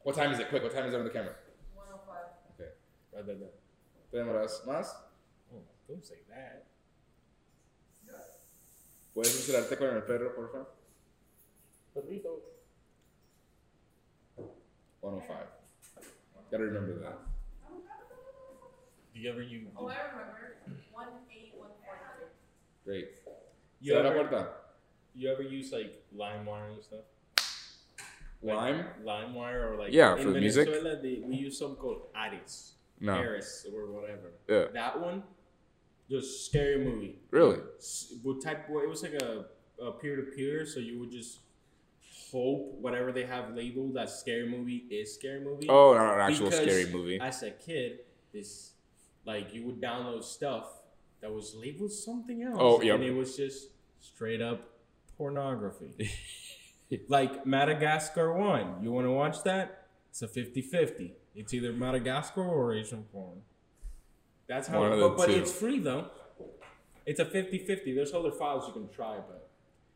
[0.03, 0.49] What time is it?
[0.49, 1.35] Quick, what time is it on the camera?
[1.75, 2.15] 105.
[2.55, 2.71] Okay.
[3.13, 3.49] Rather than,
[4.11, 4.87] Tenemos más.
[5.53, 6.63] oh, don't say that.
[9.13, 10.67] ¿Puedes encerrarte con el perro, por favor?
[11.95, 12.39] Perrito.
[15.01, 15.35] 105.
[16.51, 17.17] Gotta remember that.
[19.13, 20.57] Do you ever you Oh, I remember.
[20.93, 21.26] 18143.
[22.87, 23.09] Great.
[23.81, 24.47] you la ever puerta.
[25.13, 27.05] you ever use like LimeWire and stuff?
[28.41, 28.85] Lime?
[29.03, 30.67] Like, LimeWire or like Yeah, in for music.
[30.69, 32.73] Venezuela, They, we use something called Ares.
[33.01, 33.13] No.
[33.13, 34.31] Ares or whatever.
[34.47, 34.65] Yeah.
[34.73, 35.23] That one,
[36.09, 37.19] just scary movie.
[37.31, 37.59] Really?
[38.23, 39.45] Would type well, it was like a,
[39.83, 41.39] a peer-to-peer so you would just
[42.31, 46.49] hope whatever they have labeled that scary movie is scary movie Oh, not an actual
[46.49, 47.19] Because scary movie.
[47.19, 47.99] as a kid
[48.33, 48.71] this
[49.25, 50.76] like you would download stuff
[51.21, 52.57] that was labeled something else.
[52.59, 52.95] Oh, yep.
[52.95, 54.61] and it was just straight up
[55.17, 56.11] pornography.
[57.09, 59.87] Like madagascar 1 you want to watch that?
[60.09, 63.41] It's a 50-50 it's either madagascar or asian porn.
[64.47, 66.05] That's how of but, but it's free though.
[67.05, 69.49] It's a 50-50 there's other files you can try but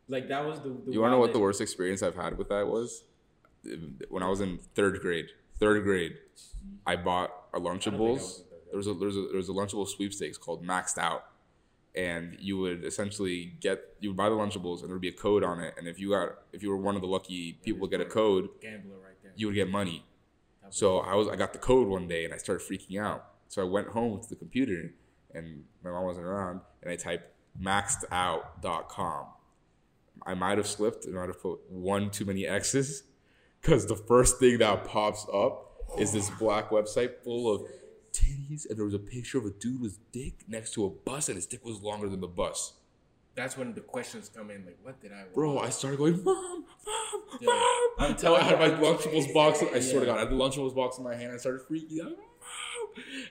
[0.09, 2.37] like that was the, the You want to know what the worst experience I've had
[2.37, 3.05] with that was?
[4.09, 5.27] When I was in third grade.
[5.59, 6.17] Third grade,
[6.85, 8.41] I bought a Lunchables.
[8.71, 11.25] There was a there was a there was a Lunchable sweepstakes called Maxed Out,
[11.95, 15.13] and you would essentially get you would buy the Lunchables and there would be a
[15.13, 17.87] code on it, and if you got if you were one of the lucky people
[17.87, 20.05] to get a code, gambler right there you would get money.
[20.69, 23.25] So I was I got the code one day and I started freaking out.
[23.49, 24.93] So I went home to the computer
[25.33, 27.25] and my mom wasn't around and I typed
[27.61, 29.25] maxedout.com.
[30.25, 33.03] I might have slipped and I might have put one too many X's
[33.61, 35.67] because the first thing that pops up
[35.99, 37.63] is this black website full of
[38.13, 41.29] titties and there was a picture of a dude with dick next to a bus
[41.29, 42.73] and his dick was longer than the bus.
[43.35, 45.33] that's when the questions come in like what did i watch?
[45.33, 47.47] Bro, I started going, Mom, Mom, Yeah.
[47.47, 47.89] Mom.
[47.99, 49.61] I'm Until I had my telling Lunchables box.
[49.63, 50.13] I swear to Yeah.
[50.13, 51.31] God, I had the Lunchables box in my hand.
[51.33, 52.11] I started freaking out.
[52.11, 52.17] Mom.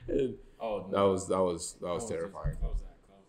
[0.09, 2.53] And oh that was that was that was Close terrifying.
[2.53, 3.25] that, close that, close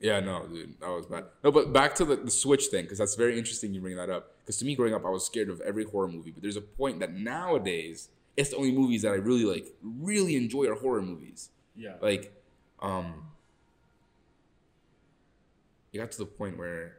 [0.00, 0.06] that.
[0.06, 1.24] Yeah, no, dude, that was bad.
[1.44, 3.72] No, but back to the, the Switch thing because that's very interesting.
[3.72, 6.08] You bring that up because to me, growing up, I was scared of every horror
[6.08, 6.32] movie.
[6.32, 10.36] But there's a point that nowadays, it's the only movies that I really like, really
[10.36, 11.50] enjoy are horror movies.
[11.76, 12.32] yeah Like,
[12.80, 13.24] um,
[15.92, 16.96] it got to the point where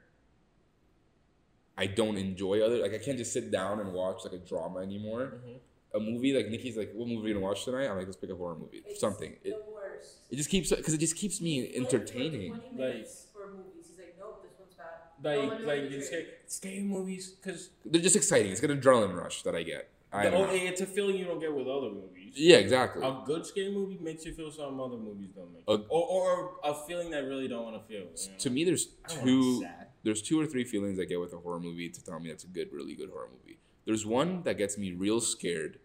[1.77, 4.79] I don't enjoy other like I can't just sit down and watch like a drama
[4.79, 5.39] anymore.
[5.45, 5.59] Mhm.
[5.95, 7.87] A movie like Nikki's like, what movie are you gonna watch tonight?
[7.87, 9.35] I'm like, let's pick a horror movie, It's something.
[9.43, 10.17] the It, worst.
[10.31, 12.53] it just keeps because it just keeps me entertaining.
[12.53, 13.85] Like, 20 minutes for movies.
[13.89, 15.23] He's like, nope, this one's bad.
[15.23, 18.51] like Oh, like you the scary, scary movies because They're just exciting.
[18.51, 19.89] It's an adrenaline rush that I get.
[20.13, 23.01] I don't it's a feeling you don't get with other movies Yeah, exactly.
[23.05, 26.51] a good scary movie makes you feel something other movies don't make A- or, or
[26.63, 28.37] a feeling that I really don't want to feel you know?
[28.39, 29.67] to me, there's I don't wanna be two.
[30.03, 32.43] There's two or three feelings I get with a horror movie to tell me that's
[32.43, 33.57] a good, really good horror movie.
[33.85, 35.79] There's one that gets me real scared.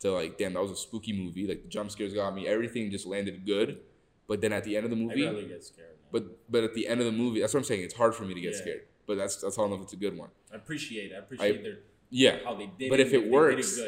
[0.00, 1.46] To like, damn, that was a spooky movie.
[1.46, 2.46] Like the jump scares got me.
[2.46, 3.80] Everything just landed good.
[4.28, 6.08] But then at the end of the movie, I movie, rarely get scared man.
[6.12, 7.82] but but at the end of the movie, that's what I'm saying.
[7.82, 8.60] It's hard for me to get Yeah.
[8.60, 8.82] scared.
[9.06, 10.30] But that's that's how I know if it's a good one.
[10.52, 11.78] I appreciate it I appreciate their
[12.10, 12.38] Yeah.
[12.44, 13.80] how they did But it if it works-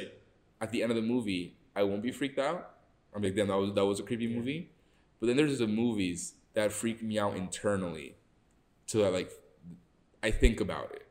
[0.60, 2.70] At the end of the movie, I won't be freaked out.
[3.14, 4.70] I'm like, damn, that was that was a creepy movie.
[5.20, 8.16] But then there's the movies that freak me out internally.
[8.88, 9.30] To that, like,
[10.22, 11.06] I think about it.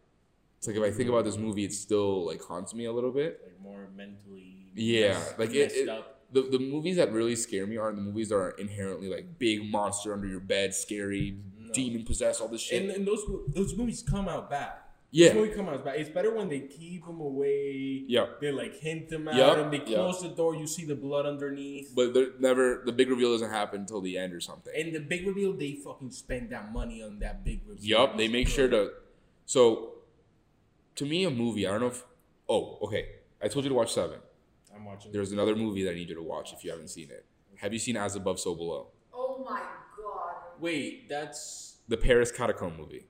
[0.58, 3.12] It's like if I think about this movie, it still like haunts me a little
[3.12, 3.40] bit.
[3.44, 7.68] like more mentally Yeah, messed- like it- it- up The the movies that really scare
[7.68, 11.72] me aren't the movies that are inherently like big monster under your bed, scary, No.
[11.72, 12.82] demon possessed, all this shit.
[12.82, 14.74] And, and those those movies come out bad.
[15.18, 15.96] Yeah, Those movies come out bad.
[16.02, 18.04] It's better when they keep them away.
[18.08, 18.26] yeah.
[18.42, 19.88] They like hint them out, Yup, and they yup.
[19.88, 20.56] close the door.
[20.56, 21.94] You see the blood underneath.
[21.96, 24.74] But they're never the big reveal doesn't happen until the end or something.
[24.78, 27.86] and the big reveal, they fucking spend that money on that big reveal.
[27.86, 28.92] Yup, they make sure to.
[29.46, 29.94] So,
[30.96, 31.66] to me, a movie.
[31.66, 32.04] I don't know if.
[32.50, 33.04] Oh, okay.
[33.42, 34.20] I told you to watch Seven.
[34.76, 35.12] I'm watching.
[35.14, 37.26] There's another movie that I need you to watch if you haven't seen it.
[37.58, 38.88] Have you seen As Above, So Below?
[39.14, 39.62] Oh my
[39.98, 40.36] god.
[40.60, 41.78] Wait, that's.
[41.88, 43.06] The Paris Catacomb movie.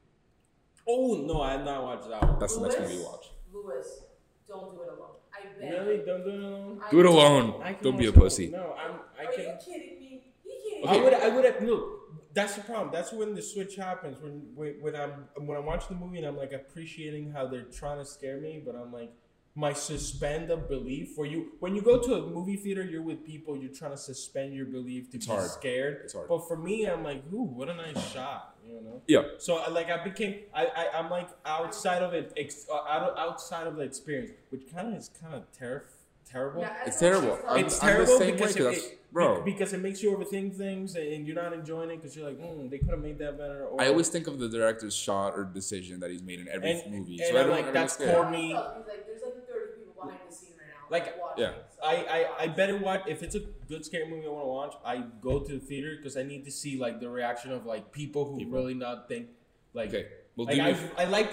[0.87, 2.39] Oh no, I have not watched that one.
[2.39, 2.87] That's the next Louis?
[2.87, 3.25] movie you watch.
[3.51, 4.03] Lewis,
[4.47, 5.09] don't do it alone.
[5.33, 5.71] I beg.
[5.71, 6.05] Really?
[6.05, 6.81] Don't do it alone.
[6.85, 7.75] I Do it alone.
[7.81, 8.47] Don't be a pussy.
[8.49, 8.99] No, I'm.
[9.19, 10.21] I Are you kidding me?
[10.43, 10.97] He can't.
[10.97, 11.13] I would.
[11.13, 11.61] I would have.
[11.63, 12.89] Look, that's the problem.
[12.91, 14.21] That's when the switch happens.
[14.21, 17.63] When when when I'm when I'm watching the movie and I'm like appreciating how they're
[17.63, 19.11] trying to scare me, but I'm like
[19.57, 21.11] my suspend of belief.
[21.15, 23.55] For you, when you go to a movie theater, you're with people.
[23.57, 25.49] You're trying to suspend your belief to It's be hard.
[25.49, 26.01] scared.
[26.03, 26.27] It's hard.
[26.27, 28.55] But for me, I'm like, ooh, what a nice shot.
[28.67, 29.01] You know.
[29.07, 29.21] Yeah.
[29.37, 33.67] So like I became I, I I'm like outside of it ex, uh, out, outside
[33.67, 35.85] of the experience, which kind of is kind of ter-
[36.29, 36.61] terrible.
[36.61, 37.37] Yeah, It's terrible.
[37.47, 39.43] I'm- it's I'm the terrible same way, it, bro.
[39.43, 42.67] because it makes you overthink things and you're not enjoying it because you're like, mm,
[42.71, 43.65] they could have made that better.
[43.67, 46.71] Or, I always think of the director's shot or decision that he's made in every
[46.71, 47.19] and, movie.
[47.21, 48.23] and so I I'm don't like, ever that's get scared.
[48.23, 48.53] corny.
[48.55, 50.84] Like, there's like 30 people behind the scene right now.
[50.95, 51.07] Like,
[51.37, 51.53] yeah.
[51.83, 54.73] I, I, I better watch if it's a good scary movie I want to watch.
[54.93, 57.91] I go to the theater because I need to see like the reaction of like
[57.91, 58.53] people who People.
[58.57, 59.25] really not think
[59.73, 59.89] like.
[59.89, 60.05] Okay.
[60.35, 61.31] Well, like do, me, I, I like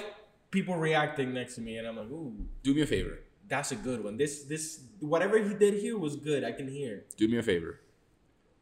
[0.51, 3.19] people reacting next to me, and I'm like, ooh, do me a favor.
[3.49, 4.17] that's a good one.
[4.17, 4.65] This this
[5.01, 6.45] whatever he did here was good.
[6.45, 7.81] I can hear Do me a favor.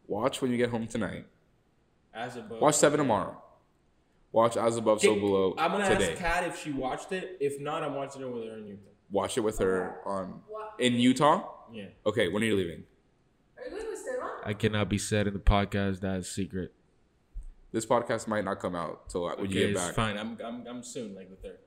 [0.06, 1.26] Watch when you get home tonight.
[2.14, 2.60] as above.
[2.60, 3.36] Watch Seven tomorrow.
[4.32, 6.12] Watch As Above, So Below I'm gonna today.
[6.12, 7.36] ask Kat if she watched it.
[7.40, 8.89] If not, I'm watching it with her in Utah.
[9.10, 10.40] Watch it with her on
[10.78, 11.48] in Utah.
[11.72, 11.86] Yeah.
[12.06, 12.84] Okay, when are you leaving?
[13.58, 14.30] Are you going with Stefan?
[14.44, 16.00] I cannot be said in the podcast.
[16.00, 16.72] That's secret.
[17.72, 19.94] This podcast might not come out till when you get it's back.
[19.94, 20.16] fine.
[20.18, 21.58] I'm, I'm I'm soon, like the third.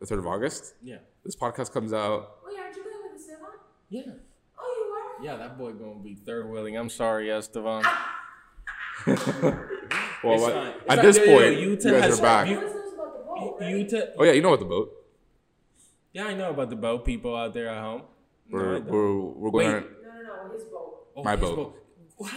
[0.00, 0.74] The third of August.
[0.82, 0.96] Yeah.
[1.24, 2.38] This podcast comes out.
[2.46, 3.48] Wait, aren't you going with Stefan?
[3.90, 4.02] Yeah.
[4.58, 5.32] Oh, you are?
[5.32, 6.76] Yeah, that boy gonna be third wheeling.
[6.76, 7.82] I'm sorry, Estevan.
[7.84, 8.18] Ah!
[10.24, 11.04] Well, It's what- It's at fine.
[11.04, 12.46] this Yo, yo, point, Utah you guys has- are back.
[12.48, 13.70] you- You knows about the boat, right?
[13.76, 13.96] Utah.
[14.18, 14.92] oh yeah, you know what the boat.
[16.12, 18.02] Yeah, I know about the boat people out there at home.
[18.48, 18.86] No, We're don't.
[18.90, 19.84] we're we're going Wait.
[20.02, 21.06] No, no, no, his boat.
[21.16, 21.78] Oh, my his boat.
[22.18, 22.28] Wow.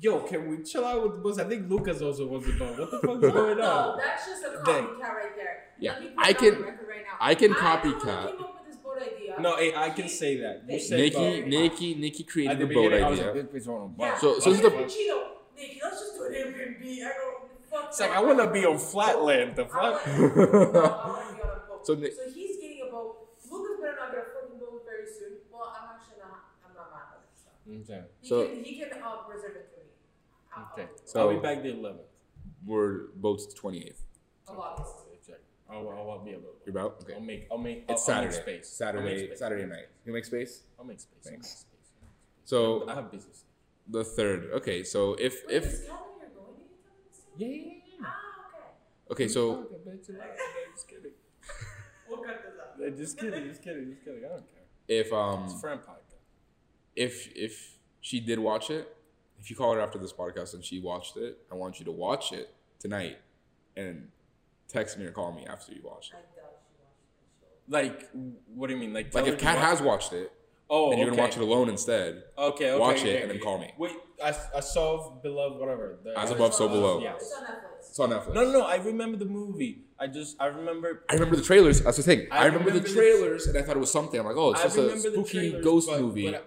[0.00, 1.38] Yo, can we chill out with the boats?
[1.38, 2.78] I think Lucas also wants the boat.
[2.78, 3.98] What the fuck's No, going no, on?
[3.98, 4.84] that's just a Dang.
[4.84, 5.64] copycat right there.
[5.78, 6.72] Yeah, Let me put I can- the right
[7.04, 7.16] now.
[7.20, 8.26] I can I'm the one who copycat.
[8.30, 9.36] came up with this boat idea.
[9.40, 10.62] No, hey, I can say that.
[10.66, 11.48] You Hey, said Nikki, boat.
[11.48, 13.32] Nikki, Nikki created the the boat beginning, I was idea.
[13.34, 14.04] like, this bitch on a boat.
[14.06, 14.18] Yeah.
[14.18, 14.96] So- so this is the- if
[15.56, 16.82] Nikki, let's just do an Airbnb.
[16.86, 17.36] I don't.
[17.70, 18.10] Fuck It's like.
[18.12, 19.56] I wanna be on flatland.
[19.56, 20.06] The I fuck.
[20.06, 21.80] wanna- I wanna be on a boat.
[21.86, 23.28] So So, Ni- he's getting a boat.
[23.50, 25.38] Lucas better not get a fucking boat very soon.
[25.52, 26.56] Well, I'm actually not.
[26.64, 27.20] I'm not mad
[27.68, 27.90] at this.
[27.90, 28.04] Okay.
[28.20, 29.90] He So- can, he can uh, reserve it for me.
[30.56, 30.82] I'll- Okay.
[30.82, 32.00] I'll- So I'll be back the 11th.
[32.64, 34.02] We're boats twenty eighth.
[34.48, 34.92] Of August.
[35.26, 35.36] Check.
[35.70, 36.54] I'll, I'll, I'll be able.
[36.64, 37.14] You're about okay.
[37.14, 37.46] I'll make.
[37.50, 37.84] I'll make.
[37.88, 38.52] It's I'll, I'll Saturday.
[38.52, 38.80] make space.
[38.80, 39.26] I'll make Saturday.
[39.26, 39.38] space.
[39.38, 39.86] Saturday night.
[40.04, 40.62] You make space.
[40.78, 41.14] I'll make space.
[41.26, 41.48] I'll make Thanks.
[41.50, 41.90] space.
[42.44, 43.44] So I have business.
[43.88, 44.50] the third.
[44.54, 47.32] Okay, so if Wait, if is Calvin here going to Utah this time?
[47.36, 48.06] Yeah, yeah, yeah.
[48.06, 49.24] Ah, okay.
[49.24, 49.66] okay, so
[50.74, 51.12] just kidding.
[52.08, 52.96] We'll cut this out.
[52.96, 53.44] Just kidding.
[53.48, 53.90] Just kidding.
[53.90, 54.24] Just kidding.
[54.24, 54.62] I don't care.
[54.88, 56.05] if um It's a friend podcast.
[56.96, 58.94] If if she did watch it,
[59.38, 61.92] if you call her after this podcast and she watched it, I want you to
[61.92, 63.18] watch it tonight
[63.76, 64.08] and
[64.68, 66.26] text me or call me after you watch I it.
[66.36, 67.72] doubt she watched the.
[67.72, 68.10] Like,
[68.54, 68.92] what do you mean?
[68.94, 70.32] Like, Like if her Kat watch- has watched it
[70.70, 72.80] oh, and you're gonna watch it alone instead, Okay, okay.
[72.80, 73.72] watch okay, it and then call me.
[73.78, 73.92] Wait,
[74.24, 75.98] I, I saw Beloved, whatever.
[76.02, 77.00] The- As above, so below.
[77.00, 77.14] Yeah.
[77.16, 77.88] It's on Netflix.
[77.90, 78.34] It's on Netflix.
[78.34, 78.62] No, no, no.
[78.62, 79.82] I remember the movie.
[79.98, 81.04] I just, I remember.
[81.10, 81.80] I remember the trailers.
[81.82, 82.26] That's the thing.
[82.30, 84.18] I, I remember, remember the the- trailers and I thought it was something.
[84.20, 86.26] I'm like, oh, it's I just a spooky trailers, ghost but- movie.
[86.26, 86.44] But I, do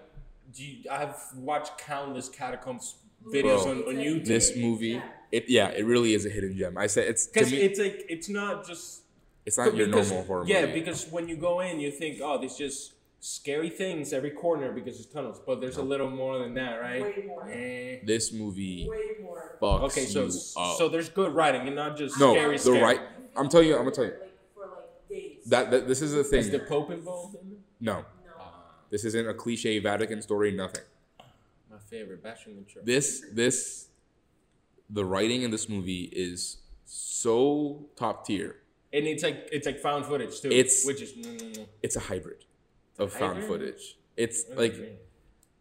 [0.55, 2.95] you, I've watched countless catacombs
[3.27, 3.71] videos Bro.
[3.71, 4.25] on, on YouTube.
[4.25, 5.01] this movie,
[5.31, 6.77] it yeah, it really is a hidden gem.
[6.77, 9.01] I say it's Because it's like it's not just
[9.45, 10.79] it's not your because- normal horror Yeah, movie.
[10.79, 14.97] because when you go in, you think, oh, there's just scary things every corner because
[14.97, 15.41] it's tunnels.
[15.45, 17.01] But there's a little more than that, right?
[17.03, 17.49] Way more.
[17.49, 17.97] Eh.
[18.05, 19.57] this movie Way more.
[19.61, 20.27] fucks Okay, so you
[20.57, 20.77] up.
[20.77, 22.55] so there's good writing and not just no, scary.
[22.55, 22.81] the scary.
[22.81, 23.01] right.
[23.35, 25.43] I'm telling you, I'm gonna tell you Like, for like days.
[25.47, 26.39] that, that this is the thing.
[26.39, 27.57] Is the Pope involved in it?
[27.81, 28.05] no, no.
[28.89, 30.51] This isn't a cliche Vatican story.
[30.51, 30.83] Nothing.
[31.69, 32.83] My favorite, bashing the church.
[32.85, 33.87] This this
[34.89, 38.55] the writing in this movie is so top tier.
[38.91, 40.49] and it's like it's like found footage too.
[40.49, 41.65] It's- which is no, no, no.
[41.83, 42.45] It's a hybrid
[42.97, 43.47] of found hybrid?
[43.47, 43.97] footage.
[44.17, 44.99] It's What like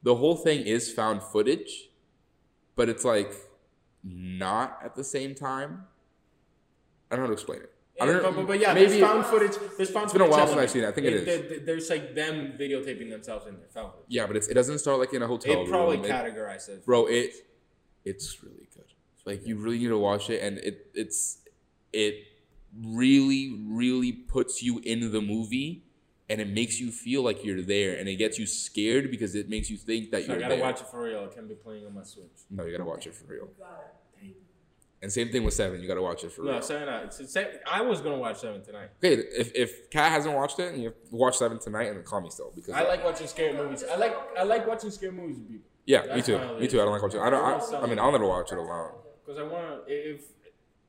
[0.02, 1.90] the whole thing is found footage,
[2.74, 3.32] but it's like
[4.02, 5.84] not at the same time.
[7.10, 7.72] I don't know how to explain it.
[8.00, 8.36] I don't but, know.
[8.36, 9.56] but, but yeah, maybe there's found footage.
[9.76, 10.58] There's found It's been a footage while since.
[10.60, 10.88] I've seen it.
[10.88, 11.24] I think it is.
[11.24, 13.68] there- there- there's like them videotaping themselves in there.
[13.74, 14.06] Found footage.
[14.08, 16.06] yeah, but it's, it doesn't start like in a hotel It probably room.
[16.06, 17.06] It- categorized as bro.
[17.06, 17.32] It
[18.04, 18.84] it's really good.
[19.26, 21.38] Like you really need to watch it, and it it's
[21.92, 22.24] it
[22.82, 25.82] really, really puts you in the movie
[26.30, 29.48] and it makes you feel like you're there and it gets you scared because it
[29.48, 30.64] makes you think that So you're I gotta there.
[30.64, 31.24] watch it for real.
[31.24, 32.26] It can't be playing on my Switch.
[32.50, 33.48] No, you gotta watch it for real.
[35.00, 35.04] Got.
[35.04, 35.80] And same thing with Seven.
[35.80, 36.54] You gotta watch it for real.
[36.54, 37.36] No, seven uh, it's,
[37.70, 38.90] I was gonna watch seven tonight.
[39.02, 42.20] Okay, if if Kat hasn't watched it, and you watch Seven tonight and then call
[42.20, 43.84] me still because I like watching scary movies.
[43.90, 46.38] I like I like watching scary movies with people Yeah, me too.
[46.58, 46.80] Me too.
[46.80, 47.20] I don't like watching.
[47.20, 47.44] I don't.
[47.74, 48.92] I, I mean, I'll never watch it alone.
[49.24, 49.92] because I want to.
[49.92, 50.22] If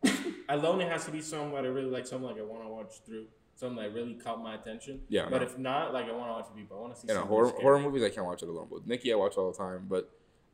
[0.49, 2.69] alone, it has to be something that I really like, something like I want to
[2.69, 3.26] watch through,
[3.56, 5.02] something that really caught my attention.
[5.10, 5.44] Yeah, But no.
[5.48, 6.77] if not, like I want to watch with people.
[6.77, 7.07] I want to see.
[7.10, 7.61] You know, horror scary.
[7.61, 8.68] horror movies I can't watch it alone.
[8.72, 9.86] But Nikki, I watch all the time.
[9.90, 10.10] But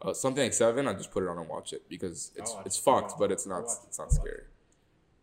[0.05, 2.77] uh, something like Seven, I just put it on and watch it because it's it's
[2.77, 4.43] fucked, but it's not it's not scary.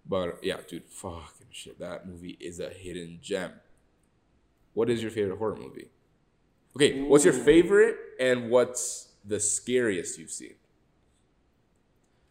[0.07, 1.79] But yeah, dude, fucking shit.
[1.79, 3.53] That movie is a hidden gem.
[4.75, 5.89] What is your favorite horror movie?
[6.75, 10.55] Okay, what's your favorite and what's the scariest you've seen?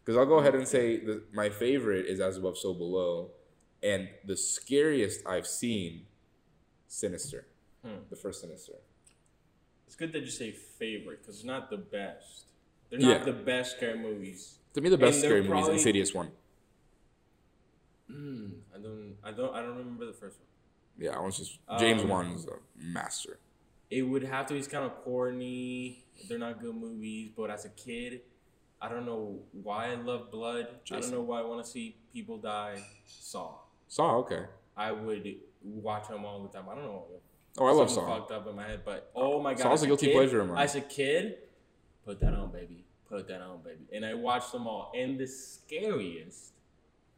[0.04, 3.30] Because I'll go ahead and say the, my favorite is As Above, So Below,
[3.82, 6.06] and the scariest I've seen,
[6.88, 7.46] Sinister,
[7.84, 8.00] Hmm.
[8.10, 8.74] the first Sinister.
[9.92, 12.46] It's good that you say favorite because it's not the best.
[12.88, 13.08] They're Yeah.
[13.18, 14.56] not the best scary movies.
[14.72, 16.32] To me, the best And scary movie probably- is Insidious one.
[18.10, 19.16] Mm, I don't.
[19.22, 19.54] I don't.
[19.54, 20.48] I don't remember the first one.
[20.96, 23.38] Yeah, I was just James Um, Wan's a master.
[23.90, 26.06] It would have to be kind of corny.
[26.26, 28.22] They're not good movies, but as a kid,
[28.80, 30.80] I don't know why I love blood.
[30.90, 32.82] I don't know why I want to see people die.
[33.04, 33.58] Saw.
[33.88, 34.46] Saw, okay.
[34.74, 36.66] I would watch them all the time.
[36.70, 37.20] I don't know.
[37.58, 38.18] Oh, I love Something Saw.
[38.20, 40.48] Fucked up in my head, but oh my god, Saw's a guilty kid- pleasure of
[40.48, 40.58] mine.
[40.58, 41.36] As a kid,
[42.04, 42.84] put that on, baby.
[43.08, 43.84] Put that on, baby.
[43.92, 44.90] And I watched them all.
[44.96, 46.52] And the scariest.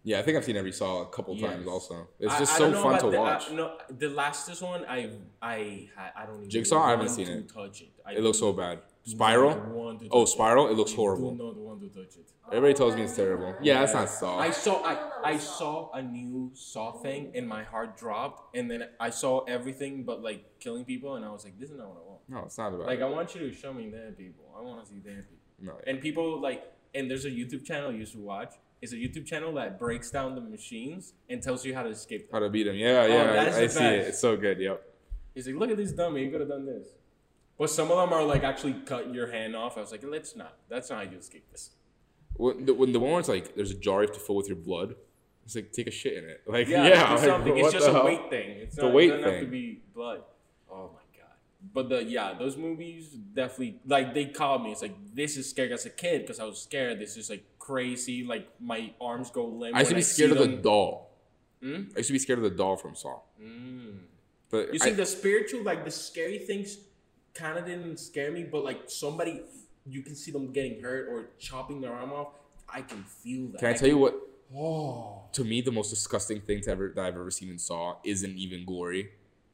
[0.02, 1.50] Yeah, I think I've seen every Saw a couple Yes.
[1.50, 1.66] times.
[1.66, 3.50] Also, it's just I so fun to the, watch.
[3.50, 6.50] I, no, the lastest one, I I I don't even.
[6.50, 6.82] Jigsaw?
[6.82, 7.48] I haven't seen it.
[7.48, 7.88] Touch it.
[8.04, 8.80] I it looks so bad.
[9.06, 10.08] Not Spiral.
[10.10, 10.68] Oh, Spiral.
[10.68, 11.34] It looks I horrible.
[11.34, 12.30] Do not want to touch it.
[12.48, 13.54] Everybody tells me it's terrible.
[13.62, 14.38] Yeah, that's not Saw.
[14.38, 18.84] I saw I, I saw a new Saw thing and my heart dropped and then
[19.00, 21.96] I saw everything but like killing people and I was like, this is not what
[22.04, 22.20] I want.
[22.28, 22.86] no, it's not about.
[22.86, 24.44] Like I want you to show me dead people.
[24.56, 25.44] I want to see dead people.
[25.60, 26.64] no, And people like
[26.94, 28.54] and there's a YouTube channel you used to watch.
[28.82, 32.28] It's a YouTube channel that breaks down the machines and tells you how to escape
[32.30, 32.76] how to beat them?
[32.76, 33.14] Yeah, yeah.
[33.14, 34.08] Oh, that's I, I see it.
[34.08, 34.60] It's so good.
[34.60, 34.82] Yep.
[35.34, 36.88] He's like, look at this dummy, He could have done this.
[37.58, 39.76] But some of them are like actually cut your hand off.
[39.78, 40.56] I was like, let's not.
[40.68, 41.70] That's not how you escape this.
[42.36, 44.34] When the, when the one where it's like there's a jar you have to fill
[44.34, 44.96] with your blood,
[45.44, 46.42] it's like take a shit in it.
[46.48, 47.56] Like Yeah, yeah, like, something.
[47.56, 48.04] It's just a hell?
[48.06, 48.50] weight thing.
[48.58, 50.22] It's The not, weight it doesn't have to be blood.
[50.70, 51.30] Oh my god.
[51.72, 54.72] But the yeah, those movies definitely like they called me.
[54.72, 56.98] It's like this is scary as a kid because I was scared.
[56.98, 58.24] This is like crazy.
[58.24, 59.76] Like my arms go limp.
[59.76, 61.12] I used to be scared of the doll.
[61.62, 61.82] Hmm?
[61.94, 63.20] I used to be scared of the doll from Saw.
[63.40, 63.98] Mm.
[64.50, 66.78] But You I- see, the spiritual, like the scary things,
[67.34, 68.44] kind of didn't scare me.
[68.44, 69.42] But like somebody,
[69.86, 72.28] you can see them getting hurt or chopping their arm off.
[72.68, 73.58] I can feel that.
[73.58, 74.16] can I tell you what?
[74.56, 77.96] Oh, To me, the most disgusting thing to ever that I've ever seen in Saw
[78.04, 79.10] isn't even gory.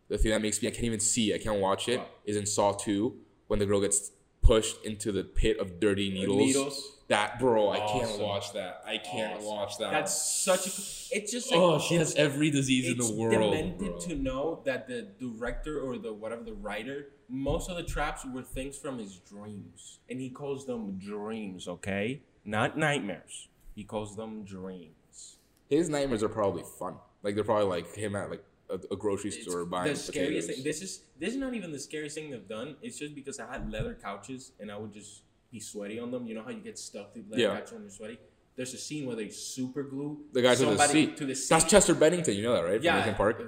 [0.09, 2.11] The thing that makes me I can't even see, I can't watch it, What?
[2.27, 3.17] is in Saw Two
[3.47, 4.11] when the girl gets
[4.43, 6.39] pushed into the pit of dirty needles.
[6.39, 6.97] needles.
[7.09, 8.83] That bro, I can't watch that.
[8.87, 9.47] I can't Awesome.
[9.47, 9.91] watch that.
[9.91, 10.71] That's such a.
[11.17, 13.33] It's just like oh, she has every disease in the world.
[13.33, 13.99] demented bro.
[13.99, 18.43] to know that the director or the whatever the writer, most of the traps were
[18.43, 21.69] things from his dreams, and he calls them dreams.
[21.69, 23.49] Okay, not nightmares.
[23.75, 25.37] He calls them dreams.
[25.69, 26.97] His nightmares are probably fun.
[27.23, 30.57] Like they're probably like him at like a, grocery It's store buying the scariest potatoes.
[30.57, 30.65] thing.
[30.65, 32.77] This is this is not even the scariest thing they've done.
[32.83, 36.27] It's just because I had leather couches and I would just be sweaty on them.
[36.27, 37.55] You know how you get stuck to leather Yeah.
[37.57, 38.19] couches when you're sweaty.
[38.57, 41.17] There's a scene where they super glue the guy to the seat.
[41.17, 41.49] to the seat.
[41.51, 42.35] That's Chester Bennington.
[42.35, 42.77] You know that, right?
[42.77, 42.97] From yeah.
[42.97, 43.41] Linkin Park.
[43.41, 43.45] uh,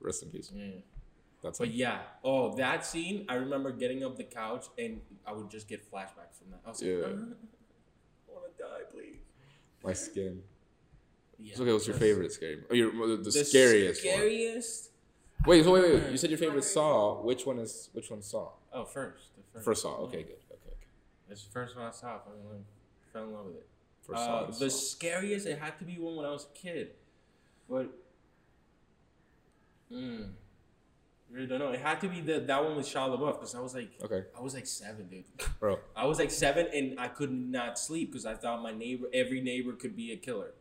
[0.00, 0.52] Rest in peace.
[0.54, 0.64] yeah.
[1.42, 1.74] That's But him.
[1.74, 5.90] yeah, oh that scene, I remember getting up the couch and I would just get
[5.90, 6.60] flashbacks from that.
[6.64, 6.96] I was like, Yeah.
[6.96, 9.16] "Uh, I want to die, please.
[9.84, 10.42] my skin.
[11.38, 11.54] Yeah.
[11.60, 12.62] Okay, what's your favorite scary?
[12.70, 14.04] Oh, your the, the The scariest.
[14.04, 14.14] one.
[14.14, 14.90] Scariest.
[15.46, 16.10] Wait, so wait, wait.
[16.10, 17.20] You said your favorite Saw.
[17.22, 18.48] Which one is which one Saw?
[18.72, 19.30] Oh, first.
[19.36, 19.64] The first.
[19.66, 19.96] First Saw.
[20.06, 20.36] Okay, good.
[20.50, 20.86] Okay, okay.
[21.30, 22.16] It's the first one I saw.
[22.16, 22.64] I fell in love,
[23.12, 23.66] fell in love with it.
[24.02, 24.38] First Saw.
[24.38, 24.76] Uh, the Saw.
[24.96, 26.92] scariest, it had to be one when I was a kid.
[27.68, 27.90] But,
[29.92, 30.30] mm,
[31.30, 31.70] really don't know.
[31.70, 34.24] It had to be the, that one with Shia LaBeouf because I was like, Okay,
[34.36, 35.24] I was like seven, dude.
[35.60, 35.78] bro.
[35.94, 39.40] I was like seven and I could not sleep because I thought my neighbor, every
[39.40, 40.54] neighbor could be a killer.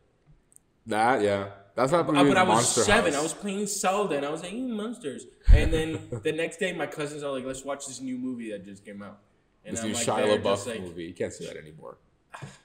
[0.88, 1.50] That yeah.
[1.76, 2.08] That's not.
[2.08, 3.14] Uh, but I was seven.
[3.14, 5.26] I was playing Zelda and I was like, "Ooh, monsters.
[5.52, 8.64] And then the next day, my cousins are like, let's watch this new movie that
[8.64, 9.20] just came out.
[9.66, 11.04] And this I'm new like, Shia LaBeouf like, movie.
[11.06, 11.98] You can't see that anymore.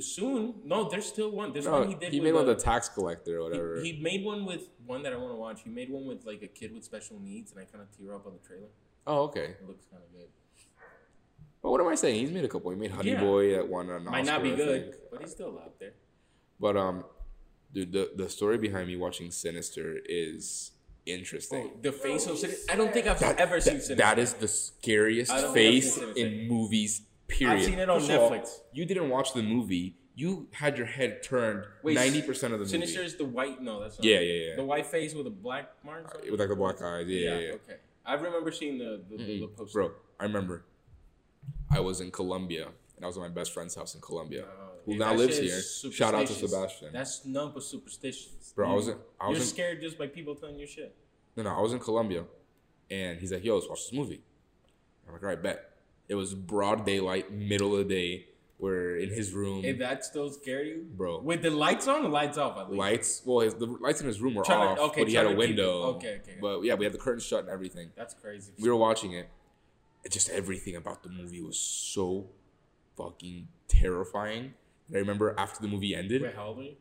[0.00, 1.52] Soon, no, there's still one.
[1.52, 2.12] There's No, one he did.
[2.12, 3.80] he with made one a- with the tax collector or whatever.
[3.80, 5.62] He, he made one with one that I want to watch.
[5.62, 8.14] He made one with like a kid with special needs, and I kind of tear
[8.14, 8.68] up on the trailer.
[9.06, 9.56] oh, okay.
[9.60, 10.28] It looks kind of good.
[11.62, 12.20] But what am I saying?
[12.20, 12.70] He's made a couple.
[12.70, 13.20] He made Honey Yeah.
[13.20, 15.92] Boy that won an Might not be good, but he's still out there.
[16.60, 17.04] But um,
[17.72, 20.70] Dude, the, the story behind me watching Sinister is
[21.04, 21.70] interesting.
[21.74, 22.72] Oh, the face of Sinister.
[22.72, 23.94] I don't think I've That- ever seen that- Sinister.
[23.96, 27.02] that is the scariest I don't think I've face in movies.
[27.28, 27.56] Period.
[27.58, 28.48] I've seen it on First of all, Netflix.
[28.72, 29.96] you didn't watch the movie.
[30.14, 33.08] You had your head turned ninety percent of the Sinister movie.
[33.10, 33.62] Sinister is the white.
[33.62, 34.56] No, that's not Yeah, yeah, yeah.
[34.56, 36.20] The white face with a black mark.
[36.24, 36.30] it?
[36.30, 37.06] With like the black eyes.
[37.06, 37.52] Yeah, yeah, yeah.
[37.52, 39.72] Okay, I remember seeing the the, the, the poster.
[39.78, 40.64] Bro, I remember.
[41.70, 44.70] I was in Colombia, and I was at my best friend's house in Colombia, Oh,
[44.86, 45.60] who now lives here.
[45.92, 46.32] Shout out to.
[46.32, 46.92] Sebastian.
[46.92, 48.52] That's none but superstitions.
[48.56, 50.96] Bro, I was in- I was you're in- scared just by people telling you shit.
[51.36, 52.24] No, no, I was in Colombia,
[52.90, 54.22] and he's like, "Yo, let's watch this movie."
[55.06, 55.64] I'm like, "All right, bet."
[56.08, 58.24] It was broad daylight, middle of the day.
[58.58, 59.64] We're in his room.
[59.64, 61.20] If that still scare you, Bro.
[61.20, 62.78] with the lights on, or lights off at least.
[62.78, 63.22] lights.
[63.24, 65.26] Well, his, the lights in his room were Trying off, to- okay, but he had
[65.26, 65.82] a trying to keep it- window.
[65.96, 66.38] okay, okay.
[66.40, 67.90] But yeah, we had the curtains shut and everything.
[67.96, 68.52] That's crazy.
[68.58, 69.28] We were watching it.
[70.04, 72.26] It just everything about the movie was so
[72.96, 74.54] fucking terrifying.
[74.88, 76.72] And I remember after the movie ended, Wait, how old you?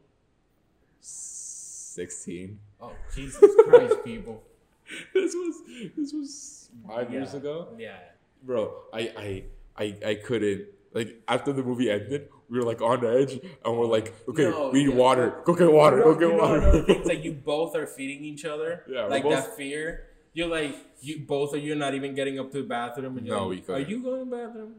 [1.00, 2.60] sixteen.
[2.82, 4.42] Oh, Jesus Christ, people.
[5.14, 5.62] this was
[5.96, 7.20] this was five Yeah.
[7.20, 7.68] years ago.
[7.78, 7.98] Yeah.
[8.44, 9.44] Bro i i
[9.84, 13.34] i, I couldn't like after the movie ended we were like on the edge
[13.66, 14.96] and we're like okay No, we need yeah.
[14.96, 18.84] water go get water go get water it's like you both are feeding each other.
[18.88, 20.04] Yeah, like both- that fear.
[20.34, 23.18] You're like you both of you are not even getting up to the bathroom.
[23.18, 23.82] And you're No, like, we couldn't.
[23.86, 24.76] Are you going to the bathroom?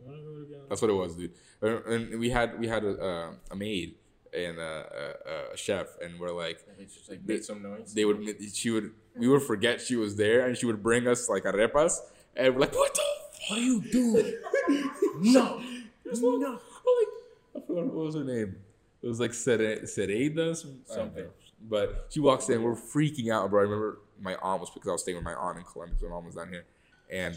[0.00, 0.62] You wanna go together?
[0.68, 1.32] that's what it was dude
[1.62, 3.94] and, we had we had a, a maid
[4.34, 5.14] and a,
[5.50, 6.58] a, a chef and we're like
[6.92, 7.94] just like make some noise.
[7.94, 8.18] they would
[8.52, 11.92] she would we would forget she was there and she would bring us like arepas
[12.36, 13.02] and we're like what the
[13.48, 14.34] what are you doing?
[15.20, 15.60] no.
[16.04, 16.50] No.
[16.50, 17.08] Like,
[17.56, 18.56] I forgot what was her name.
[19.02, 21.26] It was like Sere- Sereda, don't Something.
[21.68, 23.60] But she walks in, we're freaking out, bro.
[23.60, 25.96] I remember my aunt was because I was staying with my aunt in Colombia.
[26.02, 26.64] My mom was down here,
[27.10, 27.36] and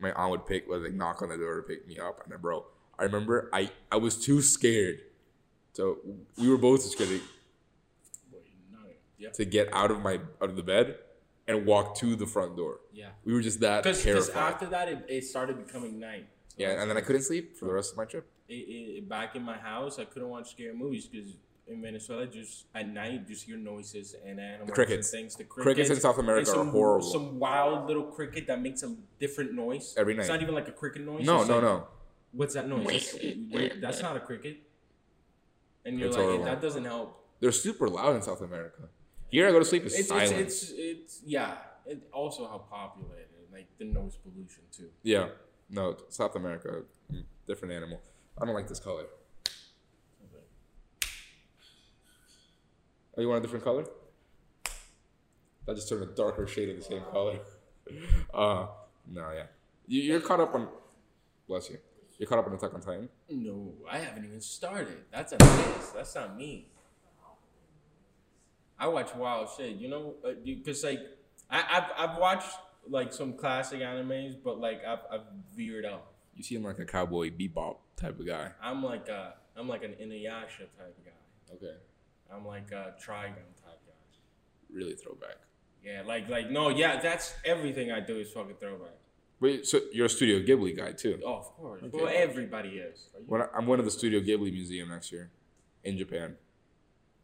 [0.00, 2.32] my aunt would pick, would like knock on the door to pick me up, and
[2.32, 2.64] then, bro,
[2.98, 5.00] I remember I I was too scared,
[5.72, 5.98] so
[6.36, 7.20] we were both scared
[9.20, 10.96] to, to get out of my out of the bed
[11.48, 12.80] and walk to the front door.
[12.92, 13.08] Yeah.
[13.24, 14.36] We were just that Because terrified.
[14.54, 16.26] after that, it, it started becoming night.
[16.48, 18.26] So yeah, and then I couldn't sleep for the rest of my trip.
[18.48, 21.32] it, it, back in my house, I couldn't watch scary movies because
[21.68, 25.12] in Venezuela, just at night, just hear noises and animals crickets.
[25.12, 25.36] and things.
[25.36, 27.06] The Crickets crickets in South America and are horrible.
[27.06, 30.20] Some wild little cricket that makes a different noise Every night.
[30.22, 31.24] It's not even like a cricket noise.
[31.24, 31.86] No, no, like, no.
[32.32, 33.16] What's that noise?
[33.52, 34.58] That's, that's not a cricket.
[35.84, 36.44] And you're It's like, horrible.
[36.44, 37.24] that doesn't help.
[37.40, 38.88] They're super loud in South America.
[39.32, 40.36] Here, I go to sleep, it's, It's, it's, silent.
[40.36, 41.54] it's, it's, yeah.
[41.86, 44.90] It also how populated, like the noise pollution too.
[45.02, 45.28] yeah,
[45.70, 46.82] no, South America,
[47.46, 47.98] different animal.
[48.40, 49.06] I don't like this color.
[53.16, 53.84] Oh, you want a different color?
[55.66, 57.38] That just turned a darker shade of the same color.
[58.32, 58.68] Uh,
[59.10, 59.46] no, yeah.
[59.86, 60.68] You, you're caught up on.
[61.48, 61.78] Bless you.
[62.16, 63.08] You're caught up on Attack on Titan.
[63.28, 64.98] No, I haven't even started.
[65.10, 65.88] That's a miss.
[65.90, 66.71] That's not me.
[68.82, 71.00] I watch wild shit, you know, uh, because like
[71.48, 72.50] I, I've I've watched
[72.88, 75.26] like some classic animes, but like I've I've
[75.56, 76.06] veered out.
[76.34, 78.50] You seem like a cowboy bebop type of guy.
[78.60, 81.54] I'm like a I'm like an Inuyasha type of guy.
[81.54, 81.76] Okay.
[82.34, 84.02] I'm like a Trigun type guy.
[84.72, 85.36] Really throwback.
[85.84, 88.94] Yeah, like like no, yeah, that's everything I do is fucking throwback.
[89.40, 91.20] Wait, so you're a Studio Ghibli guy too?
[91.26, 91.82] Oh, of course.
[91.82, 91.96] Okay.
[92.04, 93.08] Well, everybody is.
[93.14, 95.30] Are you- When I, I'm going to the Studio Ghibli Museum next year
[95.84, 96.36] in Japan.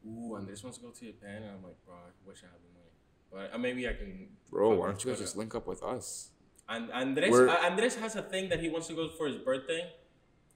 [0.06, 2.60] Ooh, Andres wants to go to Japan, and I'm like, bro, I wish I had
[2.62, 3.50] the money.
[3.50, 4.28] But uh, maybe I can.
[4.50, 6.30] Bro, why don't you guys just link up with us?
[6.68, 9.36] And Andres, We're- uh, Andres has a thing that he wants to go for his
[9.36, 9.90] birthday,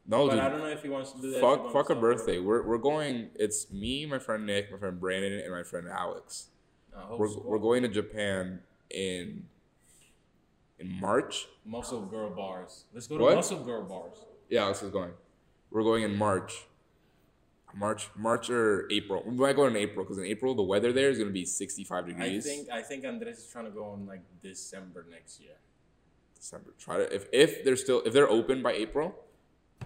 [0.06, 0.40] No, but dude.
[0.42, 1.40] I don't know if he wants to do that.
[1.40, 2.38] Fuck, fuck a birthday.
[2.38, 3.30] We're, we're going.
[3.34, 6.48] It's me, my friend Nick, my friend Brandon, and my friend Alex.
[6.96, 7.42] I hope We're, so.
[7.44, 8.60] we're going to Japan
[8.90, 9.44] in
[10.78, 11.46] in March.
[11.64, 12.84] Muscle girl bars.
[12.92, 13.36] Let's go to What?
[13.36, 14.16] muscle girl bars.
[14.50, 15.12] Yeah, Alex is going.
[15.70, 16.66] We're going in March.
[17.74, 19.22] March, March or April.
[19.26, 22.06] We might go in April because in April the weather there is gonna be 65
[22.06, 22.20] degrees.
[22.22, 22.44] I degrees.
[22.46, 25.56] think I think Andres is trying to go in like December next year.
[26.36, 26.70] December.
[26.78, 29.14] Try to if if they're still if they're open by April,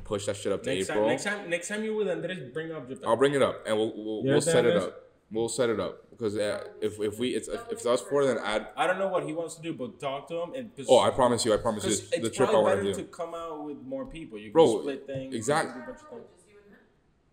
[0.04, 1.04] push that shit up to Next April.
[1.04, 3.04] time, next time, next time you with Andres, bring up Japan.
[3.08, 5.02] I'll bring it up and we'll we'll, we'll set it up.
[5.28, 8.24] We'll set it up because uh, if if we it's if, if it's us four
[8.24, 8.68] then add.
[8.76, 10.76] I don't know what he wants to do, but talk to him and.
[10.76, 12.80] Cause, Oh, I promise you, I promise you it's it's the trip I probably want
[12.84, 14.38] better to to come out with more people.
[14.38, 15.34] You can Bro, split things.
[15.34, 15.52] you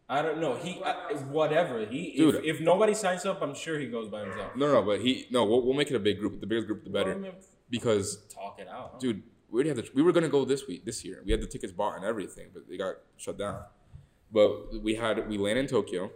[0.09, 0.55] I don't know.
[0.55, 0.93] He uh,
[1.30, 2.13] whatever he.
[2.17, 2.35] Dude.
[2.35, 4.55] if, if nobody signs up, I'm sure he goes by himself.
[4.55, 5.45] No, no, but he no.
[5.45, 6.39] We'll, we'll make it a big group.
[6.41, 7.19] The bigger group, the Well, I better.
[7.19, 7.31] mean,
[7.69, 8.99] Because talk it out, huh?
[8.99, 11.21] dude, we already had the, we were gonna go this week, this year.
[11.25, 13.61] We had the tickets bought and everything, but they got shut down.
[14.31, 16.11] But we had we land in Tokyo.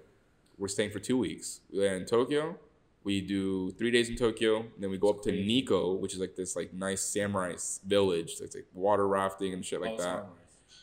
[0.57, 1.61] We're staying for two weeks.
[1.71, 2.57] We land in Tokyo.
[3.03, 4.65] We do three days in Tokyo.
[4.77, 7.53] Then we go up to Nikko, which is like this like nice samurai
[7.85, 8.35] village.
[8.41, 10.03] It's like water rafting and shit like Oh, that.
[10.03, 10.25] sorry.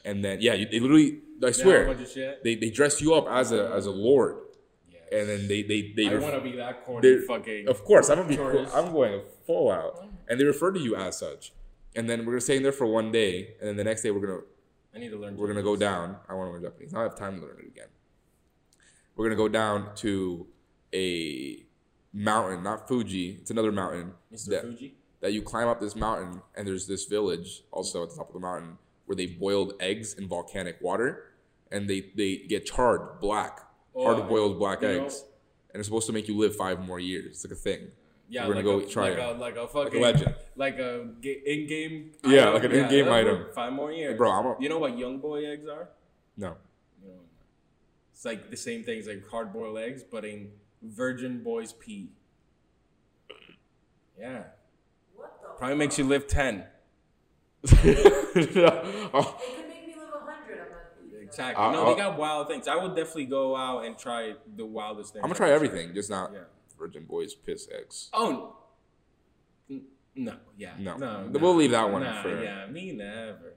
[0.04, 1.94] And then yeah, they literally I swear,
[2.42, 4.36] they they dress you up as a as a lord.
[4.88, 5.18] Yeah.
[5.18, 6.08] and then they they they.
[6.08, 7.68] I want to be that corny fucking.
[7.68, 8.36] Of course, I'm gonna be.
[8.36, 8.66] Cool.
[8.74, 11.52] I'm going full out, and they refer to you as such.
[11.96, 14.40] And then we're staying there for one day, and then the next day we're gonna
[14.94, 15.36] I need to learn.
[15.36, 16.16] we're gonna go down.
[16.28, 16.94] I want to learn Japanese.
[16.94, 17.88] I don't have time to learn it again.
[19.16, 20.46] We're gonna go down to
[20.94, 21.64] a
[22.12, 23.38] mountain, not Fuji.
[23.40, 24.46] It's another mountain Mr.
[24.50, 24.94] that, Fuji.
[25.20, 28.34] that you climb up this mountain, and there's this village also at the top of
[28.34, 31.24] the mountain where they boiled eggs in volcanic water,
[31.70, 33.60] and they they get charred black,
[33.94, 35.24] oh, hard Oh, boiled black you know- eggs,
[35.72, 37.26] and it's supposed to make you live five more years.
[37.26, 37.90] It's like a thing.
[38.28, 39.24] Yeah, We're gonna a, go try like it.
[39.24, 40.34] a like a fucking legend.
[40.56, 42.12] like a ga- in-game.
[42.24, 42.54] Yeah, item.
[42.54, 43.46] like an in-game that'll item.
[43.54, 45.90] Five more years, Bro, I'm a- you know what young boy eggs are?
[46.36, 46.56] No.
[47.02, 47.20] You know,
[48.12, 50.52] it's like the same thing as like hard boiled eggs, but in
[50.82, 52.12] virgin boy's pee.
[54.18, 54.44] Yeah,
[55.14, 55.48] What the?
[55.58, 56.64] probably makes you live ten.
[57.66, 58.46] Oh, It
[59.56, 60.58] could make me live a hundred.
[60.60, 61.22] I'm not eating that.
[61.22, 61.64] Exactly.
[61.64, 62.68] Uh, no, they got wild things.
[62.68, 65.22] I would definitely go out and try the wildest things.
[65.22, 66.40] I'm gonna try everything, just not Yeah.
[66.78, 68.10] Virgin Boys piss eggs.
[68.12, 68.56] Oh.
[70.16, 70.96] No, yeah, No.
[70.96, 71.28] no.
[71.32, 73.54] We'll leave that one Nah, for- yeah, me never.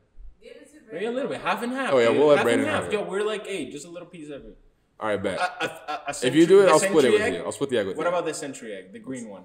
[0.92, 1.92] Maybe a little bit, half and half.
[1.94, 2.18] Oh, yeah, dude.
[2.18, 2.84] we'll let half Brandon and half.
[2.86, 2.96] have it.
[2.96, 4.58] Yo, we're like, hey, just a little piece of it.
[5.00, 5.38] All right, bet.
[5.38, 7.34] A- a- a- if you do it, I'll split it with egg?
[7.36, 7.44] you.
[7.44, 8.10] I'll split the egg with What you.
[8.10, 9.44] about the century egg, the green one?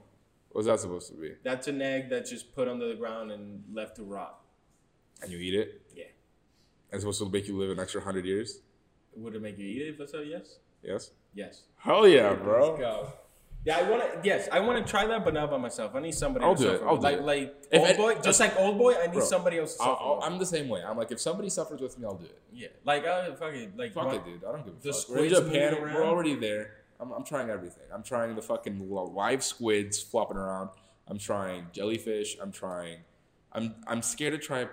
[0.52, 1.32] What's that supposed to be?
[1.42, 4.38] That's an egg that's just put under the ground and left to rot.
[5.22, 5.80] And you eat it?
[5.94, 6.04] Yeah.
[6.04, 8.58] And it's supposed to make you live an extra hundred years?
[9.16, 10.56] Would it make you eat it if I said yes?
[10.82, 11.10] Yes.
[11.34, 11.62] Yes.
[11.76, 12.70] Hell yeah, bro.
[12.70, 13.12] Let's go.
[13.64, 14.28] Yeah, I want to.
[14.28, 15.94] Yes, I want to try that, but not by myself.
[15.94, 16.44] I need somebody.
[16.44, 17.22] I'll to do it, suffer I'll do like, it.
[17.22, 18.94] Like If old it- boy, just like old boy.
[18.96, 20.14] I need Bro, somebody else to suffer.
[20.16, 20.24] With.
[20.24, 20.82] I'm the same way.
[20.82, 22.40] I'm like, if somebody suffers with me, I'll do it.
[22.52, 24.44] yeah, like I fuck it, like Fuck it, dude.
[24.44, 25.08] I don't give a The fuck.
[25.10, 25.76] We're in Japan.
[25.80, 26.72] We're already there.
[26.98, 27.84] I'm, I'm trying everything.
[27.94, 30.70] I'm trying the fucking live squids flopping around.
[31.06, 32.36] I'm trying jellyfish.
[32.42, 32.98] I'm trying.
[33.52, 34.66] I'm I'm scared to try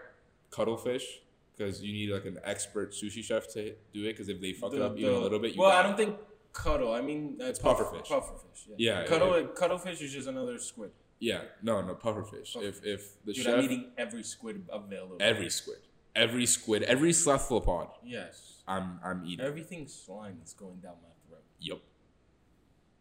[0.51, 1.19] cuttlefish
[1.55, 4.13] because you need like an expert sushi chef to do it.
[4.13, 5.97] Because if they fuck it the- up even a little bit, you well, I don't
[5.97, 6.17] think
[6.53, 6.91] cuddle.
[6.93, 8.07] I mean, uh, It's puff- pufferfish.
[8.07, 8.67] Pufferfish.
[8.77, 9.01] Yeah.
[9.01, 9.47] Yeah, Cuddle.
[9.49, 10.91] Cuttlefish is just another squid.
[11.19, 12.55] Yeah, no, no pufferfish.
[12.61, 15.17] If if the Dude, chef I'm eating every squid available.
[15.19, 15.79] every squid,
[16.15, 18.63] every squid, every cephalopod, Yes.
[18.67, 19.45] I'm I'm eating.
[19.45, 21.43] Everything slime is going down my throat.
[21.59, 21.79] Yep.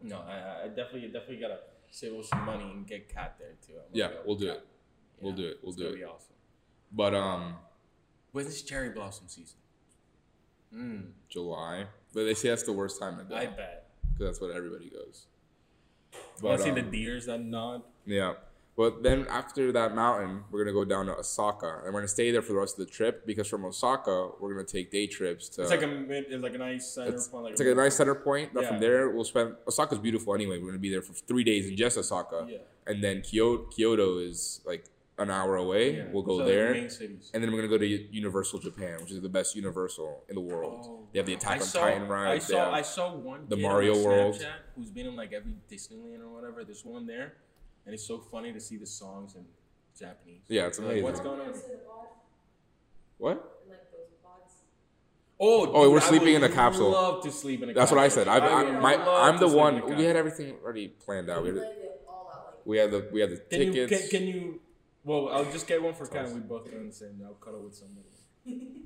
[0.02, 1.58] No, I, I definitely, definitely gotta
[1.90, 3.74] save some money and get cat there too.
[3.92, 4.56] Yeah, we'll do cat.
[4.56, 4.66] it.
[5.20, 5.58] We'll do it.
[5.62, 6.02] We'll it's do it.
[6.04, 6.34] Awesome.
[6.92, 7.54] But um,
[8.32, 9.56] When is cherry blossom season?
[10.74, 11.86] Mm, July.
[12.14, 14.90] But they say that's the worst time to go I bet because that's what everybody
[14.90, 15.26] goes.
[16.42, 17.82] But to see the um, deers that nod?
[18.06, 18.34] yeah.
[18.76, 22.30] But then after that mountain, we're gonna go down to Osaka, and we're gonna stay
[22.30, 25.48] there for the rest of the trip because from Osaka we're gonna take day trips
[25.50, 25.62] to.
[25.62, 27.42] It's like a it's like a nice center it's, point.
[27.44, 28.54] Like it's like a nice center point.
[28.54, 28.68] But Yeah.
[28.68, 29.56] from there, we'll spend.
[29.66, 30.58] Osaka's beautiful anyway.
[30.60, 32.58] We're gonna be there for three days in just Osaka, Yeah.
[32.86, 33.64] and then Kyoto.
[33.64, 34.84] Kyoto is like
[35.18, 35.96] an hour away.
[35.96, 36.04] Yeah.
[36.12, 36.74] We'll go Those are the there,
[37.34, 40.40] and then we're gonna go to Universal Japan, which is the best Universal in the
[40.40, 40.86] world.
[40.88, 41.34] Oh, they have the.
[41.34, 44.04] Attack I on saw, Titan I saw, I saw one the kid on Mario my
[44.04, 44.34] World.
[44.36, 44.46] Snapchat
[44.76, 46.64] who's been in like every Disneyland or whatever.
[46.64, 47.34] There's one there,
[47.84, 49.44] and it's so funny to see the songs in
[49.98, 50.42] Japanese.
[50.48, 51.04] Yeah, it's Like, amazing.
[51.04, 51.48] what's going on?
[51.48, 52.06] Ever seen a pod?
[53.18, 53.32] what?
[53.64, 53.78] In, like?
[55.40, 56.90] Oh, Oh, we're I sleeping would in a capsule.
[56.90, 57.72] Love to sleep in a.
[57.72, 58.26] That's what I said.
[58.28, 59.96] I, I, would my, love I'm the one.
[59.96, 61.42] We had everything already planned out.
[61.42, 62.54] We had, Planned it all out.
[62.56, 64.08] Like, we had the we had the Can you tickets.
[64.10, 64.60] can, can you?
[65.04, 66.32] Well, I'll just get one for Ken.
[66.34, 67.20] We both go in the same.
[67.24, 68.06] I'll cuddle with somebody.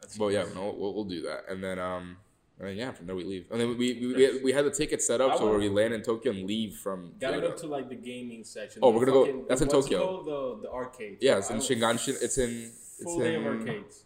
[0.00, 2.16] That's But yeah, no, we'll, we'll do that, and then um,
[2.58, 4.70] and then, yeah, from there we leave, and then we we, we, we had the
[4.70, 7.12] tickets set up I so where we land in Tokyo and leave from.
[7.18, 7.50] Gotta Kyoto.
[7.50, 8.80] go to like the gaming section.
[8.82, 9.98] Oh, The we're gonna go- fucking- that's in Tokyo.
[10.04, 10.26] called?
[10.26, 11.18] The the arcade.
[11.20, 12.22] Yeah, it's in I want Shinganshin.
[12.22, 14.04] It's in it's Full day of arcades.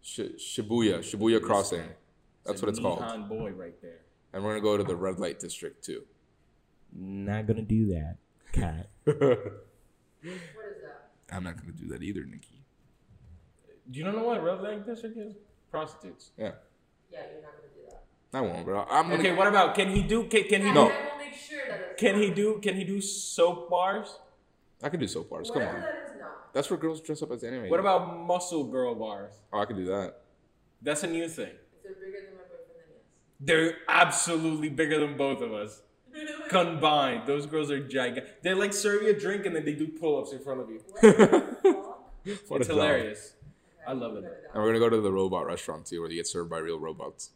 [0.00, 1.84] Sh- Shibuya Shibuya Crossing.
[2.46, 3.00] That's what it's called.
[3.00, 4.00] Nihon boy right there.
[4.32, 6.04] And we're gonna go to the red light district too.
[6.92, 8.16] Not gonna do that,
[8.52, 8.88] cat.
[10.30, 11.10] what is that?
[11.34, 12.62] I'm not gonna do that either, Nikki.
[13.90, 15.34] Do you don't know what red light district is?
[15.70, 16.30] Prostitutes.
[16.38, 16.52] Yeah,
[17.10, 18.02] Yeah, you're not gonna do that.
[18.32, 18.84] I won't, bro.
[18.88, 19.18] I'm gonna.
[19.20, 20.24] Okay, what about can he do?
[20.26, 20.88] Can, can he No.
[20.88, 20.94] do?
[20.94, 22.60] I will make sure that it's Can he do?
[22.62, 24.18] Can he do soap bars?
[24.82, 25.50] I can do soap bars.
[25.50, 25.82] Come Whatever on.
[25.82, 26.52] that is not.
[26.54, 27.68] That's where girls dress up as anime.
[27.68, 29.32] What about muscle girl bars?
[29.52, 30.20] Oh, I can do that.
[30.82, 31.48] That's a new thing.
[31.48, 33.40] If they're bigger than my boyfriend, then yes.
[33.40, 35.80] They're absolutely bigger than both of us
[36.54, 37.26] combined.
[37.26, 38.42] Those girls are gigantic.
[38.42, 40.80] They like serve you a drink and then they do pull-ups in front of you.
[42.48, 42.82] What it's a dog.
[42.82, 43.34] hilarious.
[43.86, 44.24] I love it.
[44.24, 46.78] And we're gonna go to the robot restaurant too, where they get served by real
[46.78, 47.30] robots.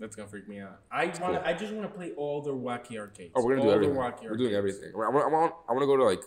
[0.00, 0.80] That's gonna freak me out.
[0.90, 1.20] I want.
[1.20, 1.38] cool.
[1.44, 3.32] I just want to play all their wacky arcades.
[3.36, 3.94] Oh, we're gonna do everything.
[3.94, 4.78] The wacky We're doing arcades.
[4.78, 4.92] everything.
[5.00, 5.24] I want.
[5.24, 5.54] I want.
[5.68, 6.22] I want to go to like.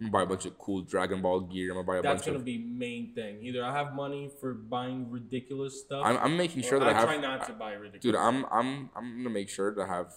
[0.00, 1.70] I'm gonna buy a bunch of cool Dragon Ball gear.
[1.72, 2.44] I'm gonna buy a That's bunch gonna of.
[2.44, 3.42] be main thing.
[3.42, 6.02] Either I have money for buying ridiculous stuff.
[6.06, 7.04] I'm, I'm making or sure that I, I have.
[7.04, 8.02] try not to buy ridiculous.
[8.02, 10.14] Dude, I'm I'm I'm gonna make sure to have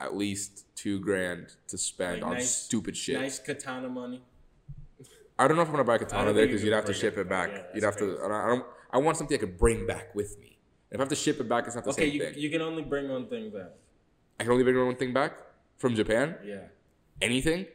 [0.00, 3.20] at least two grand to spend Like on nice- stupid shit.
[3.20, 4.22] Nice katana money.
[5.38, 6.92] I don't know if I'm gonna buy a katana there because you you'd have to
[6.92, 7.50] ship it it back.
[7.50, 8.04] Yeah, you'd have to.
[8.06, 8.18] crazy.
[8.24, 8.64] I don't, I don't.
[8.92, 10.58] I want something I could bring back with me.
[10.90, 12.34] If I have to ship it back, it's not the Okay, same you, thing.
[12.38, 13.70] you can only bring one thing back.
[14.38, 15.38] I can only bring one thing back
[15.78, 16.34] from Japan.
[16.44, 16.64] Yeah,
[17.22, 17.66] Anything?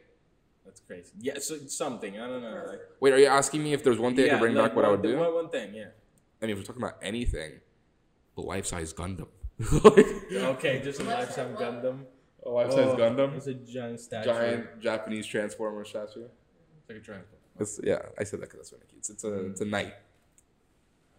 [0.64, 1.12] that's crazy.
[1.18, 2.18] Yeah, so something.
[2.20, 2.64] I don't know.
[2.68, 4.70] Like, Wait, are you asking me if there's one thing I yeah, could bring like
[4.70, 4.76] back?
[4.76, 5.16] What I would do?
[5.16, 5.86] One, one thing, yeah.
[6.42, 7.52] I mean, if we're talking about anything,
[8.36, 9.28] the life-size Gundam.
[9.58, 10.06] like,
[10.56, 12.00] Okay, just a life-size Gundam.
[12.46, 13.36] A life-size Oh, Gundam.
[13.36, 14.26] It's a giant statue.
[14.30, 16.24] Giant Japanese Transformer statue.
[16.78, 17.42] It's like a transformer.
[17.58, 19.94] It's, yeah, I said that because that's what it It's, it's a it's a knight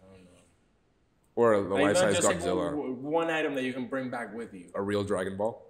[0.02, 0.30] I don't know.
[1.34, 4.08] or a, a life-size just like Godzilla, w- w- one item that you can bring
[4.08, 4.66] back with you.
[4.74, 5.60] a real Dragon Ball.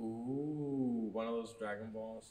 [0.00, 2.30] Ooh, one of those Dragon Balls.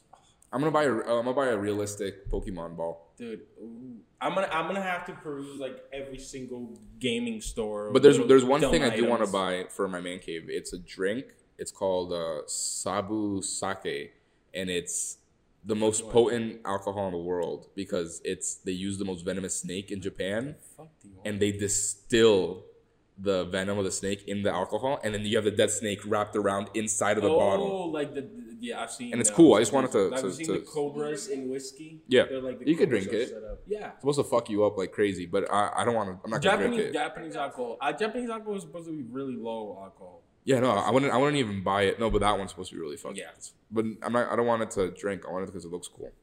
[0.52, 3.12] I'm gonna buy a uh, I'm gonna buy a realistic Pokemon ball.
[3.18, 3.98] Dude, ooh.
[4.22, 7.92] I'm gonna I'm gonna have to peruse like every single gaming store.
[7.92, 10.46] But there's there's one dumb thing I do want to buy for my man cave.
[10.48, 11.26] It's a drink.
[11.58, 14.14] It's called uh, Sabu Sake,
[14.54, 15.18] and it's
[15.66, 19.92] the most potent alcohol in the world because it's they use the most venomous snake
[19.92, 21.28] in Japan, Fuck do you want?
[21.28, 22.64] and they distill
[23.20, 26.00] the venom of the snake in the alcohol, and then you have the dead snake
[26.06, 27.92] wrapped around inside of the oh, bottle.
[27.92, 29.12] like the, the- yeah, I've seen.
[29.12, 29.54] And it's uh, cool.
[29.56, 32.02] I just wanted to- I've to- seen to- the cobras in whiskey.
[32.08, 32.26] Yeah.
[32.30, 33.32] They're like the You could drink it.
[33.68, 33.88] Yeah.
[33.90, 36.20] It's supposed to fuck you up like crazy, but I, I don't want to.
[36.24, 36.94] I'm not gonna Japanese drink it.
[36.94, 37.78] Japanese alcohol.
[37.82, 40.22] Uh, Japanese alcohol is supposed to be really low alcohol.
[40.48, 41.12] Yeah, no, I wouldn't.
[41.12, 42.00] I wouldn't even buy it.
[42.00, 43.16] No, but that one's supposed to be really fun.
[43.18, 43.32] Yeah.
[43.70, 44.32] But I'm not.
[44.32, 45.24] I don't want it to drink.
[45.28, 46.14] I want it because it looks cool.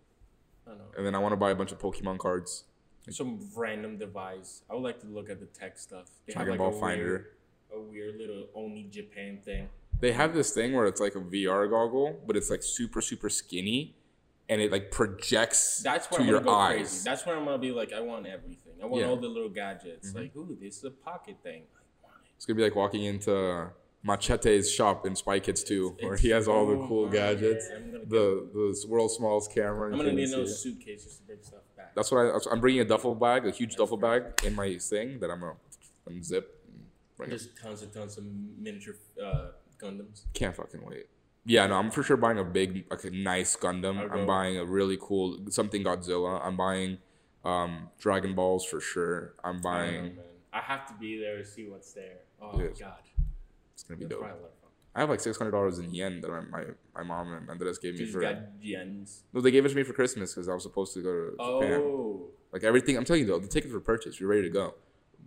[0.67, 0.77] I know.
[0.97, 2.65] And then I want to buy a bunch of Pokemon cards.
[3.11, 4.63] Some random device.
[4.71, 6.07] I would like to look at the tech stuff.
[6.27, 7.35] They Dragon like, Ball a Finder.
[7.71, 9.69] Weird, a weird little only Japan thing.
[10.01, 13.29] They have this thing where it's like a VR goggle, but it's like super super
[13.29, 13.95] skinny,
[14.49, 16.77] and it like projects That's where to I'm your go eyes.
[16.77, 17.05] crazy.
[17.05, 18.73] That's where I'm gonna be like, I want everything.
[18.83, 19.03] I want Yeah.
[19.03, 19.11] Mm-hmm.
[19.11, 20.15] all the little gadgets.
[20.15, 21.65] Like, ooh, this is a pocket thing.
[21.77, 22.31] I want it.
[22.37, 23.69] It's gonna be like walking into
[24.07, 28.85] Machete's shop in Spy Kids 2, where he has all the cool gadgets, the the
[28.89, 29.91] world's smallest camera.
[29.91, 31.95] I'm gonna need those suitcases to bring stuff back.
[31.95, 35.21] That's what I, I'm bringing a duffel bag, a huge duffel bag in my thing
[35.21, 35.55] that I'm gonna
[36.09, 36.45] unzip.
[36.69, 36.85] And
[37.17, 37.33] bring it.
[37.39, 38.25] Just tons and tons of
[38.59, 38.95] miniature
[39.25, 39.47] uh,
[39.81, 40.23] Gundams.
[40.35, 41.07] Can't fucking wait.
[41.47, 44.11] Yeah, no, I'm for sure buying a big, like a nice Gundam.
[44.13, 46.45] I'm buying a really cool something Godzilla.
[46.45, 46.99] I'm buying
[47.45, 49.35] um Dragon Balls for sure.
[49.43, 50.19] I'm I, know, buying.
[50.53, 52.19] I have to be there to see what's there.
[52.41, 52.79] Oh my Yes.
[52.79, 52.99] god.
[53.75, 54.21] It's gonna be That's dope.
[54.21, 54.71] probably a lot of fun.
[54.97, 56.65] I have like six hundred dollars in yen that my, my
[56.95, 58.21] my mom and Andres gave me Just for.
[58.21, 59.23] got yens.
[59.33, 61.61] No, they gave it to me for Christmas because I was supposed to go to
[61.63, 61.81] Japan.
[61.83, 64.21] Oh, Like everything, I'm telling you though, the tickets were purchased.
[64.21, 64.75] We're ready to go.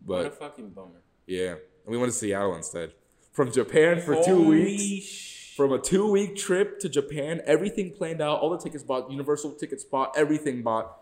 [0.06, 1.02] what a But fucking bummer.
[1.26, 2.94] yeah, and we went to Seattle instead.
[3.34, 5.04] From Japan for two weeks.
[5.06, 9.12] sh- From a two week trip to Japan, everything planned out, all the tickets bought,
[9.12, 10.98] Universal tickets bought, everything bought.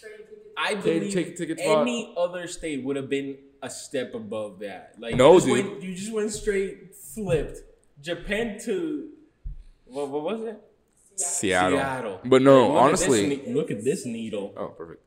[0.00, 0.32] Train tickets.
[0.56, 3.36] I Take- believe take tickets any other state would have been
[3.66, 4.94] a step above that.
[4.98, 5.66] Like No, you just dude.
[5.66, 7.58] Went, you just went straight flipped.
[8.00, 9.08] Japan to
[9.86, 10.08] what?
[10.08, 10.60] What was it?
[11.16, 11.78] Seattle.
[11.78, 12.20] Seattle.
[12.24, 13.26] But no, Look at honestly.
[13.28, 14.52] ne- look at this needle.
[14.56, 15.02] Oh, perfect.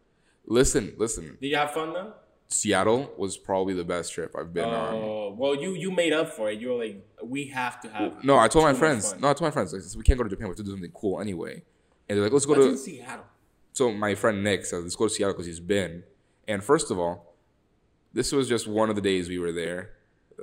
[0.46, 1.38] Listen, listen.
[1.42, 2.14] Did you have fun though?
[2.52, 4.96] Seattle was probably the best trip I've been on.
[4.96, 6.60] Oh, well, you you made up for it.
[6.60, 8.24] You were like, we have to have.
[8.24, 9.14] No, I told my friends.
[9.20, 10.48] No, I told my friends like, we can't go to Japan.
[10.48, 11.62] We have to do something cool anyway.
[12.08, 12.92] And they're like, let's go What's to.
[12.92, 13.26] Seattle?
[13.74, 16.04] So my friend Nick said, let's go to Seattle because he's been.
[16.48, 17.29] And first of all,
[18.14, 19.92] this was just one of the days we were there.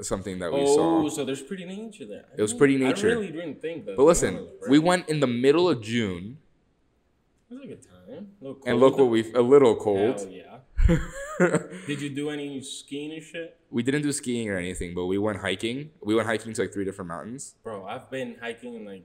[0.03, 1.09] Something that we Oh, saw.
[1.09, 2.27] so there's pretty nature there.
[2.37, 3.09] It was pretty nature.
[3.09, 3.97] I really didn't think that.
[3.97, 6.37] But listen, we went in the middle of June,
[7.51, 8.29] It was a good time.
[8.41, 10.21] A little and look what we a little cold.
[10.21, 10.53] Hell yeah.
[11.87, 13.57] Did you do any skiing and shit?
[13.71, 15.91] we didn't do skiing or anything, but we went hiking.
[16.03, 17.55] We went hiking to like three different mountains.
[17.65, 19.05] Bro, I've been hiking in like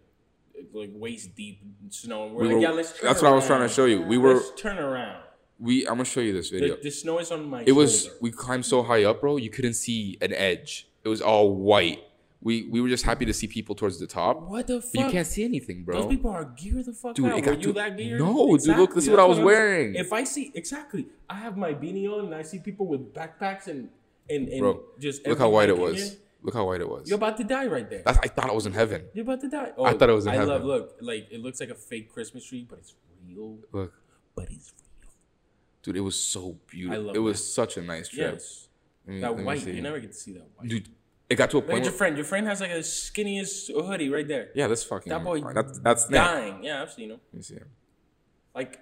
[0.73, 2.25] like waist deep snow.
[2.25, 3.85] And we're We like, were- yeah, let's turn that's what I was trying to show
[3.85, 4.01] you.
[4.01, 5.23] We were Let's turn around.
[5.61, 5.81] We.
[5.87, 6.75] I'm gonna show you this video.
[6.75, 8.17] The, the snow is on my It was shoulder.
[8.21, 9.37] we climbed so high up, bro.
[9.37, 10.87] You couldn't see an edge.
[11.03, 11.99] It was all white.
[12.43, 14.41] We we were just happy to see people towards the top.
[14.49, 14.91] What the fuck?
[14.95, 16.01] But you can't see anything, bro.
[16.01, 17.37] Those people are geared the fuck Dude, out.
[17.37, 18.19] it got Were you to- that geared?
[18.19, 19.93] No, dude, look, this is what I was wearing.
[19.95, 23.67] If I see exactly, I have my beanie on and I see people with backpacks
[23.67, 23.89] and
[24.29, 26.13] and, and Bro, just Look how white it was.
[26.13, 27.07] in, Look how white it was.
[27.07, 28.01] You're about to die right there.
[28.03, 29.03] That's, I thought it was in heaven.
[29.13, 29.73] You're about to die.
[29.77, 32.11] Oh, I thought it was in I love look like it looks like a fake
[32.11, 32.95] Christmas tree, but it's
[33.27, 33.59] real.
[33.71, 33.93] Look,
[34.35, 34.73] But it's.
[35.83, 37.03] Dude, it was so beautiful.
[37.03, 38.33] love It was such a nice trip.
[38.33, 38.67] Yes.
[39.07, 40.69] That white, you never get to see that white.
[40.69, 40.87] dude.
[41.29, 41.79] It got to a point.
[41.79, 42.17] at your friend.
[42.17, 44.49] Your friend has like a skinniest hoodie right there.
[44.53, 45.09] yeah, that's fucking.
[45.09, 46.19] That boy That's that's Nick.
[46.19, 46.63] Dying.
[46.63, 47.19] Yeah, I've seen him.
[47.33, 47.69] me see him.
[48.53, 48.79] Like,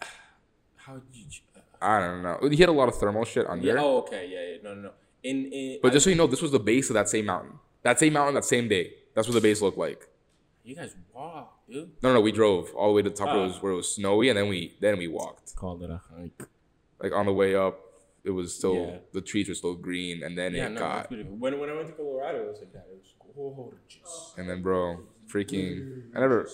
[0.76, 1.40] how did you?
[1.56, 2.48] Uh, I don't know.
[2.50, 3.64] He had a lot of thermal shit under.
[3.66, 3.74] Yeah.
[3.78, 4.28] Oh, okay.
[4.30, 4.40] Yeah.
[4.56, 4.56] yeah.
[4.64, 4.90] No, no, no.
[5.22, 7.26] In, in But I- just so you know, this was the base of that same
[7.26, 7.58] mountain.
[7.82, 8.94] That same mountain, that same day.
[9.14, 10.08] That's what the base looked like.
[10.64, 11.90] you guys walk, dude.
[12.02, 13.46] No, no, we drove all the way to the top where, it Ah.
[13.48, 15.54] was, where it was snowy, and then we then we walked.
[15.56, 16.42] Called it a hike.
[17.02, 17.78] Like on the way up,
[18.24, 18.98] it was still Yeah.
[19.12, 21.10] the trees were still green, and then Yeah, it no, got.
[21.10, 22.86] When when I went to Colorado, it was like that.
[22.90, 24.34] It was gorgeous.
[24.36, 25.00] and then bro,
[25.32, 26.48] freaking I never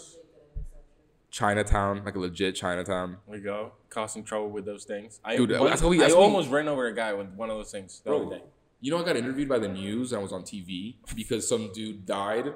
[1.31, 3.17] Chinatown, like a legit Chinatown.
[3.27, 5.21] There you go, causing trouble with those things.
[5.25, 7.29] I, Dude, one- that's how we- I how we- almost ran over a guy with
[7.35, 8.43] one of those things the Bro, other day.
[8.81, 11.73] You know, I got interviewed by the news and I was on TV because some
[11.73, 12.53] dude died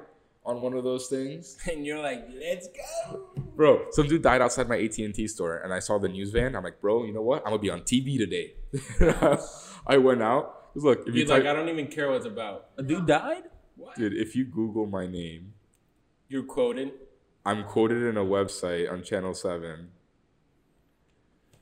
[0.49, 1.57] on one of those things.
[1.71, 3.29] And you're like, let's go.
[3.55, 6.31] Bro, some dude died outside my AT and T store, and I saw the news
[6.31, 6.55] van.
[6.55, 7.43] I'm like, bro, you know what?
[7.45, 8.53] I'm gonna be on TV today.
[9.87, 10.73] I went out.
[10.73, 12.69] 'cause Look, if you He's like, I don't even care what it's about.
[12.77, 13.43] A dude died?
[13.75, 13.95] What?
[13.97, 15.53] dude, if you Google my name,
[16.27, 16.91] You're quoted.
[17.45, 19.89] I'm quoted in a website on Channel Seven.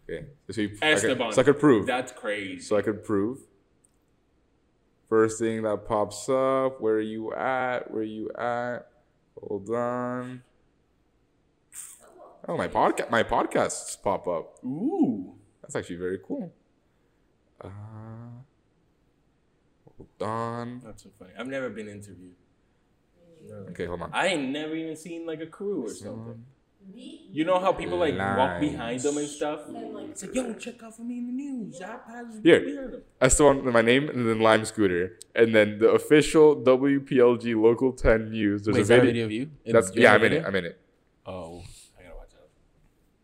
[0.10, 1.32] Okay, so, you, I could, Esteban.
[1.34, 1.86] so I could prove.
[1.86, 2.60] That's crazy.
[2.62, 3.40] so I could prove.
[5.10, 7.90] First thing that pops up, where are you at?
[7.92, 8.88] Where are you at?
[9.40, 10.44] Hold on.
[12.48, 14.58] Oh, my podcast, my podcasts pop up.
[14.66, 15.34] Ooh.
[15.62, 16.54] That's actually very cool.
[17.62, 17.70] Uh,
[19.86, 20.82] hold on.
[20.84, 21.32] That's so funny.
[21.38, 22.36] I've never been interviewed.
[23.48, 23.56] No.
[23.70, 24.12] Okay, hold on.
[24.14, 26.46] I ain't never even seen like a crew or something.
[26.94, 27.28] Me?
[27.32, 29.68] You know how people like walk behind them and stuff?
[29.68, 31.82] And It's like, yo, check out for me in the news.
[31.82, 32.62] I passed Here.
[32.62, 33.02] behind them.
[33.20, 33.72] That's the one.
[33.72, 38.64] My name and then Lime Scooter, and then the official WPLG Local 10 News.
[38.64, 39.12] There's Wait, a is that a video.
[39.12, 39.32] video of
[39.66, 39.74] you?
[39.74, 40.46] That's yeah, I'm in it.
[40.46, 40.80] I'm in it.
[41.26, 41.62] Oh,
[42.00, 42.48] I gotta watch that.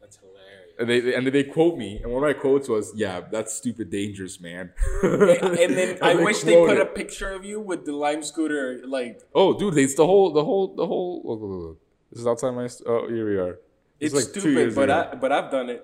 [0.02, 0.76] That's hilarious.
[0.78, 3.54] And they they- and they quote me, and one of my quotes was, "Yeah, that's
[3.54, 4.74] stupid, dangerous, man."
[5.04, 8.24] and then I they wish they quote put a picture of you with the lime
[8.24, 11.22] scooter, like Oh, dude, it's the whole, the whole, the whole.
[11.24, 11.80] Look, look, look.
[12.14, 12.68] This is outside my.
[12.68, 13.58] st- Oh, here we are.
[14.00, 15.10] it's, like two stupid, years but ago.
[15.12, 15.82] I but I've done it.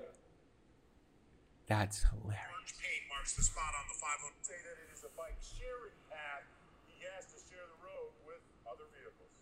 [1.66, 2.46] That's hilarious.
[2.54, 2.74] Orange
[3.10, 4.34] marks the spot on the 500.
[4.46, 6.46] Say that it is a bike sharing path.
[6.86, 9.34] He has to share the road with other vehicles.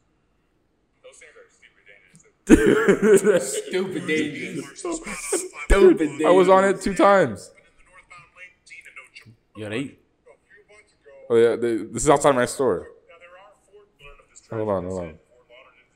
[1.04, 3.52] Those things are stupid dangerous.
[3.68, 4.84] Stupid dangerous.
[4.84, 5.92] Marks the spot on the 500.
[5.92, 6.24] Stupid dangerous.
[6.24, 7.52] I was on it two times.
[7.52, 9.36] But in the northbound lane, Tina, no jump.
[9.60, 12.88] Yo, they A few months ago, Oh yeah, they, this is outside my store.
[13.04, 15.18] now there are four learn of this Hold on, hold on.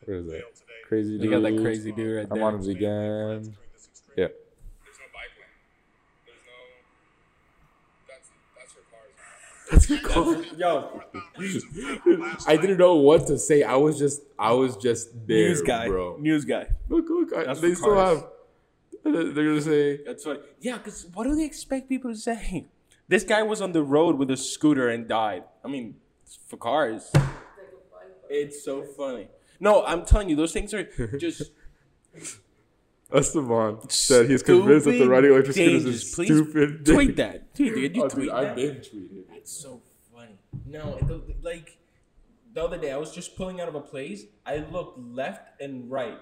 [0.05, 0.44] Where is it?
[0.93, 1.05] Failed.
[1.05, 1.32] Crazy they dude.
[1.32, 2.47] got that crazy dude right I'm there.
[2.47, 3.09] on it again.
[3.09, 4.28] During this extreme Yeah.
[4.85, 5.55] There's no bike lane.
[6.27, 6.56] There's no.
[8.09, 8.28] That's
[9.70, 10.47] that's for cars.
[10.59, 11.01] Yo,
[12.47, 13.62] I didn't know what to say.
[13.62, 16.16] I was just, I was just there, news guy, bro.
[16.19, 16.66] news guy.
[16.89, 18.19] Look, look, I, That's they still cars.
[18.20, 18.28] have.
[19.35, 20.40] They're gonna say, That's funny.
[20.60, 22.66] Yeah, because what do they expect people to say?
[23.09, 25.43] This guy was on the road with a scooter and died.
[25.62, 25.97] I mean,
[26.48, 27.10] for cars.
[28.31, 29.28] It's so funny.
[29.62, 30.84] No, I'm telling you, those things are
[31.18, 31.52] just
[33.14, 36.84] Esteban said he's convinced that the riding electric scooters is Please stupid.
[36.86, 37.55] Tweet that.
[37.55, 38.51] Tweet, did you Oh, tweet dude, that?
[38.51, 39.24] I've been tweeting.
[39.36, 39.82] It's so
[40.12, 40.36] funny.
[40.66, 41.78] No, the- like
[42.55, 44.24] the other day, I was just pulling out of a place.
[44.44, 46.18] I looked left and right.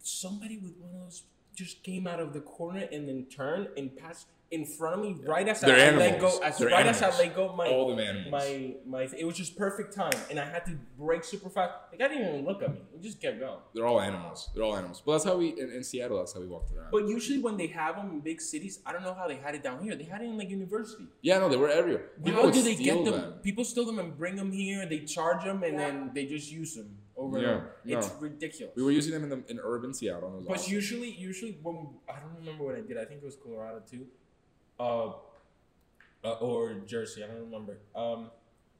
[0.00, 1.22] Somebody with one of those
[1.56, 5.16] just came out of the corner and then turned and passed in front of me
[5.26, 6.38] right as They're I let go.
[6.38, 8.30] As They're right as I let go, my All them animals.
[8.30, 9.08] my my.
[9.16, 11.72] It was just perfect time, and I had to brake super fast.
[11.90, 12.80] Like I didn't even look at me.
[12.94, 13.58] It just kept going.
[13.74, 14.48] They're all animals.
[14.54, 15.02] They're all animals.
[15.04, 16.18] But that's how we in, in Seattle.
[16.18, 16.90] That's how we walked around.
[16.92, 19.54] But usually when they have them in big cities, I don't know how they had
[19.56, 19.96] it down here.
[19.96, 21.06] They had it in like university.
[21.22, 22.10] yeah, no, they were everywhere.
[22.24, 23.34] People How do they get them?
[23.42, 24.86] People steal them and bring them here.
[24.86, 27.40] They charge them and then they just use them over
[27.84, 27.98] Yeah.
[27.98, 28.74] It's ridiculous.
[28.76, 30.28] We were using them in the in urban Seattle.
[30.28, 30.72] and it was but awesome.
[30.72, 32.98] usually, usually when I don't remember what I did.
[32.98, 34.06] I think it was Colorado too,
[34.78, 35.12] uh,
[36.24, 37.22] uh, or Jersey.
[37.24, 37.78] I don't remember.
[37.94, 38.30] Um,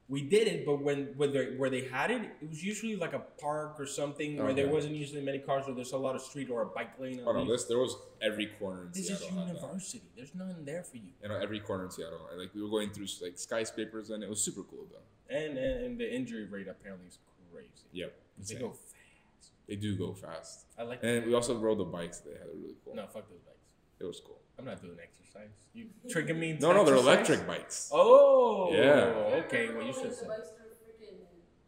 [0.09, 3.11] we did it, but when where they, where they had it, it was usually like
[3.11, 5.65] a park or something where there wasn't usually many cars.
[5.67, 7.19] or there's a lot of street or a bike lane.
[7.25, 7.51] Oh no, least.
[7.51, 9.37] this there was every corner in This is Seattle.
[9.45, 9.47] that.
[9.55, 10.03] university.
[10.15, 11.11] There's nothing there for you.
[11.21, 12.19] You know, every corner in Seattle.
[12.37, 15.35] Like we were going through like skyscrapers, and it was super cool though.
[15.35, 17.19] And and, and the injury rate apparently is
[17.51, 17.67] crazy.
[17.91, 18.13] Yep,
[18.47, 19.51] They go fast.
[19.67, 20.65] They do go fast.
[20.77, 20.99] I like.
[21.03, 22.19] And we also rode the bikes.
[22.19, 22.95] They had it really cool.
[22.95, 23.57] no, fuck those bikes.
[23.99, 24.39] It was cool.
[24.59, 25.49] I'm not doing exercise.
[25.73, 26.51] You tricking me?
[26.51, 27.15] into No, no, they're exercise?
[27.15, 27.89] electric bikes.
[27.93, 29.43] Oh, Yeah.
[29.45, 30.27] Okay, well you should The say.
[30.27, 31.17] bikes through freaking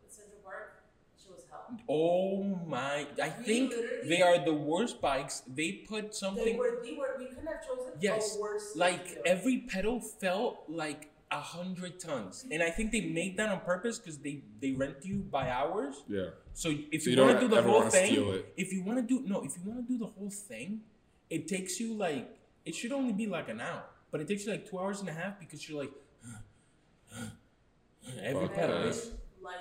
[0.08, 0.84] Central Park.
[1.22, 1.78] She was hell.
[1.90, 3.06] Oh my!
[3.22, 3.74] I We think
[4.08, 5.42] they are the worst bikes.
[5.48, 6.44] They put something.
[6.46, 6.58] They something.
[6.58, 8.76] were, they were, we couldn't have chosen Yes, a worse.
[8.76, 9.24] like video.
[9.26, 14.00] every pedal felt like a hundred tons, and I think they make that on purpose
[14.00, 16.04] because they they rent you by hours.
[16.08, 16.30] Yeah.
[16.54, 19.04] So if So you, you want to don't the whole thing, if you want to
[19.04, 20.82] do no, if you want to do the whole thing,
[21.30, 22.36] it takes you like
[22.66, 25.10] it should only be like an hour, but it takes you like two hours and
[25.10, 25.92] a half because you're like
[28.24, 28.80] every Fuck pedal.
[28.80, 28.88] that.
[28.88, 29.12] It's,
[29.42, 29.56] like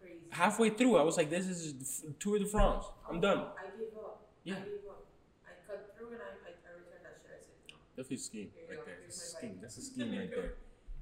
[0.00, 0.18] crazy.
[0.30, 2.84] halfway through, I was like, "This is f- Tour de France.
[3.10, 4.22] I'm oh, done." I gave up.
[4.44, 4.54] Yeah.
[4.54, 5.04] I gave up.
[5.44, 7.32] I cut through and I, I, I returned that shit.
[7.34, 7.76] I said no.
[7.96, 8.98] That's a scheme right there.
[9.02, 9.58] That's a scheme.
[9.60, 10.54] That's a scheme right there.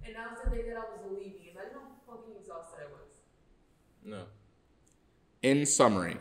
[0.06, 1.48] And that was the day that I was leaving.
[1.52, 3.08] Imagine how fucking exhausted I was.
[4.04, 4.22] No,
[5.42, 6.16] In summary,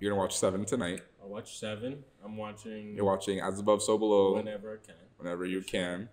[0.00, 1.02] you're gonna watch Seven tonight.
[1.22, 2.02] I watch seven.
[2.24, 4.96] I'm watching You're watching As Above, So Below whenever I can.
[5.18, 6.08] whenever you can,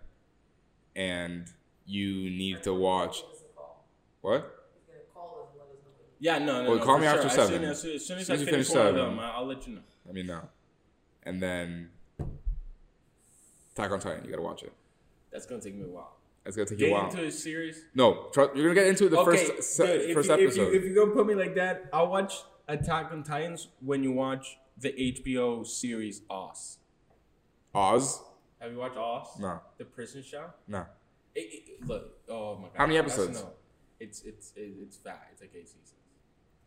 [0.96, 1.48] and
[1.86, 3.62] you need to watch Give us a
[4.22, 4.42] what?
[4.88, 5.90] Gonna call us and let us know.
[5.98, 6.70] what he- Yeah, no, no.
[6.70, 7.48] Well, no, call for me after As seven.
[7.62, 8.96] soon as, as soon as, As soon I as you finish, finish seven.
[8.96, 9.82] them, I- I'll let you know.
[10.06, 10.48] Let me know.
[11.24, 11.90] And then
[13.74, 14.26] Attack on Titan.
[14.26, 14.74] You gotta watch it.
[15.32, 16.18] That's gonna take me a while.
[16.50, 17.10] It's gonna take you a Get while.
[17.10, 17.86] into a series.
[17.96, 20.10] no, tr- you're gonna get into the okay, first se- good.
[20.10, 20.62] If, first you, if, episode.
[20.62, 22.34] you, if you're gonna put me like that, I'll watch
[22.68, 26.78] Attack on Titans when you watch the HBO series Oz.
[27.74, 28.20] Oz?
[28.60, 29.28] Have you watched Oz?
[29.40, 30.46] No, The prison show.
[30.68, 30.86] no.
[31.36, 32.72] It, it, look, oh my god.
[32.76, 33.44] How many that's episodes?
[33.44, 33.50] no.
[34.00, 35.28] It's it's it, it's fat.
[35.32, 35.94] It's like eight seasons,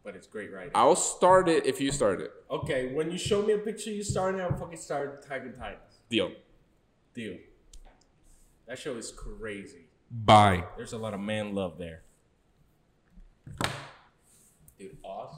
[0.05, 0.71] but it's great writing.
[0.75, 2.31] I'll start it if you start it.
[2.51, 5.99] Okay, when you show me a picture you starting, I'll fucking start Attack on Titans.
[6.09, 6.31] Deal.
[7.15, 7.37] Deal.
[8.73, 9.85] That show is crazy.
[10.11, 10.65] Bye.
[10.79, 12.05] There's a lot of man love there.
[14.79, 15.29] Dude, Oz.